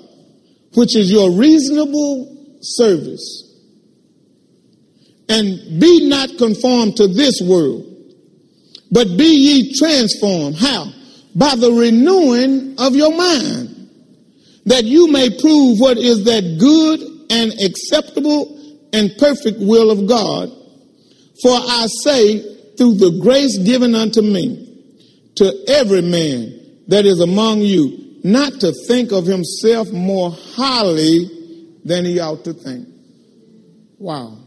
which 0.75 0.97
is 0.97 1.11
your 1.11 1.31
reasonable 1.31 2.59
service. 2.61 3.43
And 5.29 5.81
be 5.81 6.09
not 6.09 6.39
conformed 6.39 6.97
to 6.97 7.09
this 7.09 7.41
world, 7.41 7.85
but 8.91 9.17
be 9.17 9.25
ye 9.25 9.75
transformed. 9.75 10.57
How? 10.57 10.93
by 11.37 11.55
the 11.55 11.71
renewing 11.71 12.77
of 12.79 12.97
your 12.97 13.15
mind, 13.15 13.91
that 14.65 14.85
you 14.85 15.13
may 15.13 15.29
prove 15.39 15.79
what 15.79 15.99
is 15.99 16.25
that 16.25 16.57
good 16.59 17.01
and 17.31 17.53
acceptable 17.61 18.89
and 18.95 19.15
perfect 19.19 19.59
will 19.61 19.91
of 19.91 20.07
God. 20.07 20.49
For 21.43 21.53
I 21.53 21.87
say, 22.03 22.39
through 22.77 22.95
the 22.95 23.19
grace 23.21 23.59
given 23.59 23.95
unto 23.95 24.23
me, 24.23 24.63
to 25.35 25.53
every 25.69 26.01
man 26.01 26.59
that 26.89 27.05
is 27.05 27.21
among 27.21 27.61
you, 27.61 28.21
not 28.23 28.61
to 28.61 28.73
think 28.87 29.13
of 29.13 29.27
himself 29.27 29.91
more 29.93 30.31
highly 30.31 31.31
than 31.85 32.05
he 32.05 32.19
ought 32.21 32.45
to 32.45 32.53
think. 32.53 32.89
Wow. 33.99 34.39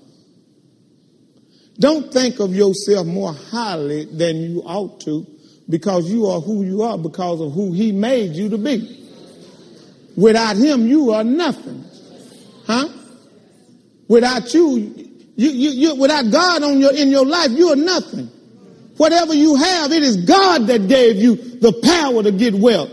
Don't 1.80 2.12
think 2.12 2.40
of 2.40 2.54
yourself 2.54 3.08
more 3.08 3.34
highly 3.34 4.06
than 4.06 4.38
you 4.38 4.62
ought 4.66 5.00
to 5.02 5.26
because 5.70 6.12
you 6.12 6.26
are 6.26 6.42
who 6.42 6.64
you 6.64 6.82
are 6.82 6.98
because 6.98 7.40
of 7.40 7.54
who 7.54 7.72
he 7.72 7.92
made 7.92 8.32
you 8.32 8.50
to 8.50 8.58
be. 8.58 8.98
Without 10.18 10.58
him, 10.58 10.88
you 10.88 11.12
are 11.12 11.24
nothing. 11.24 11.86
Huh? 12.68 12.90
Without 14.10 14.54
you, 14.54 14.78
you, 15.38 15.50
you, 15.50 15.70
you 15.70 15.96
without 15.96 16.30
God 16.30 16.64
on 16.64 16.80
your, 16.80 16.94
in 16.94 17.10
your 17.10 17.26
life, 17.26 17.52
you 17.52 17.70
are 17.70 17.76
nothing. 17.78 18.30
Whatever 18.98 19.34
you 19.34 19.56
have, 19.56 19.94
it 19.94 20.04
is 20.04 20.18
God 20.26 20.68
that 20.68 20.90
gave 20.90 21.16
you 21.16 21.49
the 21.62 21.74
power 21.84 22.24
to 22.24 22.32
get 22.32 22.54
wealth. 22.54 22.90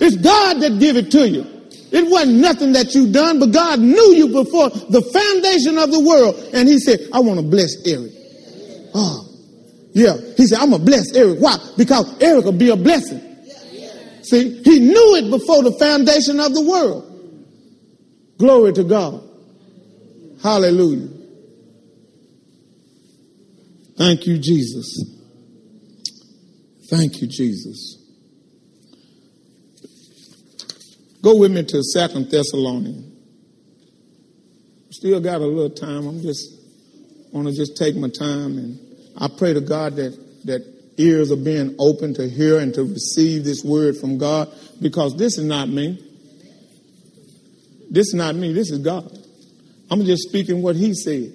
It's 0.00 0.16
God 0.16 0.60
that 0.60 0.78
give 0.78 0.96
it 0.96 1.10
to 1.12 1.28
you. 1.28 1.46
It 1.92 2.10
wasn't 2.10 2.38
nothing 2.38 2.72
that 2.72 2.94
you 2.94 3.10
done, 3.10 3.38
but 3.38 3.52
God 3.52 3.78
knew 3.78 4.12
you 4.14 4.28
before 4.28 4.68
the 4.70 5.00
foundation 5.00 5.78
of 5.78 5.90
the 5.90 6.00
world. 6.00 6.34
And 6.52 6.68
he 6.68 6.78
said, 6.78 7.00
I 7.12 7.20
want 7.20 7.40
to 7.40 7.46
bless 7.46 7.86
Eric. 7.86 8.12
Oh, 8.94 9.28
yeah. 9.92 10.16
He 10.36 10.46
said, 10.46 10.58
I'm 10.58 10.70
going 10.70 10.84
to 10.84 10.86
bless 10.86 11.14
Eric. 11.14 11.38
Why? 11.38 11.56
Because 11.78 12.20
Eric 12.20 12.44
will 12.44 12.52
be 12.52 12.70
a 12.70 12.76
blessing. 12.76 13.22
See, 14.22 14.60
he 14.62 14.80
knew 14.80 15.16
it 15.16 15.30
before 15.30 15.62
the 15.62 15.72
foundation 15.78 16.40
of 16.40 16.52
the 16.52 16.62
world. 16.62 17.04
Glory 18.38 18.72
to 18.72 18.84
God. 18.84 19.22
Hallelujah. 20.42 21.08
Thank 23.96 24.26
you, 24.26 24.38
Jesus. 24.38 25.15
Thank 26.88 27.20
you, 27.20 27.26
Jesus. 27.26 28.02
Go 31.22 31.36
with 31.36 31.50
me 31.50 31.64
to 31.64 31.82
Second 31.82 32.30
Thessalonians. 32.30 33.14
Still 34.90 35.20
got 35.20 35.40
a 35.40 35.46
little 35.46 35.70
time. 35.70 36.06
I'm 36.06 36.22
just 36.22 36.54
want 37.32 37.48
to 37.48 37.54
just 37.54 37.76
take 37.76 37.96
my 37.96 38.08
time 38.08 38.58
and 38.58 38.78
I 39.18 39.28
pray 39.28 39.52
to 39.52 39.60
God 39.60 39.96
that, 39.96 40.16
that 40.46 40.62
ears 40.96 41.32
are 41.32 41.36
being 41.36 41.74
open 41.78 42.14
to 42.14 42.28
hear 42.28 42.58
and 42.58 42.72
to 42.74 42.84
receive 42.84 43.44
this 43.44 43.64
word 43.64 43.96
from 43.96 44.18
God 44.18 44.52
because 44.80 45.16
this 45.16 45.36
is 45.38 45.44
not 45.44 45.68
me. 45.68 46.02
This 47.90 48.08
is 48.08 48.14
not 48.14 48.34
me, 48.36 48.52
this 48.52 48.70
is 48.70 48.78
God. 48.78 49.10
I'm 49.90 50.04
just 50.04 50.28
speaking 50.28 50.62
what 50.62 50.76
he 50.76 50.94
said. 50.94 51.32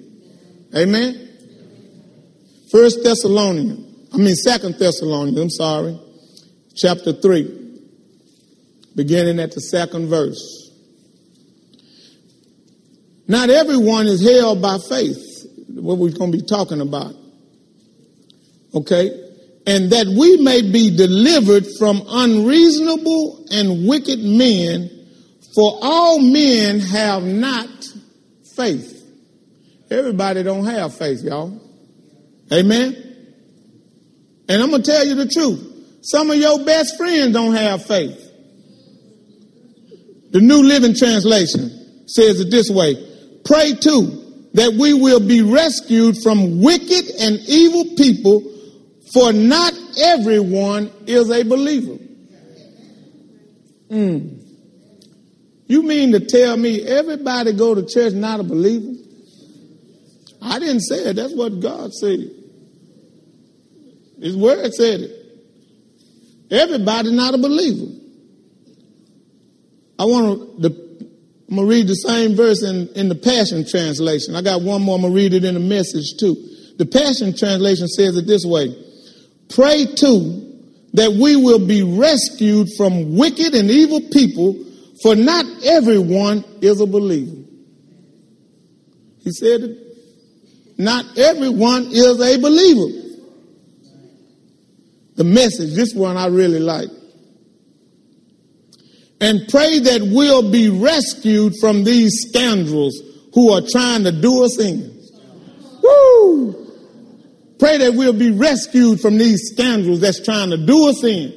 Amen. 0.74 1.28
First 2.70 3.02
Thessalonians, 3.02 3.91
I 4.12 4.18
mean 4.18 4.34
Second 4.34 4.78
Thessalonians, 4.78 5.38
I'm 5.38 5.50
sorry, 5.50 5.98
chapter 6.74 7.12
3, 7.14 7.80
beginning 8.94 9.40
at 9.40 9.52
the 9.52 9.60
second 9.60 10.08
verse. 10.08 10.70
Not 13.26 13.48
everyone 13.48 14.06
is 14.06 14.22
held 14.22 14.60
by 14.60 14.76
faith, 14.86 15.46
what 15.68 15.96
we're 15.96 16.10
going 16.10 16.32
to 16.32 16.38
be 16.38 16.44
talking 16.44 16.82
about. 16.82 17.14
Okay? 18.74 19.18
And 19.66 19.90
that 19.92 20.06
we 20.08 20.42
may 20.42 20.60
be 20.60 20.94
delivered 20.94 21.64
from 21.78 22.02
unreasonable 22.06 23.46
and 23.50 23.88
wicked 23.88 24.18
men, 24.18 24.90
for 25.54 25.78
all 25.80 26.18
men 26.18 26.80
have 26.80 27.22
not 27.22 27.68
faith. 28.56 28.98
Everybody 29.90 30.42
don't 30.42 30.66
have 30.66 30.94
faith, 30.94 31.22
y'all. 31.22 31.58
Amen? 32.52 33.11
And 34.52 34.62
I'm 34.62 34.68
going 34.68 34.82
to 34.82 34.90
tell 34.90 35.06
you 35.06 35.14
the 35.14 35.28
truth. 35.28 36.02
Some 36.02 36.30
of 36.30 36.36
your 36.36 36.62
best 36.62 36.98
friends 36.98 37.32
don't 37.32 37.54
have 37.54 37.86
faith. 37.86 38.18
The 40.30 40.42
New 40.42 40.62
Living 40.62 40.94
Translation 40.94 42.06
says 42.06 42.38
it 42.38 42.50
this 42.50 42.68
way 42.68 42.96
Pray 43.46 43.72
too 43.72 44.50
that 44.52 44.74
we 44.74 44.92
will 44.92 45.26
be 45.26 45.40
rescued 45.40 46.18
from 46.22 46.60
wicked 46.60 47.06
and 47.18 47.38
evil 47.48 47.96
people, 47.96 48.42
for 49.14 49.32
not 49.32 49.72
everyone 49.98 50.92
is 51.06 51.30
a 51.30 51.44
believer. 51.44 51.96
Mm. 53.90 54.38
You 55.66 55.82
mean 55.82 56.12
to 56.12 56.20
tell 56.20 56.58
me 56.58 56.82
everybody 56.82 57.54
go 57.54 57.74
to 57.74 57.86
church 57.86 58.12
not 58.12 58.38
a 58.38 58.42
believer? 58.42 58.98
I 60.42 60.58
didn't 60.58 60.80
say 60.80 60.96
it. 60.96 61.16
That's 61.16 61.34
what 61.34 61.60
God 61.60 61.94
said. 61.94 62.41
His 64.22 64.36
word 64.36 64.72
said 64.72 65.00
it. 65.00 65.10
Everybody 66.50 67.10
not 67.10 67.34
a 67.34 67.38
believer. 67.38 67.92
I 69.98 70.04
want 70.04 70.62
to, 70.62 70.68
I'm 70.68 71.56
going 71.56 71.68
to 71.68 71.74
read 71.74 71.88
the 71.88 71.94
same 71.94 72.36
verse 72.36 72.62
in, 72.62 72.88
in 72.94 73.08
the 73.08 73.14
Passion 73.14 73.66
Translation. 73.66 74.36
I 74.36 74.42
got 74.42 74.62
one 74.62 74.82
more. 74.82 74.94
I'm 74.94 75.02
going 75.02 75.12
to 75.12 75.16
read 75.16 75.34
it 75.34 75.44
in 75.44 75.54
the 75.54 75.60
message 75.60 76.18
too. 76.18 76.36
The 76.78 76.86
Passion 76.86 77.36
Translation 77.36 77.88
says 77.88 78.16
it 78.16 78.26
this 78.26 78.44
way. 78.44 78.74
Pray 79.50 79.86
too 79.86 80.48
that 80.94 81.12
we 81.12 81.36
will 81.36 81.66
be 81.66 81.82
rescued 81.82 82.68
from 82.76 83.16
wicked 83.16 83.54
and 83.54 83.70
evil 83.70 84.00
people 84.12 84.54
for 85.02 85.16
not 85.16 85.44
everyone 85.64 86.44
is 86.60 86.80
a 86.80 86.86
believer. 86.86 87.42
He 89.24 89.32
said, 89.32 89.78
Not 90.78 91.18
everyone 91.18 91.88
is 91.90 92.20
a 92.20 92.38
believer. 92.38 93.01
The 95.22 95.28
message, 95.28 95.74
this 95.74 95.94
one 95.94 96.16
I 96.16 96.26
really 96.26 96.58
like. 96.58 96.88
And 99.20 99.46
pray 99.48 99.78
that 99.78 100.02
we'll 100.02 100.50
be 100.50 100.68
rescued 100.68 101.52
from 101.60 101.84
these 101.84 102.26
scoundrels 102.26 103.00
who 103.32 103.52
are 103.52 103.60
trying 103.60 104.02
to 104.02 104.10
do 104.10 104.42
us 104.42 104.58
in. 104.58 104.80
Woo! 105.80 106.66
Pray 107.56 107.78
that 107.78 107.94
we'll 107.94 108.18
be 108.18 108.32
rescued 108.32 109.00
from 109.00 109.16
these 109.16 109.52
scoundrels 109.52 110.00
that's 110.00 110.20
trying 110.24 110.50
to 110.50 110.56
do 110.56 110.88
us 110.88 111.04
in. 111.04 111.32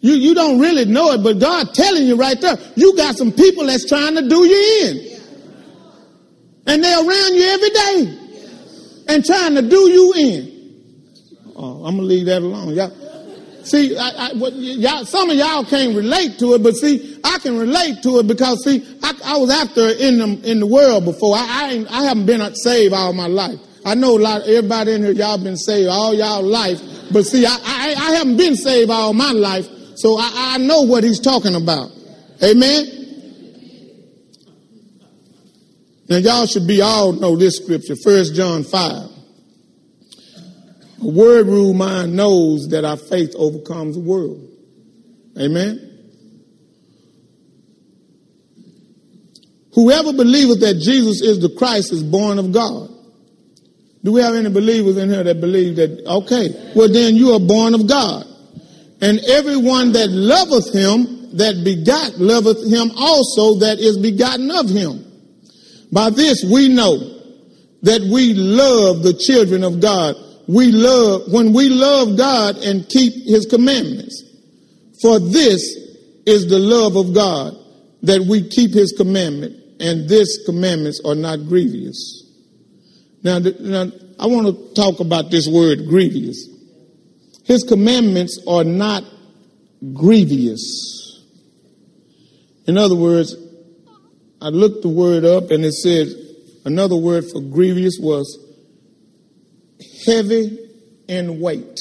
You, 0.00 0.14
you 0.14 0.34
don't 0.34 0.58
really 0.58 0.86
know 0.86 1.12
it, 1.12 1.22
but 1.22 1.38
God 1.38 1.74
telling 1.74 2.06
you 2.06 2.16
right 2.16 2.40
there, 2.40 2.56
you 2.74 2.96
got 2.96 3.18
some 3.18 3.32
people 3.32 3.66
that's 3.66 3.86
trying 3.86 4.14
to 4.14 4.26
do 4.26 4.46
you 4.46 4.86
in. 4.86 5.20
And 6.66 6.82
they're 6.82 7.06
around 7.06 7.34
you 7.34 7.44
every 7.48 7.70
day 7.70 8.18
and 9.08 9.22
trying 9.26 9.56
to 9.56 9.62
do 9.68 9.90
you 9.90 10.14
in. 10.14 10.57
I'm 11.84 11.96
gonna 11.96 12.02
leave 12.02 12.26
that 12.26 12.42
alone. 12.42 12.74
Y'all, 12.74 12.92
see, 13.64 13.96
I, 13.96 14.08
I, 14.08 14.32
what, 14.34 14.54
y'all, 14.54 15.04
some 15.04 15.30
of 15.30 15.36
y'all 15.36 15.64
can't 15.64 15.96
relate 15.96 16.38
to 16.38 16.54
it, 16.54 16.62
but 16.62 16.74
see, 16.74 17.20
I 17.24 17.38
can 17.38 17.58
relate 17.58 18.02
to 18.02 18.18
it 18.18 18.26
because 18.26 18.64
see, 18.64 18.84
I, 19.02 19.12
I 19.24 19.36
was 19.38 19.50
after 19.50 19.88
in 19.88 20.18
the 20.18 20.50
in 20.50 20.60
the 20.60 20.66
world 20.66 21.04
before. 21.04 21.36
I 21.36 21.84
I, 21.90 22.04
haven't 22.04 22.26
been 22.26 22.54
saved 22.54 22.94
all 22.94 23.12
my 23.12 23.26
life. 23.26 23.58
I 23.84 23.94
know 23.94 24.18
a 24.18 24.20
lot. 24.20 24.42
Everybody 24.42 24.92
in 24.92 25.02
here, 25.02 25.12
y'all 25.12 25.42
been 25.42 25.56
saved 25.56 25.88
all 25.88 26.14
y'all 26.14 26.42
life, 26.42 26.80
but 27.12 27.24
see, 27.24 27.46
I, 27.46 27.56
I 27.64 27.94
I 27.96 28.10
haven't 28.16 28.36
been 28.36 28.56
saved 28.56 28.90
all 28.90 29.12
my 29.12 29.32
life. 29.32 29.66
So 29.96 30.16
I, 30.18 30.54
I 30.54 30.58
know 30.58 30.82
what 30.82 31.04
he's 31.04 31.20
talking 31.20 31.54
about. 31.54 31.90
Amen. 32.42 32.98
Now 36.08 36.16
y'all 36.16 36.46
should 36.46 36.66
be 36.66 36.80
all 36.80 37.12
know 37.12 37.36
this 37.36 37.56
scripture, 37.56 37.94
First 37.96 38.34
John 38.34 38.64
5. 38.64 39.07
A 41.00 41.06
word 41.06 41.46
rule 41.46 41.74
mind 41.74 42.16
knows 42.16 42.68
that 42.68 42.84
our 42.84 42.96
faith 42.96 43.34
overcomes 43.36 43.94
the 43.94 44.02
world. 44.02 44.48
Amen. 45.38 45.84
Whoever 49.74 50.12
believeth 50.12 50.60
that 50.60 50.80
Jesus 50.80 51.22
is 51.22 51.38
the 51.40 51.50
Christ 51.50 51.92
is 51.92 52.02
born 52.02 52.38
of 52.40 52.50
God. 52.50 52.90
Do 54.02 54.12
we 54.12 54.20
have 54.20 54.34
any 54.34 54.50
believers 54.50 54.96
in 54.96 55.08
here 55.08 55.22
that 55.22 55.40
believe 55.40 55.76
that? 55.76 56.04
Okay, 56.04 56.72
well 56.74 56.92
then 56.92 57.14
you 57.14 57.32
are 57.32 57.40
born 57.40 57.74
of 57.74 57.86
God. 57.86 58.26
And 59.00 59.20
everyone 59.28 59.92
that 59.92 60.08
loveth 60.10 60.74
him, 60.74 61.36
that 61.36 61.62
begot, 61.62 62.18
loveth 62.18 62.66
him 62.66 62.90
also 62.96 63.60
that 63.60 63.78
is 63.78 63.98
begotten 63.98 64.50
of 64.50 64.68
him. 64.68 65.04
By 65.92 66.10
this 66.10 66.44
we 66.44 66.68
know 66.68 66.98
that 67.82 68.02
we 68.02 68.34
love 68.34 69.02
the 69.04 69.14
children 69.14 69.62
of 69.62 69.80
God. 69.80 70.16
We 70.48 70.72
love, 70.72 71.30
when 71.30 71.52
we 71.52 71.68
love 71.68 72.16
God 72.16 72.56
and 72.56 72.88
keep 72.88 73.12
his 73.26 73.44
commandments. 73.44 74.24
For 75.02 75.20
this 75.20 75.62
is 76.26 76.48
the 76.48 76.58
love 76.58 76.96
of 76.96 77.14
God, 77.14 77.54
that 78.02 78.22
we 78.22 78.48
keep 78.48 78.72
his 78.72 78.92
commandment, 78.96 79.56
and 79.78 80.08
this 80.08 80.44
commandments 80.46 81.00
are 81.04 81.14
not 81.14 81.46
grievous. 81.46 82.24
Now, 83.22 83.38
now 83.38 83.92
I 84.18 84.26
want 84.26 84.46
to 84.46 84.74
talk 84.74 85.00
about 85.00 85.30
this 85.30 85.46
word 85.46 85.86
grievous. 85.86 86.48
His 87.44 87.62
commandments 87.62 88.40
are 88.48 88.64
not 88.64 89.04
grievous. 89.92 91.24
In 92.66 92.78
other 92.78 92.94
words, 92.94 93.36
I 94.40 94.48
looked 94.48 94.82
the 94.82 94.88
word 94.88 95.24
up 95.24 95.50
and 95.50 95.64
it 95.64 95.72
said 95.72 96.08
another 96.64 96.96
word 96.96 97.24
for 97.30 97.40
grievous 97.40 97.98
was 98.00 98.47
heavy 100.06 100.58
in 101.08 101.40
weight. 101.40 101.78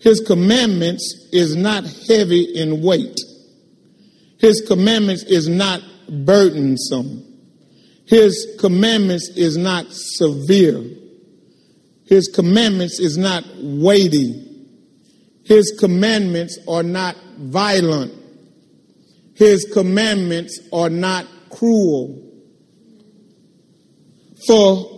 His 0.00 0.20
commandments 0.20 1.28
is 1.32 1.56
not 1.56 1.84
heavy 2.08 2.42
in 2.42 2.82
weight. 2.82 3.18
His 4.38 4.62
commandments 4.66 5.24
is 5.24 5.48
not 5.48 5.80
burdensome. 6.08 7.24
His 8.06 8.56
commandments 8.60 9.30
is 9.36 9.56
not 9.56 9.86
severe. 9.88 10.84
His 12.04 12.28
commandments 12.28 13.00
is 13.00 13.18
not 13.18 13.44
weighty. 13.58 14.42
His 15.44 15.76
commandments 15.78 16.58
are 16.68 16.82
not 16.84 17.16
violent. 17.38 18.12
His 19.34 19.64
commandments 19.72 20.60
are 20.72 20.88
not 20.88 21.26
cruel. 21.50 22.22
For 24.46 24.95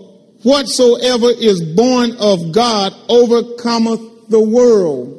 whatsoever 0.49 1.29
is 1.29 1.61
born 1.61 2.17
of 2.19 2.53
God 2.53 2.95
overcometh 3.09 4.29
the 4.31 4.41
world. 4.41 5.15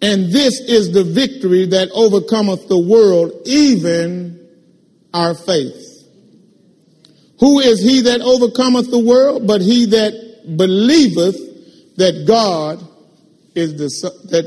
And 0.00 0.32
this 0.32 0.60
is 0.60 0.92
the 0.92 1.02
victory 1.02 1.66
that 1.66 1.90
overcometh 1.92 2.68
the 2.68 2.78
world, 2.78 3.32
even 3.46 4.48
our 5.12 5.34
faith. 5.34 5.86
Who 7.40 7.58
is 7.58 7.82
he 7.82 8.02
that 8.02 8.20
overcometh 8.20 8.88
the 8.90 9.00
world? 9.04 9.46
But 9.46 9.60
he 9.60 9.86
that 9.86 10.56
believeth 10.56 11.96
that 11.96 12.26
God 12.28 12.80
is 13.56 13.74
the 13.74 13.88
that 14.30 14.44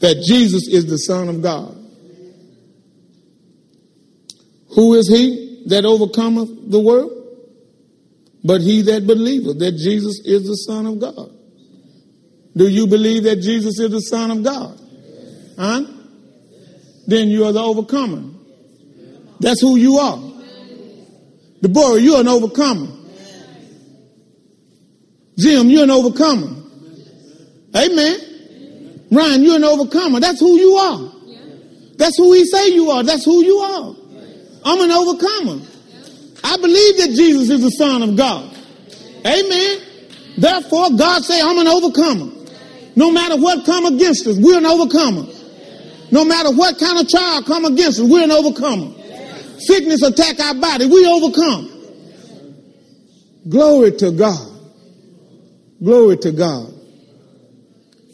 that 0.00 0.22
Jesus 0.26 0.68
is 0.68 0.86
the 0.86 0.98
Son 0.98 1.28
of 1.28 1.42
God. 1.42 1.74
Who 4.74 4.94
is 4.94 5.08
he 5.08 5.45
that 5.66 5.84
overcometh 5.84 6.70
the 6.70 6.80
world? 6.80 7.12
But 8.44 8.60
he 8.60 8.82
that 8.82 9.06
believeth 9.06 9.58
that 9.58 9.72
Jesus 9.72 10.20
is 10.24 10.46
the 10.46 10.54
Son 10.54 10.86
of 10.86 11.00
God. 11.00 11.30
Do 12.56 12.68
you 12.68 12.86
believe 12.86 13.24
that 13.24 13.36
Jesus 13.36 13.78
is 13.78 13.90
the 13.90 14.00
Son 14.00 14.30
of 14.30 14.42
God? 14.42 14.80
Huh? 15.58 15.82
Then 17.06 17.28
you 17.28 17.44
are 17.44 17.52
the 17.52 17.62
overcomer. 17.62 18.22
That's 19.40 19.60
who 19.60 19.76
you 19.76 19.96
are. 19.96 20.22
Deborah, 21.60 22.00
you're 22.00 22.20
an 22.20 22.28
overcomer. 22.28 22.88
Jim, 25.36 25.68
you're 25.68 25.84
an 25.84 25.90
overcomer. 25.90 26.62
Amen. 27.74 29.06
Ryan, 29.10 29.42
you're 29.42 29.56
an 29.56 29.64
overcomer. 29.64 30.20
That's 30.20 30.40
who 30.40 30.56
you 30.58 30.76
are. 30.76 31.12
That's 31.96 32.16
who 32.16 32.32
he 32.32 32.44
say 32.44 32.68
you 32.68 32.90
are. 32.90 33.02
That's 33.02 33.24
who 33.24 33.44
you 33.44 33.58
are. 33.58 33.95
I'm 34.66 34.80
an 34.80 34.90
overcomer. 34.90 35.64
I 36.42 36.56
believe 36.56 36.96
that 36.98 37.14
Jesus 37.14 37.50
is 37.50 37.62
the 37.62 37.70
Son 37.70 38.02
of 38.02 38.16
God. 38.16 38.52
Amen. 39.24 39.78
Therefore, 40.36 40.90
God 40.90 41.22
say 41.22 41.40
I'm 41.40 41.56
an 41.58 41.68
overcomer. 41.68 42.32
No 42.96 43.12
matter 43.12 43.36
what 43.36 43.64
come 43.64 43.86
against 43.86 44.26
us, 44.26 44.36
we're 44.38 44.58
an 44.58 44.66
overcomer. 44.66 45.26
No 46.10 46.24
matter 46.24 46.50
what 46.50 46.78
kind 46.80 46.98
of 46.98 47.08
trial 47.08 47.44
come 47.44 47.64
against 47.64 48.00
us, 48.00 48.10
we're 48.10 48.24
an 48.24 48.32
overcomer. 48.32 48.92
Sickness 49.58 50.02
attack 50.02 50.40
our 50.40 50.54
body, 50.54 50.86
we 50.86 51.06
overcome. 51.06 51.72
Glory 53.48 53.92
to 53.92 54.10
God. 54.10 54.52
Glory 55.82 56.16
to 56.18 56.32
God. 56.32 56.72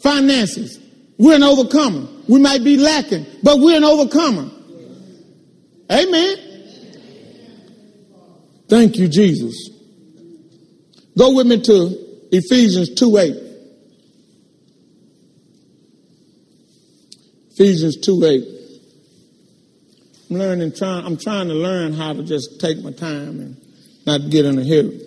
Finances, 0.03 0.79
we're 1.17 1.35
an 1.35 1.43
overcomer. 1.43 2.07
We 2.27 2.39
might 2.39 2.63
be 2.63 2.77
lacking, 2.77 3.25
but 3.41 3.59
we're 3.59 3.77
an 3.77 3.83
overcomer. 3.83 4.51
Amen. 5.91 6.37
Thank 8.67 8.97
you, 8.97 9.07
Jesus. 9.07 9.69
Go 11.17 11.35
with 11.35 11.47
me 11.47 11.61
to 11.61 12.27
Ephesians 12.31 12.93
2 12.95 13.17
8. 13.17 13.35
Ephesians 17.51 17.97
2 17.97 18.25
8. 18.25 18.43
I'm 20.29 20.37
learning, 20.37 20.73
trying, 20.73 21.05
I'm 21.05 21.17
trying 21.17 21.49
to 21.49 21.53
learn 21.53 21.93
how 21.93 22.13
to 22.13 22.23
just 22.23 22.59
take 22.59 22.81
my 22.81 22.91
time 22.91 23.39
and 23.39 23.61
not 24.07 24.29
get 24.31 24.45
in 24.45 24.57
a 24.57 24.63
hurry. 24.63 24.99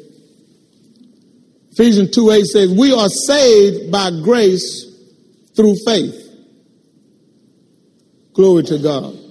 Ephesians 1.72 2.12
2 2.12 2.30
8 2.30 2.44
says, 2.44 2.72
We 2.72 2.92
are 2.92 3.08
saved 3.08 3.90
by 3.90 4.10
grace 4.22 4.84
through 5.56 5.74
faith. 5.84 6.22
Glory 8.34 8.62
to 8.64 8.78
God. 8.78 9.25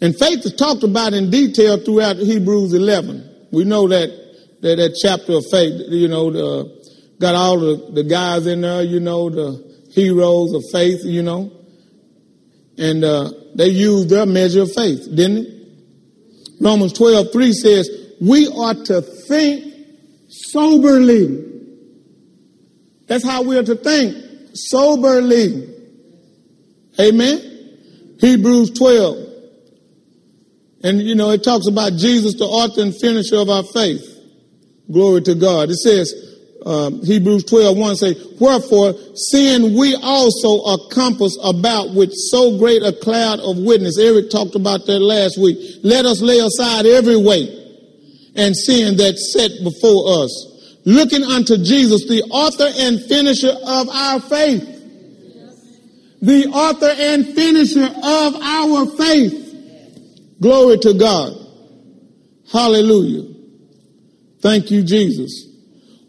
And 0.00 0.14
faith 0.18 0.44
is 0.44 0.54
talked 0.54 0.82
about 0.82 1.14
in 1.14 1.30
detail 1.30 1.78
throughout 1.78 2.16
Hebrews 2.16 2.74
11. 2.74 3.48
We 3.50 3.64
know 3.64 3.88
that 3.88 4.26
that, 4.60 4.76
that 4.76 4.98
chapter 5.00 5.32
of 5.32 5.44
faith, 5.50 5.80
you 5.88 6.08
know, 6.08 6.30
the, 6.30 7.14
got 7.20 7.34
all 7.34 7.58
the, 7.58 7.92
the 7.92 8.04
guys 8.04 8.46
in 8.46 8.62
there, 8.62 8.82
you 8.82 9.00
know, 9.00 9.30
the 9.30 9.64
heroes 9.92 10.52
of 10.52 10.62
faith, 10.72 11.00
you 11.04 11.22
know. 11.22 11.52
And 12.78 13.04
uh, 13.04 13.30
they 13.54 13.68
used 13.68 14.10
their 14.10 14.26
measure 14.26 14.62
of 14.62 14.72
faith, 14.72 15.08
didn't 15.14 15.38
it? 15.38 15.52
Romans 16.60 16.92
12, 16.94 17.32
3 17.32 17.52
says, 17.52 17.90
we 18.20 18.48
are 18.48 18.74
to 18.74 19.02
think 19.02 19.74
soberly. 20.28 21.44
That's 23.06 23.24
how 23.24 23.42
we 23.42 23.58
are 23.58 23.62
to 23.62 23.76
think, 23.76 24.16
soberly. 24.54 25.74
Amen? 26.98 28.16
Hebrews 28.18 28.70
12. 28.70 29.25
And, 30.86 31.02
you 31.02 31.16
know, 31.16 31.30
it 31.30 31.42
talks 31.42 31.66
about 31.66 31.94
Jesus, 31.94 32.34
the 32.38 32.44
author 32.44 32.80
and 32.80 32.94
finisher 32.94 33.38
of 33.38 33.50
our 33.50 33.64
faith. 33.64 34.06
Glory 34.88 35.20
to 35.22 35.34
God. 35.34 35.68
It 35.68 35.78
says, 35.82 36.14
um, 36.64 37.04
Hebrews 37.04 37.42
12, 37.42 37.76
1 37.76 37.96
say, 37.96 38.14
Wherefore, 38.38 38.94
seeing 39.16 39.76
we 39.76 39.96
also 39.96 40.62
are 40.64 40.78
compassed 40.92 41.40
about 41.42 41.90
with 41.90 42.12
so 42.14 42.56
great 42.56 42.84
a 42.84 42.92
cloud 42.92 43.40
of 43.40 43.58
witness. 43.58 43.98
Eric 43.98 44.30
talked 44.30 44.54
about 44.54 44.86
that 44.86 45.00
last 45.00 45.36
week. 45.38 45.58
Let 45.82 46.06
us 46.06 46.22
lay 46.22 46.38
aside 46.38 46.86
every 46.86 47.16
weight 47.16 47.50
and 48.36 48.56
sin 48.56 48.96
that 48.98 49.18
set 49.18 49.50
before 49.64 50.22
us. 50.22 50.30
Looking 50.84 51.24
unto 51.24 51.56
Jesus, 51.56 52.06
the 52.06 52.22
author 52.30 52.70
and 52.78 53.02
finisher 53.06 53.58
of 53.66 53.88
our 53.88 54.20
faith. 54.20 54.62
The 56.22 56.46
author 56.46 56.94
and 56.96 57.26
finisher 57.34 57.90
of 57.90 58.36
our 58.36 58.86
faith. 58.96 59.45
Glory 60.40 60.78
to 60.78 60.94
God. 60.94 61.32
Hallelujah. 62.52 63.34
Thank 64.40 64.70
you, 64.70 64.82
Jesus. 64.82 65.48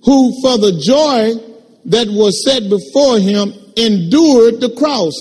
Who 0.03 0.41
for 0.41 0.57
the 0.57 0.79
joy 0.83 1.33
that 1.85 2.07
was 2.09 2.43
set 2.45 2.69
before 2.69 3.19
him 3.19 3.53
endured 3.77 4.59
the 4.59 4.73
cross, 4.77 5.13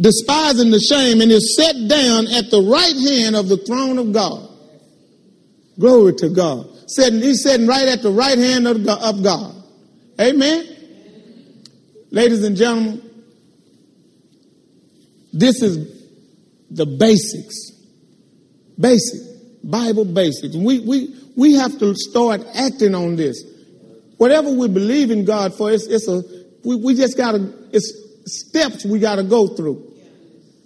despising 0.00 0.70
the 0.70 0.80
shame, 0.80 1.20
and 1.20 1.30
is 1.30 1.56
set 1.56 1.74
down 1.88 2.26
at 2.28 2.50
the 2.50 2.62
right 2.62 2.96
hand 2.96 3.36
of 3.36 3.48
the 3.48 3.58
throne 3.58 3.98
of 3.98 4.12
God. 4.12 4.48
Glory 5.78 6.14
to 6.14 6.28
God. 6.30 6.66
Sitting, 6.86 7.20
he's 7.20 7.42
sitting 7.42 7.66
right 7.66 7.88
at 7.88 8.02
the 8.02 8.10
right 8.10 8.38
hand 8.38 8.66
of 8.66 8.84
God. 8.84 9.64
Amen. 10.20 10.68
Ladies 12.10 12.44
and 12.44 12.56
gentlemen, 12.56 13.02
this 15.32 15.62
is 15.62 16.12
the 16.70 16.86
basics. 16.86 17.73
Basic. 18.78 19.20
Bible 19.64 20.04
basics. 20.04 20.54
We, 20.56 20.80
we, 20.80 21.14
we 21.36 21.54
have 21.54 21.78
to 21.78 21.94
start 21.94 22.42
acting 22.54 22.94
on 22.94 23.16
this. 23.16 23.42
Whatever 24.18 24.50
we 24.50 24.68
believe 24.68 25.10
in 25.10 25.24
God 25.24 25.54
for, 25.54 25.70
it's, 25.70 25.86
it's 25.86 26.06
a, 26.06 26.22
we, 26.64 26.76
we 26.76 26.94
just 26.94 27.16
gotta, 27.16 27.52
it's 27.72 27.92
steps 28.26 28.84
we 28.84 28.98
gotta 28.98 29.22
go 29.22 29.48
through. 29.48 29.90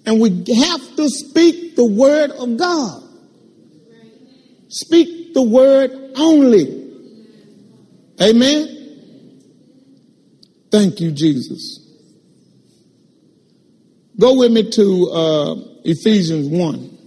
And 0.05 0.21
we 0.21 0.31
have 0.31 0.97
to 0.97 1.09
speak 1.09 1.77
the 1.77 1.85
word 1.85 2.31
of 2.31 2.57
God. 2.57 3.03
Speak 4.69 5.35
the 5.35 5.43
word 5.43 5.91
only. 6.17 6.75
Amen. 8.21 8.75
Thank 10.71 11.01
you, 11.01 11.13
Jesus. 11.13 11.85
Go 14.19 14.39
with 14.39 14.53
me 14.53 14.69
to 14.71 15.11
uh, 15.11 15.55
Ephesians 15.85 16.49
1. 16.49 16.98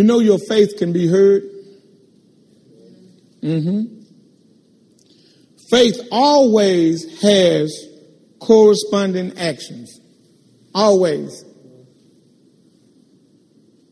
You 0.00 0.06
know 0.06 0.20
your 0.20 0.38
faith 0.38 0.78
can 0.78 0.94
be 0.94 1.06
heard? 1.06 1.42
Mm-hmm. 3.42 4.00
Faith 5.68 6.00
always 6.10 7.20
has 7.20 7.86
corresponding 8.38 9.36
actions. 9.36 10.00
Always. 10.74 11.44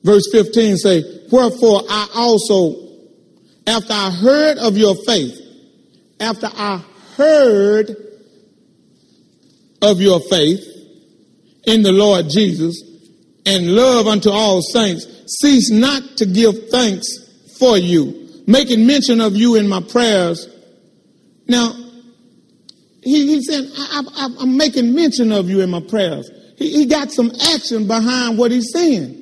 Verse 0.03 0.27
15 0.33 0.79
say, 0.79 1.03
Wherefore 1.31 1.83
I 1.91 2.09
also, 2.15 2.89
after 3.67 3.93
I 3.93 4.11
heard 4.11 4.57
of 4.57 4.79
your 4.79 4.95
faith, 5.05 5.39
after 6.19 6.49
I 6.51 6.83
heard 7.19 7.95
of 9.83 10.01
your 10.01 10.21
faith 10.21 10.65
in 11.67 11.83
the 11.83 11.93
Lord 11.93 12.31
Jesus 12.31 12.88
and 13.49 13.75
love 13.75 14.07
unto 14.07 14.29
all 14.31 14.61
saints, 14.61 15.07
cease 15.41 15.71
not 15.71 16.03
to 16.19 16.27
give 16.27 16.69
thanks 16.69 17.07
for 17.59 17.79
you, 17.79 18.43
making 18.47 18.87
mention 18.87 19.23
of 19.23 19.35
you 19.35 19.55
in 19.57 19.67
my 19.67 19.81
prayers. 19.81 20.47
Now, 21.49 21.73
he, 23.03 23.27
he 23.27 23.43
said, 23.43 23.65
I, 23.75 24.29
am 24.43 24.59
making 24.59 24.95
mention 24.95 25.33
of 25.33 25.49
you 25.49 25.63
in 25.63 25.71
my 25.71 25.81
prayers. 25.81 26.31
He, 26.59 26.73
he 26.73 26.87
got 26.87 27.11
some 27.11 27.33
action 27.55 27.87
behind 27.87 28.37
what 28.37 28.51
he's 28.51 28.71
saying. 28.71 29.15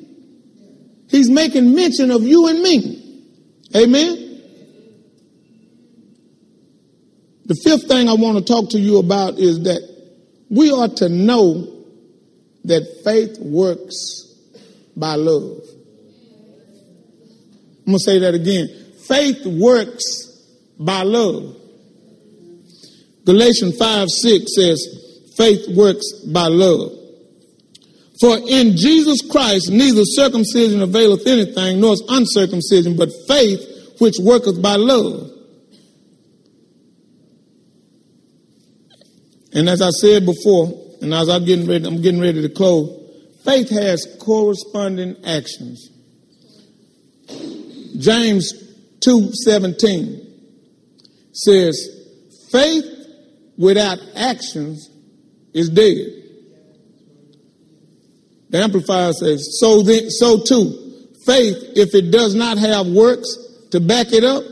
He's 1.08 1.30
making 1.30 1.72
mention 1.72 2.10
of 2.10 2.24
you 2.24 2.48
and 2.48 2.60
me. 2.60 3.22
Amen. 3.76 4.42
The 7.44 7.54
fifth 7.62 7.86
thing 7.86 8.08
I 8.08 8.14
want 8.14 8.38
to 8.38 8.44
talk 8.44 8.70
to 8.70 8.78
you 8.80 8.98
about 8.98 9.38
is 9.38 9.62
that 9.62 9.88
we 10.50 10.72
ought 10.72 10.96
to 10.96 11.08
know 11.08 11.75
that 12.66 13.00
faith 13.04 13.38
works 13.40 14.34
by 14.96 15.14
love. 15.14 15.62
I'm 17.80 17.92
going 17.92 17.98
to 17.98 18.04
say 18.04 18.18
that 18.18 18.34
again. 18.34 18.68
Faith 19.06 19.46
works 19.46 20.04
by 20.78 21.02
love. 21.02 21.56
Galatians 23.24 23.76
5 23.76 24.08
6 24.08 24.54
says, 24.54 25.32
faith 25.36 25.68
works 25.76 26.04
by 26.32 26.46
love. 26.46 26.92
For 28.20 28.38
in 28.48 28.76
Jesus 28.76 29.20
Christ 29.30 29.70
neither 29.70 30.02
circumcision 30.04 30.82
availeth 30.82 31.26
anything, 31.26 31.80
nor 31.80 31.92
is 31.92 32.02
uncircumcision, 32.08 32.96
but 32.96 33.10
faith 33.28 33.94
which 33.98 34.16
worketh 34.20 34.60
by 34.62 34.76
love. 34.76 35.30
And 39.52 39.68
as 39.68 39.80
I 39.80 39.90
said 39.90 40.26
before, 40.26 40.85
and 41.06 41.14
as 41.14 41.28
I'm 41.28 41.44
getting 41.44 41.68
ready, 41.68 41.86
I'm 41.86 42.02
getting 42.02 42.20
ready 42.20 42.42
to 42.42 42.48
close, 42.48 42.90
faith 43.44 43.70
has 43.70 44.04
corresponding 44.20 45.14
actions. 45.24 45.88
James 47.96 48.52
2:17 48.98 50.26
says, 51.30 51.88
faith 52.50 52.84
without 53.56 54.00
actions 54.16 54.90
is 55.54 55.68
dead. 55.68 56.08
The 58.50 58.58
Amplifier 58.64 59.12
says, 59.12 59.60
so 59.60 59.82
then, 59.82 60.10
so 60.10 60.42
too, 60.42 61.06
faith, 61.24 61.56
if 61.76 61.94
it 61.94 62.10
does 62.10 62.34
not 62.34 62.58
have 62.58 62.88
works 62.88 63.28
to 63.70 63.78
back 63.78 64.12
it 64.12 64.24
up, 64.24 64.42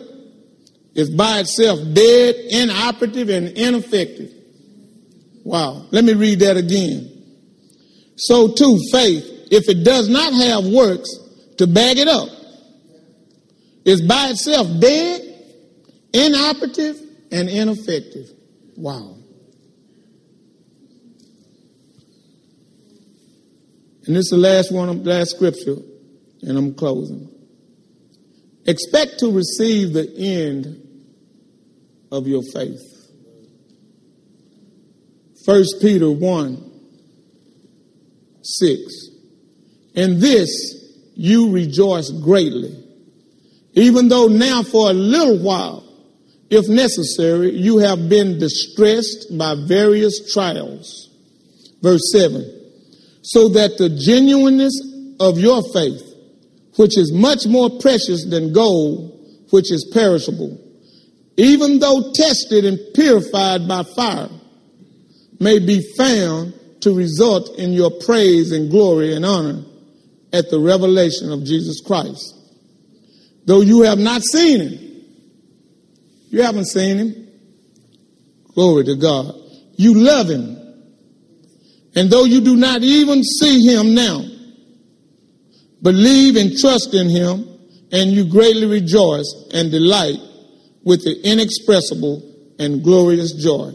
is 0.94 1.10
by 1.10 1.40
itself 1.40 1.80
dead, 1.94 2.36
inoperative, 2.48 3.28
and 3.28 3.48
ineffective. 3.58 4.33
Wow. 5.44 5.86
Let 5.90 6.04
me 6.04 6.14
read 6.14 6.40
that 6.40 6.56
again. 6.56 7.10
So 8.16 8.48
too, 8.48 8.78
faith, 8.90 9.24
if 9.50 9.68
it 9.68 9.84
does 9.84 10.08
not 10.08 10.32
have 10.32 10.64
works 10.66 11.10
to 11.58 11.66
bag 11.66 11.98
it 11.98 12.08
up, 12.08 12.28
is 13.84 14.00
by 14.00 14.30
itself 14.30 14.66
dead, 14.80 15.20
inoperative, 16.12 16.98
and 17.30 17.48
ineffective. 17.50 18.30
Wow. 18.76 19.18
And 24.06 24.16
this 24.16 24.26
is 24.26 24.30
the 24.30 24.36
last 24.36 24.72
one, 24.72 25.04
last 25.04 25.30
scripture, 25.30 25.76
and 26.42 26.58
I'm 26.58 26.74
closing. 26.74 27.30
Expect 28.66 29.18
to 29.20 29.30
receive 29.30 29.92
the 29.92 30.10
end 30.16 30.80
of 32.10 32.26
your 32.26 32.42
faith. 32.52 32.93
1 35.44 35.64
Peter 35.80 36.10
1 36.10 36.70
6. 38.42 39.08
In 39.94 40.20
this 40.20 40.50
you 41.14 41.52
rejoice 41.52 42.10
greatly, 42.10 42.76
even 43.74 44.08
though 44.08 44.26
now 44.26 44.62
for 44.62 44.90
a 44.90 44.94
little 44.94 45.38
while, 45.38 45.82
if 46.50 46.68
necessary, 46.68 47.52
you 47.52 47.78
have 47.78 48.08
been 48.08 48.38
distressed 48.38 49.36
by 49.36 49.54
various 49.66 50.32
trials. 50.32 51.10
Verse 51.82 52.10
7 52.12 52.62
so 53.24 53.48
that 53.48 53.78
the 53.78 53.88
genuineness 53.88 54.78
of 55.18 55.38
your 55.38 55.62
faith, 55.72 56.02
which 56.76 56.98
is 56.98 57.10
much 57.10 57.46
more 57.46 57.70
precious 57.80 58.24
than 58.26 58.52
gold, 58.52 59.18
which 59.50 59.72
is 59.72 59.90
perishable, 59.94 60.60
even 61.38 61.78
though 61.78 62.12
tested 62.14 62.66
and 62.66 62.78
purified 62.94 63.66
by 63.66 63.82
fire, 63.96 64.28
may 65.40 65.58
be 65.58 65.82
found 65.96 66.54
to 66.80 66.94
result 66.94 67.58
in 67.58 67.72
your 67.72 67.90
praise 67.90 68.52
and 68.52 68.70
glory 68.70 69.14
and 69.14 69.24
honor 69.24 69.64
at 70.32 70.50
the 70.50 70.58
revelation 70.58 71.32
of 71.32 71.44
Jesus 71.44 71.80
Christ. 71.80 72.34
Though 73.46 73.60
you 73.60 73.82
have 73.82 73.98
not 73.98 74.22
seen 74.22 74.60
him, 74.60 75.04
you 76.28 76.42
haven't 76.42 76.66
seen 76.66 76.98
him. 76.98 77.28
Glory 78.54 78.84
to 78.84 78.96
God. 78.96 79.34
You 79.76 79.94
love 79.94 80.28
him 80.28 80.64
and 81.94 82.10
though 82.10 82.24
you 82.24 82.40
do 82.40 82.56
not 82.56 82.82
even 82.82 83.22
see 83.22 83.60
him 83.60 83.94
now, 83.94 84.24
believe 85.82 86.36
and 86.36 86.56
trust 86.58 86.92
in 86.94 87.08
him, 87.08 87.48
and 87.92 88.10
you 88.10 88.28
greatly 88.28 88.66
rejoice 88.66 89.32
and 89.52 89.70
delight 89.70 90.18
with 90.82 91.04
the 91.04 91.20
inexpressible 91.22 92.54
and 92.58 92.82
glorious 92.82 93.32
joy. 93.32 93.72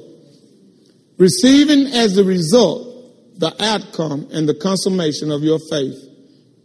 Receiving 1.19 1.87
as 1.87 2.15
the 2.15 2.23
result 2.23 2.89
the 3.37 3.55
outcome 3.63 4.27
and 4.31 4.47
the 4.47 4.53
consummation 4.53 5.31
of 5.31 5.43
your 5.43 5.59
faith, 5.69 5.97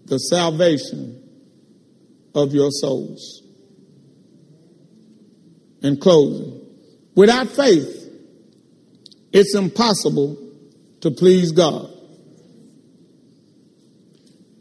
the 0.07 0.19
salvation 0.19 1.23
of 2.35 2.53
your 2.53 2.71
souls. 2.71 3.43
In 5.83 5.99
closing, 5.99 6.61
without 7.15 7.49
faith, 7.49 8.11
it's 9.33 9.55
impossible 9.55 10.37
to 11.01 11.11
please 11.11 11.53
God. 11.53 11.91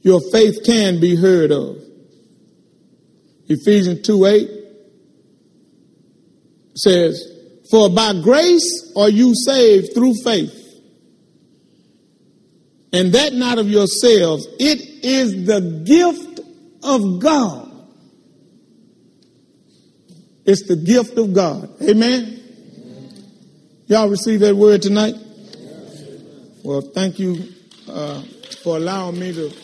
Your 0.02 0.22
faith 0.32 0.64
can 0.66 1.00
be 1.00 1.16
heard 1.16 1.52
of. 1.52 1.78
Ephesians 3.48 4.02
2 4.06 4.26
8 4.26 4.50
says, 6.76 7.33
For 7.74 7.90
by 7.90 8.14
grace 8.22 8.94
are 8.96 9.10
you 9.10 9.34
saved 9.34 9.96
through 9.96 10.14
faith. 10.24 10.54
And 12.94 13.12
that 13.14 13.34
not 13.34 13.58
of 13.58 13.68
yourselves, 13.68 14.46
it 14.60 14.80
is 15.04 15.48
the 15.48 15.82
gift 15.84 16.40
of 16.84 17.20
God. 17.20 17.72
It's 20.46 20.68
the 20.68 20.76
gift 20.76 21.18
of 21.18 21.34
God. 21.34 21.68
Amen. 21.82 22.44
Y'all 23.88 24.08
receive 24.08 24.42
that 24.42 24.56
word 24.56 24.84
tonight? 24.84 25.16
Well, 26.64 26.82
thank 26.82 27.18
you 27.18 27.44
uh, 27.90 28.22
for 28.62 28.78
allowing 28.78 29.18
me 29.18 29.34
to. 29.34 29.63